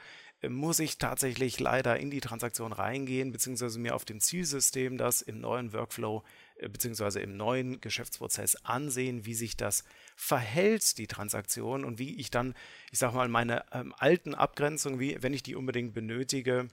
muss 0.50 0.80
ich 0.80 0.98
tatsächlich 0.98 1.60
leider 1.60 2.00
in 2.00 2.10
die 2.12 2.22
Transaktion 2.22 2.74
reingehen, 2.74 3.32
beziehungsweise 3.32 3.80
mir 3.80 3.96
auf 3.96 4.06
dem 4.06 4.20
Zielsystem 4.20 4.98
das 4.98 5.22
im 5.22 5.40
neuen 5.40 5.74
Workflow, 5.74 6.24
äh, 6.58 6.70
beziehungsweise 6.70 7.20
im 7.20 7.38
neuen 7.38 7.82
Geschäftsprozess 7.82 8.56
ansehen, 8.58 9.26
wie 9.26 9.34
sich 9.34 9.58
das 9.58 9.84
verhält, 10.16 10.98
die 10.98 11.08
Transaktion 11.08 11.86
und 11.86 12.00
wie 12.00 12.16
ich 12.16 12.32
dann, 12.32 12.56
ich 12.92 13.00
sag 13.00 13.14
mal, 13.14 13.28
meine 13.28 13.66
ähm, 13.72 13.94
alten 13.98 14.36
Abgrenzungen, 14.36 15.00
wie 15.00 15.18
wenn 15.22 15.34
ich 15.34 15.44
die 15.44 15.56
unbedingt 15.56 15.94
benötige, 15.94 16.68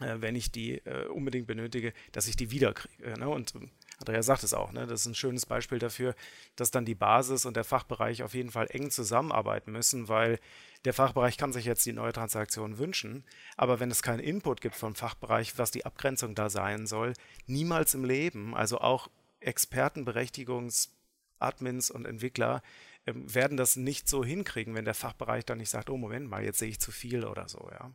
äh, 0.00 0.16
wenn 0.20 0.36
ich 0.36 0.52
die 0.52 0.78
äh, 0.84 1.06
unbedingt 1.06 1.46
benötige, 1.46 1.92
dass 2.12 2.28
ich 2.28 2.36
die 2.36 2.50
wiederkriege. 2.50 3.18
Ne? 3.18 3.28
Und 3.28 3.54
ähm, 3.54 3.70
Andrea 3.98 4.22
sagt 4.22 4.44
es 4.44 4.54
auch, 4.54 4.70
ne? 4.72 4.86
das 4.86 5.00
ist 5.00 5.06
ein 5.06 5.14
schönes 5.14 5.44
Beispiel 5.44 5.80
dafür, 5.80 6.14
dass 6.56 6.70
dann 6.70 6.84
die 6.84 6.94
Basis 6.94 7.46
und 7.46 7.56
der 7.56 7.64
Fachbereich 7.64 8.22
auf 8.22 8.34
jeden 8.34 8.52
Fall 8.52 8.68
eng 8.70 8.90
zusammenarbeiten 8.90 9.72
müssen, 9.72 10.08
weil 10.08 10.38
der 10.84 10.94
Fachbereich 10.94 11.36
kann 11.36 11.52
sich 11.52 11.64
jetzt 11.64 11.84
die 11.84 11.92
neue 11.92 12.12
Transaktion 12.12 12.78
wünschen, 12.78 13.24
aber 13.56 13.80
wenn 13.80 13.90
es 13.90 14.02
keinen 14.02 14.20
Input 14.20 14.60
gibt 14.60 14.76
vom 14.76 14.94
Fachbereich, 14.94 15.58
was 15.58 15.72
die 15.72 15.84
Abgrenzung 15.84 16.36
da 16.36 16.48
sein 16.48 16.86
soll, 16.86 17.14
niemals 17.46 17.94
im 17.94 18.04
Leben, 18.04 18.54
also 18.54 18.78
auch 18.78 19.10
Expertenberechtigungsadmins 19.40 21.90
und 21.90 22.06
Entwickler 22.06 22.62
ähm, 23.06 23.34
werden 23.34 23.56
das 23.56 23.74
nicht 23.74 24.08
so 24.08 24.24
hinkriegen, 24.24 24.76
wenn 24.76 24.84
der 24.84 24.94
Fachbereich 24.94 25.44
dann 25.44 25.58
nicht 25.58 25.70
sagt, 25.70 25.90
oh 25.90 25.96
Moment 25.96 26.30
mal, 26.30 26.44
jetzt 26.44 26.60
sehe 26.60 26.68
ich 26.68 26.78
zu 26.78 26.92
viel 26.92 27.24
oder 27.24 27.48
so, 27.48 27.68
ja. 27.72 27.90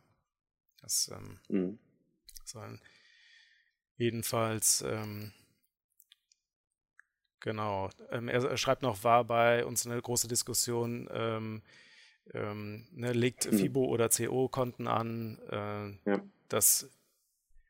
Das 0.82 1.10
ähm, 1.14 1.38
mhm. 1.48 1.78
soll 2.44 2.78
jedenfalls 3.96 4.82
ähm, 4.82 5.32
Genau. 7.44 7.90
Ähm, 8.10 8.28
er, 8.28 8.56
schreibt 8.56 8.80
noch, 8.80 9.04
war 9.04 9.22
bei 9.24 9.66
uns 9.66 9.86
eine 9.86 10.00
große 10.00 10.28
Diskussion, 10.28 11.10
ähm, 11.12 11.60
ähm, 12.32 12.86
ne, 12.92 13.12
legt 13.12 13.44
hm. 13.44 13.58
FIBO 13.58 13.84
oder 13.84 14.08
CO-Konten 14.08 14.88
an, 14.88 15.38
äh, 15.50 16.10
ja. 16.10 16.22
das 16.48 16.88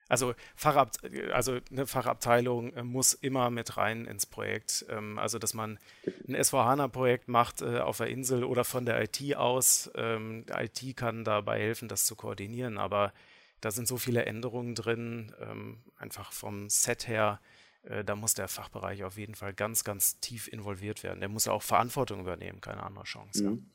also, 0.08 0.34
Fachabte 0.54 1.34
also 1.34 1.58
eine 1.72 1.88
Fachabteilung 1.88 2.72
äh, 2.74 2.84
muss 2.84 3.14
immer 3.14 3.50
mit 3.50 3.76
rein 3.76 4.04
ins 4.04 4.26
Projekt. 4.26 4.86
Ähm, 4.90 5.18
also, 5.18 5.40
dass 5.40 5.54
man 5.54 5.80
ein 6.28 6.40
SVHANA-Projekt 6.40 7.26
macht 7.26 7.62
äh, 7.62 7.80
auf 7.80 7.96
der 7.96 8.08
Insel 8.08 8.44
oder 8.44 8.62
von 8.62 8.86
der 8.86 9.02
IT 9.02 9.34
aus. 9.34 9.90
Ähm, 9.96 10.44
IT 10.56 10.96
kann 10.96 11.24
dabei 11.24 11.58
helfen, 11.58 11.88
das 11.88 12.04
zu 12.04 12.14
koordinieren, 12.14 12.78
aber 12.78 13.12
da 13.60 13.72
sind 13.72 13.88
so 13.88 13.96
viele 13.96 14.24
Änderungen 14.24 14.76
drin, 14.76 15.34
ähm, 15.40 15.78
einfach 15.96 16.30
vom 16.30 16.70
Set 16.70 17.08
her. 17.08 17.40
Äh, 17.84 18.04
da 18.04 18.16
muss 18.16 18.34
der 18.34 18.48
Fachbereich 18.48 19.04
auf 19.04 19.18
jeden 19.18 19.34
Fall 19.34 19.54
ganz, 19.54 19.84
ganz 19.84 20.18
tief 20.20 20.48
involviert 20.48 21.02
werden. 21.02 21.20
Der 21.20 21.28
muss 21.28 21.46
ja 21.46 21.52
auch 21.52 21.62
Verantwortung 21.62 22.20
übernehmen, 22.20 22.60
keine 22.60 22.82
andere 22.82 23.04
Chance. 23.04 23.44
Mhm. 23.44 23.66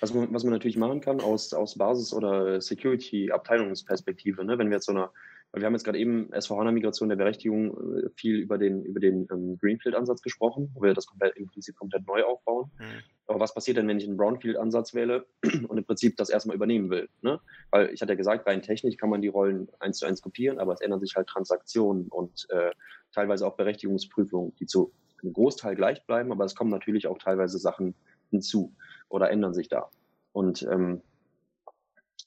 Was 0.00 0.12
man, 0.12 0.32
was 0.32 0.44
man 0.44 0.52
natürlich 0.52 0.76
machen 0.76 1.00
kann 1.00 1.20
aus, 1.20 1.52
aus 1.54 1.76
Basis- 1.76 2.12
oder 2.12 2.60
Security-Abteilungsperspektive, 2.60 4.44
ne? 4.44 4.58
wenn 4.58 4.68
wir 4.68 4.76
jetzt 4.76 4.86
so 4.86 4.92
eine, 4.92 5.08
wir 5.52 5.64
haben 5.64 5.72
jetzt 5.72 5.84
gerade 5.84 5.98
eben 5.98 6.30
SVH-Migration 6.38 7.08
der 7.08 7.16
Berechtigung 7.16 7.96
äh, 7.96 8.10
viel 8.14 8.36
über 8.36 8.58
den, 8.58 8.84
über 8.84 9.00
den 9.00 9.26
ähm, 9.30 9.58
Greenfield-Ansatz 9.58 10.20
gesprochen, 10.20 10.70
wo 10.74 10.82
wir 10.82 10.92
das 10.92 11.06
komplett, 11.06 11.36
im 11.36 11.46
Prinzip 11.46 11.76
komplett 11.76 12.06
neu 12.06 12.22
aufbauen. 12.24 12.70
Mhm. 12.78 13.02
Aber 13.36 13.44
was 13.44 13.52
passiert 13.52 13.76
denn, 13.76 13.86
wenn 13.86 13.98
ich 13.98 14.06
einen 14.08 14.16
Brownfield-Ansatz 14.16 14.94
wähle 14.94 15.26
und 15.68 15.76
im 15.76 15.84
Prinzip 15.84 16.16
das 16.16 16.30
erstmal 16.30 16.56
übernehmen 16.56 16.88
will? 16.88 17.10
Ne? 17.20 17.38
Weil 17.70 17.90
ich 17.90 18.00
hatte 18.00 18.12
ja 18.12 18.16
gesagt, 18.16 18.46
rein 18.46 18.62
technisch 18.62 18.96
kann 18.96 19.10
man 19.10 19.20
die 19.20 19.28
Rollen 19.28 19.68
eins 19.78 19.98
zu 19.98 20.06
eins 20.06 20.22
kopieren, 20.22 20.58
aber 20.58 20.72
es 20.72 20.80
ändern 20.80 21.00
sich 21.00 21.16
halt 21.16 21.26
Transaktionen 21.26 22.08
und 22.08 22.46
äh, 22.48 22.70
teilweise 23.12 23.46
auch 23.46 23.54
Berechtigungsprüfungen, 23.56 24.54
die 24.58 24.64
zu 24.64 24.90
einem 25.22 25.34
Großteil 25.34 25.76
gleich 25.76 26.02
bleiben, 26.06 26.32
aber 26.32 26.46
es 26.46 26.54
kommen 26.54 26.70
natürlich 26.70 27.08
auch 27.08 27.18
teilweise 27.18 27.58
Sachen 27.58 27.94
hinzu 28.30 28.74
oder 29.10 29.30
ändern 29.30 29.52
sich 29.52 29.68
da. 29.68 29.90
Und 30.32 30.62
ähm, 30.72 31.02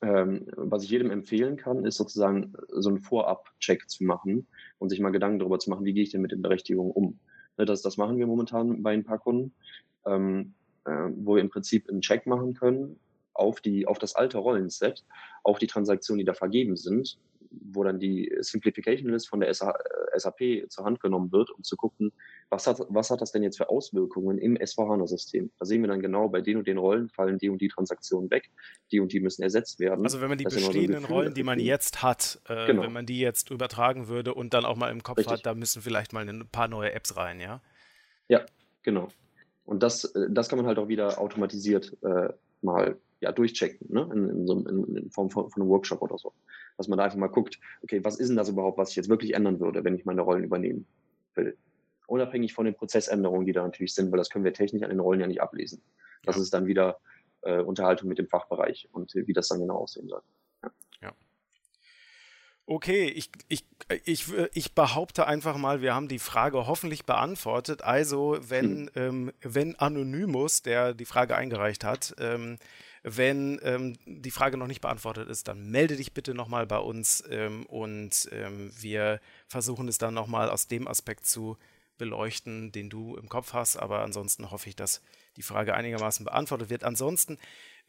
ähm, 0.04 0.46
was 0.58 0.84
ich 0.84 0.92
jedem 0.92 1.10
empfehlen 1.10 1.58
kann, 1.58 1.86
ist 1.86 1.98
sozusagen 1.98 2.54
so 2.68 2.90
einen 2.90 3.00
Vorab-Check 3.00 3.90
zu 3.90 4.04
machen 4.04 4.46
und 4.78 4.90
sich 4.90 5.00
mal 5.00 5.10
Gedanken 5.10 5.40
darüber 5.40 5.58
zu 5.58 5.72
machen, 5.72 5.86
wie 5.86 5.94
gehe 5.94 6.04
ich 6.04 6.12
denn 6.12 6.22
mit 6.22 6.34
den 6.34 6.44
Berechtigungen 6.44 6.92
um. 6.92 7.20
Ne, 7.58 7.66
das, 7.66 7.82
das 7.82 7.98
machen 7.98 8.20
wir 8.20 8.28
momentan 8.28 8.84
bei 8.84 8.94
ein 8.94 9.04
paar 9.04 9.18
Kunden, 9.18 9.56
ähm, 10.06 10.54
äh, 10.59 10.59
wo 10.86 11.36
wir 11.36 11.42
im 11.42 11.50
Prinzip 11.50 11.90
einen 11.90 12.02
Check 12.02 12.26
machen 12.26 12.54
können 12.54 13.00
auf, 13.34 13.62
die, 13.62 13.88
auf 13.88 14.00
das 14.00 14.16
alte 14.16 14.38
Rollenset, 14.38 15.06
auf 15.44 15.60
die 15.60 15.68
Transaktionen, 15.68 16.20
die 16.20 16.26
da 16.26 16.34
vergeben 16.34 16.76
sind 16.76 17.18
wo 17.52 17.84
dann 17.84 18.00
die 18.00 18.32
Simplification 18.40 19.12
List 19.12 19.30
von 19.30 19.40
der 19.40 19.54
SAP 19.54 20.42
äh, 20.42 20.68
zur 20.68 20.86
Hand 20.86 21.00
genommen 21.00 21.32
wird, 21.32 21.50
um 21.52 21.64
zu 21.64 21.76
gucken, 21.76 22.12
was 22.50 22.68
hat, 22.68 22.80
was 22.90 23.10
hat 23.10 23.22
das 23.22 23.32
denn 23.32 23.44
jetzt 23.44 23.58
für 23.58 23.70
Auswirkungen 23.70 24.38
im 24.38 24.56
S4HANA-System? 24.58 25.52
Da 25.58 25.66
sehen 25.66 25.82
wir 25.82 25.88
dann 25.88 26.02
genau, 26.02 26.30
bei 26.30 26.42
den 26.42 26.58
und 26.58 26.68
den 26.68 26.78
Rollen 26.78 27.10
fallen 27.10 27.38
die 27.38 27.50
und 27.50 27.62
die 27.62 27.68
Transaktionen 27.68 28.30
weg, 28.30 28.50
die 28.92 29.00
und 29.00 29.14
die 29.14 29.20
müssen 29.20 29.44
ersetzt 29.44 29.80
werden. 29.80 30.04
Also 30.04 30.22
wenn 30.22 30.30
man 30.30 30.38
die 30.38 30.44
das 30.44 30.56
bestehenden 30.56 31.02
so 31.02 31.08
Rollen, 31.08 31.34
die 31.34 31.44
man 31.44 31.60
jetzt 31.60 32.04
hat, 32.04 32.42
äh, 32.48 32.68
genau. 32.68 32.84
wenn 32.84 32.94
man 32.94 33.06
die 33.06 33.20
jetzt 33.20 33.50
übertragen 33.50 34.08
würde 34.08 34.34
und 34.34 34.54
dann 34.54 34.66
auch 34.66 34.76
mal 34.76 34.92
im 34.92 35.04
Kopf 35.04 35.18
Richtig. 35.18 35.34
hat, 35.34 35.46
da 35.46 35.54
müssen 35.54 35.82
vielleicht 35.82 36.14
mal 36.14 36.28
ein 36.28 36.48
paar 36.52 36.68
neue 36.68 36.94
Apps 36.94 37.16
rein, 37.18 37.40
ja? 37.40 37.62
Ja, 38.28 38.46
genau. 38.84 39.10
Und 39.70 39.84
das, 39.84 40.04
äh, 40.16 40.28
das 40.32 40.50
kann 40.50 40.58
man 40.58 40.66
halt 40.66 40.80
auch 40.80 40.88
wieder 40.88 41.22
automatisiert 41.22 41.96
äh, 42.02 42.30
mal 42.64 42.98
ja, 43.22 43.32
durchchecken, 43.32 43.88
ne? 43.94 44.10
in, 44.12 44.28
in, 44.28 44.48
so, 44.48 44.58
in, 44.68 44.96
in 44.96 45.12
Form 45.12 45.30
von, 45.30 45.52
von, 45.52 45.62
einem 45.62 45.70
Workshop 45.70 46.02
oder 46.02 46.18
so. 46.18 46.34
Dass 46.78 46.88
man 46.88 46.98
da 46.98 47.04
einfach 47.04 47.20
mal 47.20 47.28
guckt, 47.28 47.60
okay, 47.84 48.04
was 48.04 48.20
ist 48.20 48.30
denn 48.30 48.38
das 48.38 48.50
überhaupt, 48.50 48.80
was 48.80 48.90
ich 48.90 48.96
jetzt 48.96 49.10
wirklich 49.10 49.36
ändern 49.36 49.60
würde, 49.60 49.84
wenn 49.84 49.94
ich 49.94 50.06
meine 50.06 50.22
Rollen 50.22 50.44
übernehmen 50.44 50.88
will. 51.36 51.56
Unabhängig 52.08 52.56
von 52.56 52.66
den 52.66 52.74
Prozessänderungen, 52.74 53.46
die 53.46 53.52
da 53.52 53.62
natürlich 53.62 53.94
sind, 53.94 54.12
weil 54.12 54.18
das 54.18 54.32
können 54.32 54.44
wir 54.44 54.54
technisch 54.54 54.82
an 54.82 54.90
den 54.90 55.00
Rollen 55.00 55.20
ja 55.20 55.28
nicht 55.28 55.42
ablesen. 55.42 55.84
Das 56.24 56.38
ja. 56.38 56.42
ist 56.42 56.52
dann 56.52 56.66
wieder 56.66 56.98
äh, 57.42 57.62
Unterhaltung 57.62 58.10
mit 58.10 58.18
dem 58.18 58.28
Fachbereich 58.28 58.90
und 58.92 59.14
wie 59.14 59.34
das 59.34 59.50
dann 59.50 59.60
genau 59.60 59.76
aussehen 59.76 60.08
soll. 60.08 60.22
Okay, 62.72 63.08
ich, 63.08 63.32
ich, 63.48 63.66
ich, 64.06 64.26
ich 64.54 64.76
behaupte 64.76 65.26
einfach 65.26 65.58
mal, 65.58 65.82
wir 65.82 65.96
haben 65.96 66.08
die 66.08 66.20
Frage 66.20 66.68
hoffentlich 66.68 67.04
beantwortet. 67.04 67.82
Also, 67.82 68.38
wenn, 68.42 68.92
hm. 68.94 69.30
ähm, 69.30 69.34
wenn 69.42 69.76
Anonymous, 69.78 70.62
der 70.62 70.94
die 70.94 71.06
Frage 71.06 71.36
eingereicht 71.36 71.84
hat, 71.84 72.14
ähm, 72.20 72.60
wenn 73.02 73.60
ähm, 73.64 73.98
die 74.06 74.30
Frage 74.30 74.56
noch 74.56 74.68
nicht 74.68 74.82
beantwortet 74.82 75.30
ist, 75.30 75.48
dann 75.48 75.72
melde 75.72 75.96
dich 75.96 76.14
bitte 76.14 76.36
nochmal 76.36 76.68
bei 76.68 76.78
uns 76.78 77.24
ähm, 77.32 77.66
und 77.66 78.30
ähm, 78.32 78.72
wir 78.80 79.20
versuchen 79.48 79.88
es 79.88 79.98
dann 79.98 80.14
nochmal 80.14 80.52
aus 80.52 80.68
dem 80.68 80.88
Aspekt 80.88 81.26
zu 81.26 81.58
beleuchten, 81.98 82.72
den 82.72 82.92
du 82.92 83.16
im 83.16 83.30
Kopf 83.30 83.54
hast. 83.54 83.78
Aber 83.78 84.04
ansonsten 84.04 84.52
hoffe 84.52 84.70
ich, 84.70 84.76
dass 84.76 85.02
die 85.38 85.42
Frage 85.42 85.74
einigermaßen 85.74 86.24
beantwortet 86.24 86.70
wird. 86.70 86.84
Ansonsten 86.84 87.40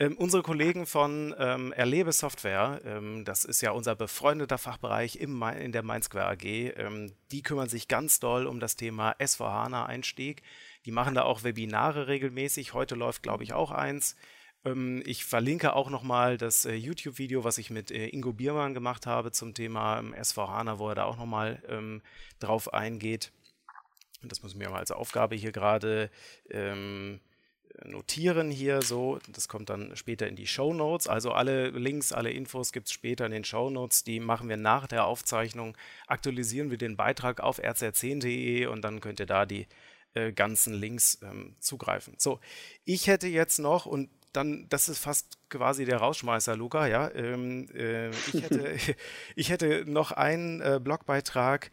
ähm, 0.00 0.16
unsere 0.16 0.42
Kollegen 0.42 0.86
von 0.86 1.34
ähm, 1.38 1.72
Erlebe 1.72 2.12
Software, 2.12 2.80
ähm, 2.86 3.26
das 3.26 3.44
ist 3.44 3.60
ja 3.60 3.72
unser 3.72 3.94
befreundeter 3.94 4.56
Fachbereich 4.56 5.16
im, 5.16 5.42
in 5.42 5.72
der 5.72 5.82
Mindsquare 5.82 6.26
AG, 6.26 6.44
ähm, 6.44 7.12
die 7.30 7.42
kümmern 7.42 7.68
sich 7.68 7.86
ganz 7.86 8.18
doll 8.18 8.46
um 8.46 8.60
das 8.60 8.76
Thema 8.76 9.12
S4HANA-Einstieg. 9.18 10.42
Die 10.86 10.90
machen 10.90 11.14
da 11.14 11.24
auch 11.24 11.42
Webinare 11.42 12.08
regelmäßig. 12.08 12.72
Heute 12.72 12.94
läuft, 12.94 13.22
glaube 13.22 13.44
ich, 13.44 13.52
auch 13.52 13.72
eins. 13.72 14.16
Ähm, 14.64 15.02
ich 15.04 15.26
verlinke 15.26 15.74
auch 15.74 15.90
nochmal 15.90 16.38
das 16.38 16.64
äh, 16.64 16.72
YouTube-Video, 16.72 17.44
was 17.44 17.58
ich 17.58 17.68
mit 17.68 17.90
äh, 17.90 18.08
Ingo 18.08 18.32
Biermann 18.32 18.72
gemacht 18.72 19.06
habe 19.06 19.32
zum 19.32 19.52
Thema 19.52 19.98
ähm, 19.98 20.14
S4HANA, 20.14 20.78
wo 20.78 20.88
er 20.88 20.94
da 20.94 21.04
auch 21.04 21.18
nochmal 21.18 21.62
ähm, 21.68 22.00
drauf 22.38 22.72
eingeht. 22.72 23.32
Das 24.22 24.42
muss 24.42 24.52
ich 24.52 24.58
mir 24.58 24.70
mal 24.70 24.78
als 24.78 24.92
Aufgabe 24.92 25.34
hier 25.34 25.52
gerade 25.52 26.10
ähm, 26.50 27.20
notieren 27.84 28.50
hier 28.50 28.82
so. 28.82 29.18
Das 29.28 29.48
kommt 29.48 29.70
dann 29.70 29.96
später 29.96 30.26
in 30.26 30.36
die 30.36 30.46
Show 30.46 30.72
Notes. 30.72 31.06
Also 31.06 31.32
alle 31.32 31.70
Links, 31.70 32.12
alle 32.12 32.30
Infos 32.30 32.72
gibt 32.72 32.88
es 32.88 32.92
später 32.92 33.26
in 33.26 33.32
den 33.32 33.44
Show 33.44 33.70
Notes. 33.70 34.04
Die 34.04 34.20
machen 34.20 34.48
wir 34.48 34.56
nach 34.56 34.86
der 34.86 35.06
Aufzeichnung. 35.06 35.76
Aktualisieren 36.06 36.70
wir 36.70 36.78
den 36.78 36.96
Beitrag 36.96 37.40
auf 37.40 37.58
rz10.de 37.58 38.66
und 38.66 38.82
dann 38.82 39.00
könnt 39.00 39.20
ihr 39.20 39.26
da 39.26 39.46
die 39.46 39.66
äh, 40.14 40.32
ganzen 40.32 40.74
Links 40.74 41.18
ähm, 41.22 41.56
zugreifen. 41.60 42.14
So, 42.18 42.40
ich 42.84 43.06
hätte 43.06 43.28
jetzt 43.28 43.58
noch 43.58 43.86
und 43.86 44.10
dann, 44.32 44.68
das 44.68 44.88
ist 44.88 44.98
fast 44.98 45.38
quasi 45.48 45.84
der 45.84 45.98
Rausschmeißer, 45.98 46.56
Luca, 46.56 46.86
ja. 46.86 47.10
Ähm, 47.14 47.68
äh, 47.74 48.10
ich, 48.10 48.42
hätte, 48.42 48.76
ich 49.36 49.50
hätte 49.50 49.84
noch 49.86 50.12
einen 50.12 50.60
äh, 50.60 50.80
Blogbeitrag 50.82 51.70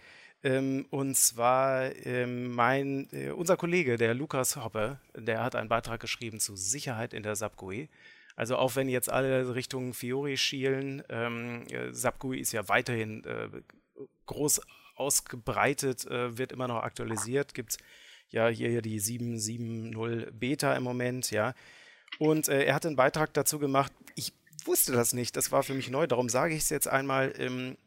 ähm, 0.47 0.85
und 0.91 1.17
zwar 1.17 1.93
ähm, 2.05 2.53
mein, 2.55 3.09
äh, 3.11 3.31
unser 3.31 3.57
Kollege, 3.57 3.97
der 3.97 4.13
Lukas 4.13 4.55
Hoppe, 4.55 4.97
der 5.13 5.43
hat 5.43 5.55
einen 5.55 5.67
Beitrag 5.67 5.99
geschrieben 5.99 6.39
zu 6.39 6.55
Sicherheit 6.55 7.13
in 7.13 7.21
der 7.21 7.35
SAP 7.35 7.57
GUI. 7.57 7.89
Also 8.37 8.55
auch 8.55 8.77
wenn 8.77 8.87
jetzt 8.87 9.11
alle 9.11 9.55
Richtung 9.55 9.93
Fiori 9.93 10.37
schielen, 10.37 11.03
ähm, 11.09 11.65
äh, 11.69 11.91
SAP 11.91 12.19
GUI 12.19 12.39
ist 12.39 12.53
ja 12.53 12.69
weiterhin 12.69 13.25
äh, 13.25 13.49
groß 14.25 14.61
ausgebreitet, 14.95 16.05
äh, 16.07 16.37
wird 16.37 16.53
immer 16.53 16.69
noch 16.69 16.81
aktualisiert. 16.81 17.53
Gibt 17.53 17.77
ja 18.29 18.47
hier, 18.47 18.69
hier 18.69 18.81
die 18.81 19.01
7.7.0 19.01 20.31
Beta 20.31 20.73
im 20.75 20.83
Moment, 20.83 21.29
ja. 21.29 21.55
Und 22.19 22.47
äh, 22.47 22.63
er 22.63 22.75
hat 22.75 22.85
einen 22.85 22.95
Beitrag 22.95 23.33
dazu 23.33 23.59
gemacht. 23.59 23.91
Ich 24.15 24.31
wusste 24.63 24.93
das 24.93 25.11
nicht, 25.11 25.35
das 25.35 25.51
war 25.51 25.63
für 25.63 25.73
mich 25.73 25.89
neu, 25.89 26.07
darum 26.07 26.29
sage 26.29 26.55
ich 26.55 26.61
es 26.61 26.69
jetzt 26.69 26.87
einmal. 26.87 27.33
Ähm, 27.37 27.71
äh, 27.71 27.86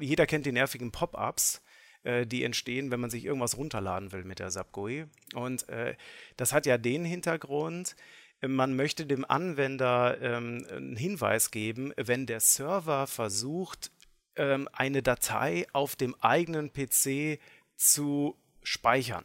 jeder 0.00 0.26
kennt 0.26 0.46
die 0.46 0.52
nervigen 0.52 0.92
Pop-ups, 0.92 1.62
äh, 2.02 2.26
die 2.26 2.44
entstehen, 2.44 2.90
wenn 2.90 3.00
man 3.00 3.10
sich 3.10 3.24
irgendwas 3.24 3.56
runterladen 3.56 4.12
will 4.12 4.24
mit 4.24 4.38
der 4.38 4.50
SAP 4.50 4.72
GUI. 4.72 5.06
Und 5.34 5.68
äh, 5.68 5.96
das 6.36 6.52
hat 6.52 6.66
ja 6.66 6.78
den 6.78 7.04
Hintergrund, 7.04 7.96
man 8.46 8.76
möchte 8.76 9.06
dem 9.06 9.24
Anwender 9.24 10.20
ähm, 10.20 10.66
einen 10.70 10.96
Hinweis 10.96 11.50
geben, 11.50 11.92
wenn 11.96 12.26
der 12.26 12.40
Server 12.40 13.06
versucht, 13.06 13.90
ähm, 14.36 14.68
eine 14.72 15.02
Datei 15.02 15.66
auf 15.72 15.96
dem 15.96 16.14
eigenen 16.20 16.72
PC 16.72 17.38
zu 17.76 18.36
speichern. 18.62 19.24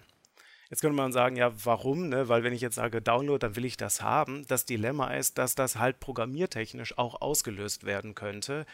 Jetzt 0.69 0.81
könnte 0.81 0.95
man 0.95 1.11
sagen, 1.11 1.35
ja, 1.35 1.51
warum? 1.65 2.09
Ne? 2.09 2.29
Weil 2.29 2.43
wenn 2.43 2.53
ich 2.53 2.61
jetzt 2.61 2.75
sage 2.75 3.01
Download, 3.01 3.39
dann 3.39 3.55
will 3.55 3.65
ich 3.65 3.75
das 3.75 4.01
haben. 4.01 4.45
Das 4.47 4.65
Dilemma 4.65 5.15
ist, 5.15 5.39
dass 5.39 5.55
das 5.55 5.77
halt 5.77 5.99
programmiertechnisch 5.99 6.97
auch 6.97 7.21
ausgelöst 7.21 7.85
werden 7.85 8.13
könnte. 8.13 8.67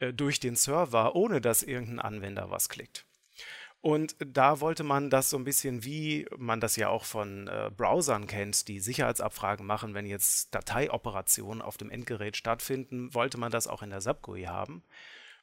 Äh, 0.00 0.12
durch 0.12 0.40
den 0.40 0.56
Server, 0.56 1.14
ohne 1.14 1.40
dass 1.40 1.62
irgendein 1.62 2.00
Anwender 2.00 2.50
was 2.50 2.68
klickt. 2.68 3.04
Und 3.80 4.16
da 4.18 4.60
wollte 4.60 4.82
man 4.82 5.08
das 5.08 5.30
so 5.30 5.36
ein 5.36 5.44
bisschen, 5.44 5.84
wie 5.84 6.26
man 6.36 6.60
das 6.60 6.74
ja 6.76 6.88
auch 6.88 7.04
von 7.04 7.46
äh, 7.46 7.70
Browsern 7.76 8.26
kennt, 8.26 8.66
die 8.66 8.80
Sicherheitsabfragen 8.80 9.64
machen, 9.64 9.94
wenn 9.94 10.04
jetzt 10.04 10.52
Dateioperationen 10.52 11.62
auf 11.62 11.76
dem 11.76 11.90
Endgerät 11.90 12.36
stattfinden, 12.36 13.14
wollte 13.14 13.38
man 13.38 13.52
das 13.52 13.68
auch 13.68 13.82
in 13.82 13.90
der 13.90 14.00
SAP 14.00 14.22
GUI 14.22 14.44
haben. 14.44 14.82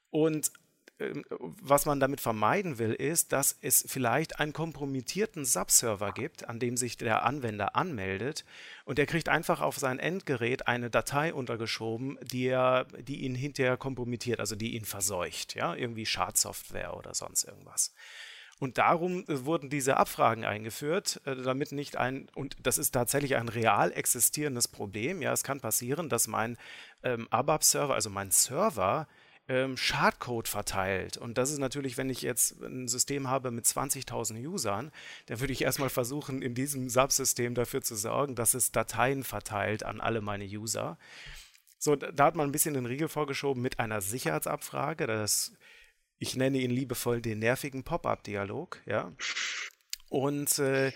Und 0.09 0.51
was 0.97 1.85
man 1.85 1.99
damit 1.99 2.21
vermeiden 2.21 2.77
will, 2.77 2.93
ist, 2.93 3.33
dass 3.33 3.57
es 3.61 3.85
vielleicht 3.87 4.39
einen 4.39 4.53
kompromittierten 4.53 5.43
Subserver 5.43 6.13
gibt, 6.13 6.47
an 6.47 6.59
dem 6.59 6.77
sich 6.77 6.95
der 6.95 7.25
Anwender 7.25 7.75
anmeldet 7.75 8.45
und 8.85 8.97
der 8.97 9.05
kriegt 9.05 9.27
einfach 9.27 9.59
auf 9.59 9.77
sein 9.77 9.99
Endgerät 9.99 10.67
eine 10.67 10.89
Datei 10.89 11.33
untergeschoben, 11.33 12.17
die, 12.21 12.47
er, 12.47 12.85
die 12.99 13.25
ihn 13.25 13.35
hinterher 13.35 13.75
kompromittiert, 13.75 14.39
also 14.39 14.55
die 14.55 14.75
ihn 14.75 14.85
verseucht, 14.85 15.55
ja, 15.55 15.75
irgendwie 15.75 16.05
Schadsoftware 16.05 16.95
oder 16.95 17.13
sonst 17.13 17.43
irgendwas. 17.43 17.93
Und 18.57 18.77
darum 18.77 19.25
äh, 19.27 19.45
wurden 19.45 19.69
diese 19.69 19.97
Abfragen 19.97 20.45
eingeführt, 20.45 21.21
äh, 21.25 21.35
damit 21.35 21.73
nicht 21.73 21.97
ein, 21.97 22.29
und 22.35 22.55
das 22.63 22.77
ist 22.77 22.91
tatsächlich 22.91 23.35
ein 23.35 23.49
real 23.49 23.91
existierendes 23.91 24.69
Problem. 24.69 25.21
Ja, 25.21 25.33
es 25.33 25.43
kann 25.43 25.59
passieren, 25.59 26.07
dass 26.07 26.27
mein 26.27 26.57
ähm, 27.03 27.27
ABAP-Server, 27.31 27.93
also 27.93 28.09
mein 28.09 28.31
Server, 28.31 29.07
ähm, 29.47 29.77
Schadcode 29.77 30.47
verteilt. 30.47 31.17
Und 31.17 31.37
das 31.37 31.51
ist 31.51 31.59
natürlich, 31.59 31.97
wenn 31.97 32.09
ich 32.09 32.21
jetzt 32.21 32.61
ein 32.61 32.87
System 32.87 33.29
habe 33.29 33.51
mit 33.51 33.65
20.000 33.65 34.45
Usern, 34.47 34.91
dann 35.27 35.39
würde 35.39 35.53
ich 35.53 35.61
erstmal 35.61 35.89
versuchen, 35.89 36.41
in 36.41 36.55
diesem 36.55 36.89
Subsystem 36.89 37.53
dafür 37.53 37.81
zu 37.81 37.95
sorgen, 37.95 38.35
dass 38.35 38.53
es 38.53 38.71
Dateien 38.71 39.23
verteilt 39.23 39.83
an 39.83 40.01
alle 40.01 40.21
meine 40.21 40.45
User. 40.45 40.97
So, 41.77 41.95
da 41.95 42.25
hat 42.25 42.35
man 42.35 42.49
ein 42.49 42.51
bisschen 42.51 42.73
den 42.73 42.87
Riegel 42.87 43.07
vorgeschoben 43.07 43.61
mit 43.61 43.79
einer 43.79 44.01
Sicherheitsabfrage. 44.01 45.05
Das, 45.05 45.53
ich 46.17 46.35
nenne 46.35 46.57
ihn 46.57 46.71
liebevoll 46.71 47.21
den 47.21 47.39
nervigen 47.39 47.83
Pop-up-Dialog, 47.83 48.81
ja. 48.85 49.13
Und 50.09 50.57
äh, 50.59 50.91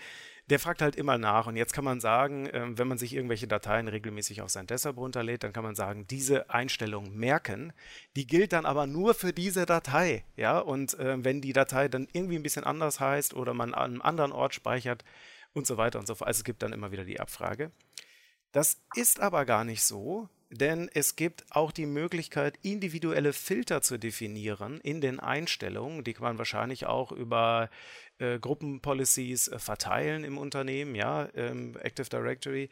der 0.50 0.58
fragt 0.58 0.82
halt 0.82 0.96
immer 0.96 1.16
nach. 1.16 1.46
Und 1.46 1.56
jetzt 1.56 1.72
kann 1.72 1.84
man 1.84 2.00
sagen, 2.00 2.46
äh, 2.46 2.66
wenn 2.76 2.88
man 2.88 2.98
sich 2.98 3.14
irgendwelche 3.14 3.46
Dateien 3.46 3.88
regelmäßig 3.88 4.42
auf 4.42 4.50
sein 4.50 4.66
Desktop 4.66 4.96
runterlädt, 4.96 5.44
dann 5.44 5.52
kann 5.52 5.64
man 5.64 5.76
sagen, 5.76 6.06
diese 6.08 6.50
Einstellung 6.50 7.14
merken. 7.14 7.72
Die 8.16 8.26
gilt 8.26 8.52
dann 8.52 8.66
aber 8.66 8.86
nur 8.86 9.14
für 9.14 9.32
diese 9.32 9.64
Datei. 9.64 10.24
Ja, 10.36 10.58
und 10.58 10.98
äh, 10.98 11.24
wenn 11.24 11.40
die 11.40 11.52
Datei 11.52 11.88
dann 11.88 12.08
irgendwie 12.12 12.36
ein 12.36 12.42
bisschen 12.42 12.64
anders 12.64 13.00
heißt 13.00 13.34
oder 13.34 13.54
man 13.54 13.74
an 13.74 13.92
einem 13.92 14.02
anderen 14.02 14.32
Ort 14.32 14.54
speichert 14.54 15.04
und 15.52 15.66
so 15.66 15.76
weiter 15.76 15.98
und 15.98 16.06
so 16.06 16.16
fort. 16.16 16.28
Also 16.28 16.40
es 16.40 16.44
gibt 16.44 16.62
dann 16.62 16.72
immer 16.72 16.92
wieder 16.92 17.04
die 17.04 17.20
Abfrage. 17.20 17.70
Das 18.52 18.82
ist 18.96 19.20
aber 19.20 19.44
gar 19.44 19.64
nicht 19.64 19.84
so, 19.84 20.28
denn 20.50 20.90
es 20.92 21.14
gibt 21.14 21.44
auch 21.50 21.70
die 21.70 21.86
Möglichkeit, 21.86 22.58
individuelle 22.62 23.32
Filter 23.32 23.82
zu 23.82 23.98
definieren 23.98 24.80
in 24.80 25.00
den 25.00 25.20
Einstellungen. 25.20 26.02
Die 26.02 26.12
kann 26.12 26.24
man 26.24 26.38
wahrscheinlich 26.38 26.86
auch 26.86 27.12
über 27.12 27.70
äh, 28.20 28.38
Gruppenpolicies 28.38 29.48
äh, 29.48 29.58
verteilen 29.58 30.24
im 30.24 30.38
Unternehmen, 30.38 30.94
ja, 30.94 31.28
ähm, 31.34 31.76
Active 31.80 32.08
Directory. 32.08 32.68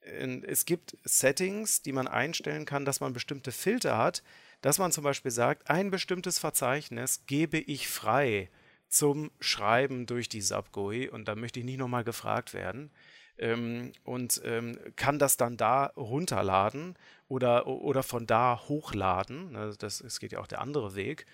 Äh, 0.00 0.40
es 0.46 0.64
gibt 0.64 0.96
Settings, 1.04 1.82
die 1.82 1.92
man 1.92 2.08
einstellen 2.08 2.64
kann, 2.64 2.84
dass 2.84 3.00
man 3.00 3.12
bestimmte 3.12 3.52
Filter 3.52 3.98
hat, 3.98 4.22
dass 4.62 4.78
man 4.78 4.92
zum 4.92 5.04
Beispiel 5.04 5.30
sagt, 5.30 5.70
ein 5.70 5.90
bestimmtes 5.90 6.38
Verzeichnis 6.38 7.24
gebe 7.26 7.58
ich 7.58 7.88
frei 7.88 8.50
zum 8.88 9.30
Schreiben 9.40 10.06
durch 10.06 10.28
die 10.28 10.40
SAP-GUI 10.40 11.10
und 11.10 11.28
da 11.28 11.34
möchte 11.34 11.60
ich 11.60 11.66
nicht 11.66 11.78
nochmal 11.78 12.04
gefragt 12.04 12.54
werden. 12.54 12.90
Ähm, 13.38 13.92
und 14.02 14.40
ähm, 14.44 14.78
kann 14.96 15.18
das 15.18 15.36
dann 15.36 15.58
da 15.58 15.86
runterladen 15.96 16.96
oder, 17.28 17.66
oder 17.66 18.02
von 18.02 18.26
da 18.26 18.62
hochladen. 18.66 19.56
Also 19.56 19.76
das, 19.76 19.98
das 19.98 20.20
geht 20.20 20.32
ja 20.32 20.38
auch 20.38 20.46
der 20.46 20.62
andere 20.62 20.94
Weg. 20.94 21.26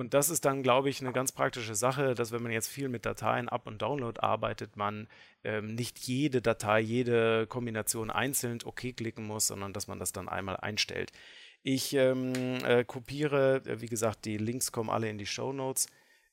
Und 0.00 0.14
das 0.14 0.30
ist 0.30 0.46
dann, 0.46 0.62
glaube 0.62 0.88
ich, 0.88 1.02
eine 1.02 1.12
ganz 1.12 1.30
praktische 1.30 1.74
Sache, 1.74 2.14
dass 2.14 2.32
wenn 2.32 2.42
man 2.42 2.52
jetzt 2.52 2.68
viel 2.68 2.88
mit 2.88 3.04
Dateien 3.04 3.50
Up- 3.50 3.66
und 3.66 3.82
Download 3.82 4.18
arbeitet, 4.18 4.74
man 4.74 5.08
ähm, 5.44 5.74
nicht 5.74 5.98
jede 5.98 6.40
Datei, 6.40 6.80
jede 6.80 7.46
Kombination 7.46 8.10
einzeln 8.10 8.60
okay 8.64 8.94
klicken 8.94 9.26
muss, 9.26 9.48
sondern 9.48 9.74
dass 9.74 9.88
man 9.88 9.98
das 9.98 10.12
dann 10.12 10.30
einmal 10.30 10.56
einstellt. 10.56 11.12
Ich 11.62 11.92
ähm, 11.92 12.32
äh, 12.64 12.82
kopiere, 12.82 13.56
äh, 13.66 13.82
wie 13.82 13.88
gesagt, 13.88 14.24
die 14.24 14.38
Links 14.38 14.72
kommen 14.72 14.88
alle 14.88 15.10
in 15.10 15.18
die 15.18 15.26
Show 15.26 15.52
Notes. 15.52 15.86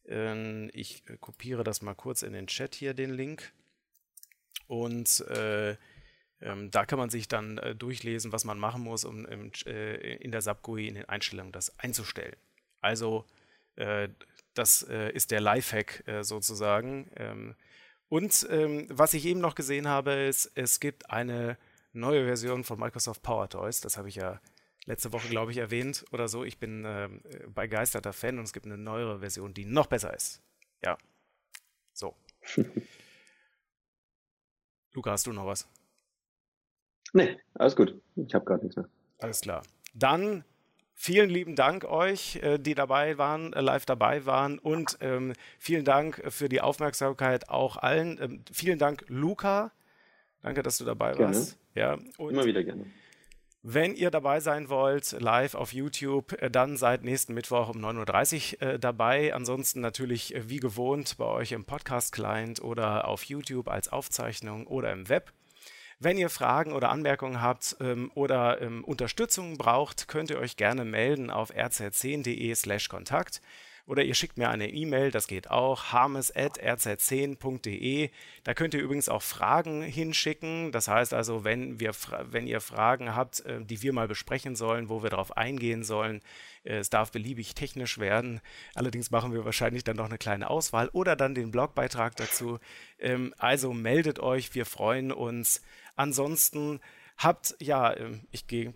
Ähm, 0.05 0.69
ich 0.71 1.03
äh, 1.09 1.17
kopiere 1.17 1.65
das 1.65 1.81
mal 1.81 1.93
kurz 1.93 2.21
in 2.21 2.31
den 2.31 2.47
Chat 2.47 2.73
hier, 2.73 2.93
den 2.93 3.09
Link. 3.09 3.51
Und 4.67 5.27
äh, 5.27 5.75
ähm, 6.39 6.71
da 6.71 6.85
kann 6.85 6.99
man 6.99 7.09
sich 7.09 7.27
dann 7.27 7.57
äh, 7.57 7.75
durchlesen, 7.75 8.31
was 8.31 8.45
man 8.45 8.59
machen 8.59 8.81
muss, 8.81 9.03
um 9.03 9.25
im, 9.25 9.51
äh, 9.65 10.15
in 10.15 10.31
der 10.31 10.41
SAP 10.41 10.61
GUI 10.61 10.87
in 10.87 10.95
den 10.95 11.09
Einstellungen 11.09 11.51
das 11.51 11.77
einzustellen. 11.79 12.37
Also 12.79 13.25
das 14.53 14.83
äh, 14.89 15.11
ist 15.11 15.31
der 15.31 15.41
Lifehack 15.41 16.07
äh, 16.07 16.23
sozusagen. 16.23 17.09
Ähm, 17.15 17.55
und 18.09 18.47
ähm, 18.49 18.87
was 18.89 19.13
ich 19.13 19.25
eben 19.25 19.39
noch 19.39 19.55
gesehen 19.55 19.87
habe, 19.87 20.11
ist, 20.13 20.51
es 20.55 20.79
gibt 20.79 21.09
eine 21.09 21.57
neue 21.93 22.25
Version 22.25 22.63
von 22.63 22.79
Microsoft 22.79 23.21
Power 23.21 23.49
Toys. 23.49 23.81
Das 23.81 23.97
habe 23.97 24.09
ich 24.09 24.15
ja 24.15 24.39
letzte 24.85 25.11
Woche, 25.11 25.27
glaube 25.27 25.51
ich, 25.51 25.57
erwähnt 25.57 26.05
oder 26.11 26.27
so. 26.27 26.43
Ich 26.43 26.57
bin 26.57 26.85
äh, 26.85 27.09
begeisterter 27.47 28.13
Fan 28.13 28.37
und 28.37 28.45
es 28.45 28.53
gibt 28.53 28.65
eine 28.65 28.77
neuere 28.77 29.19
Version, 29.19 29.53
die 29.53 29.65
noch 29.65 29.87
besser 29.87 30.13
ist. 30.13 30.41
Ja. 30.83 30.97
So. 31.93 32.15
Luca, 34.93 35.11
hast 35.11 35.27
du 35.27 35.33
noch 35.33 35.45
was? 35.45 35.67
Nee, 37.13 37.37
alles 37.53 37.75
gut. 37.75 38.01
Ich 38.15 38.33
habe 38.33 38.45
gerade 38.45 38.63
nichts 38.63 38.77
mehr. 38.77 38.89
Alles 39.19 39.41
klar. 39.41 39.63
Dann 39.93 40.43
vielen 40.97 41.29
lieben 41.29 41.55
Dank 41.55 41.85
euch, 41.85 42.37
äh, 42.37 42.57
die 42.57 42.75
dabei 42.75 43.17
waren, 43.17 43.53
äh, 43.53 43.61
live 43.61 43.85
dabei 43.85 44.25
waren 44.25 44.59
und 44.59 44.97
ähm, 44.99 45.33
vielen 45.59 45.85
Dank 45.85 46.21
für 46.27 46.49
die 46.49 46.59
Aufmerksamkeit 46.59 47.49
auch 47.49 47.77
allen. 47.77 48.19
Ähm, 48.21 48.43
vielen 48.51 48.79
Dank, 48.79 49.05
Luca. 49.07 49.71
Danke, 50.41 50.63
dass 50.63 50.79
du 50.79 50.85
dabei 50.85 51.13
gerne. 51.13 51.35
warst. 51.35 51.57
Ja, 51.75 51.97
Immer 52.17 52.45
wieder 52.45 52.63
gerne. 52.63 52.85
Wenn 53.61 53.95
ihr 53.95 54.11
dabei 54.11 54.39
sein 54.39 54.69
wollt, 54.69 55.11
live 55.19 55.53
auf 55.53 55.71
YouTube, 55.71 56.33
äh, 56.41 56.49
dann 56.49 56.77
seid 56.77 57.03
nächsten 57.03 57.33
Mittwoch 57.35 57.69
um 57.69 57.77
9.30 57.77 58.65
Uhr 58.65 58.77
dabei. 58.79 59.33
Ansonsten 59.35 59.81
natürlich 59.81 60.33
wie 60.47 60.57
gewohnt 60.57 61.17
bei 61.17 61.25
euch 61.25 61.51
im 61.51 61.65
Podcast-Client 61.65 62.61
oder 62.61 63.07
auf 63.07 63.23
YouTube 63.25 63.67
als 63.67 63.89
Aufzeichnung 63.89 64.65
oder 64.65 64.91
im 64.91 65.09
Web. 65.09 65.31
Wenn 65.99 66.19
ihr 66.19 66.29
Fragen 66.29 66.73
oder 66.73 66.89
Anmerkungen 66.89 67.41
habt 67.41 67.77
ähm, 67.79 68.11
oder 68.13 68.61
ähm, 68.61 68.83
Unterstützung 68.83 69.57
braucht, 69.57 70.07
könnt 70.07 70.29
ihr 70.29 70.37
euch 70.37 70.55
gerne 70.55 70.85
melden 70.85 71.31
auf 71.31 71.51
rz10.de/kontakt 71.51 73.41
oder 73.87 74.03
ihr 74.03 74.13
schickt 74.15 74.37
mir 74.37 74.49
eine 74.49 74.69
E-Mail, 74.69 75.11
das 75.11 75.27
geht 75.27 75.49
auch, 75.49 75.93
harmes.rz10.de. 75.93 78.09
Da 78.43 78.53
könnt 78.53 78.73
ihr 78.73 78.81
übrigens 78.81 79.07
auch 79.07 79.21
Fragen 79.21 79.81
hinschicken. 79.81 80.73
Das 80.73 80.89
heißt 80.89 81.13
also, 81.13 81.45
wenn, 81.45 81.79
wir, 81.79 81.91
wenn 82.29 82.47
ihr 82.47 82.59
Fragen 82.59 83.15
habt, 83.15 83.45
äh, 83.45 83.63
die 83.63 83.81
wir 83.81 83.93
mal 83.93 84.09
besprechen 84.09 84.57
sollen, 84.57 84.89
wo 84.89 85.03
wir 85.03 85.09
darauf 85.09 85.37
eingehen 85.37 85.85
sollen, 85.85 86.19
äh, 86.65 86.79
es 86.79 86.89
darf 86.89 87.13
beliebig 87.13 87.55
technisch 87.55 87.97
werden. 87.97 88.41
Allerdings 88.75 89.09
machen 89.09 89.31
wir 89.31 89.45
wahrscheinlich 89.45 89.85
dann 89.85 89.95
noch 89.95 90.09
eine 90.09 90.17
kleine 90.17 90.49
Auswahl 90.49 90.89
oder 90.89 91.15
dann 91.15 91.33
den 91.33 91.51
Blogbeitrag 91.51 92.17
dazu. 92.17 92.59
Ähm, 92.99 93.33
also 93.37 93.71
meldet 93.71 94.19
euch, 94.19 94.53
wir 94.53 94.65
freuen 94.65 95.13
uns. 95.13 95.61
Ansonsten 95.97 96.79
habt, 97.17 97.55
ja, 97.59 97.95
ähm, 97.97 98.21
ich 98.31 98.47
gehe 98.47 98.73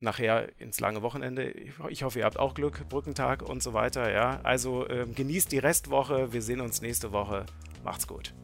nachher 0.00 0.48
ins 0.60 0.78
lange 0.78 1.02
Wochenende. 1.02 1.50
Ich 1.88 2.02
hoffe, 2.04 2.20
ihr 2.20 2.24
habt 2.24 2.38
auch 2.38 2.54
Glück, 2.54 2.88
Brückentag 2.88 3.42
und 3.42 3.62
so 3.62 3.72
weiter. 3.72 4.12
Ja, 4.12 4.40
also 4.44 4.88
ähm, 4.88 5.14
genießt 5.14 5.50
die 5.50 5.58
Restwoche. 5.58 6.32
Wir 6.32 6.42
sehen 6.42 6.60
uns 6.60 6.80
nächste 6.80 7.10
Woche. 7.10 7.46
Macht's 7.82 8.06
gut. 8.06 8.34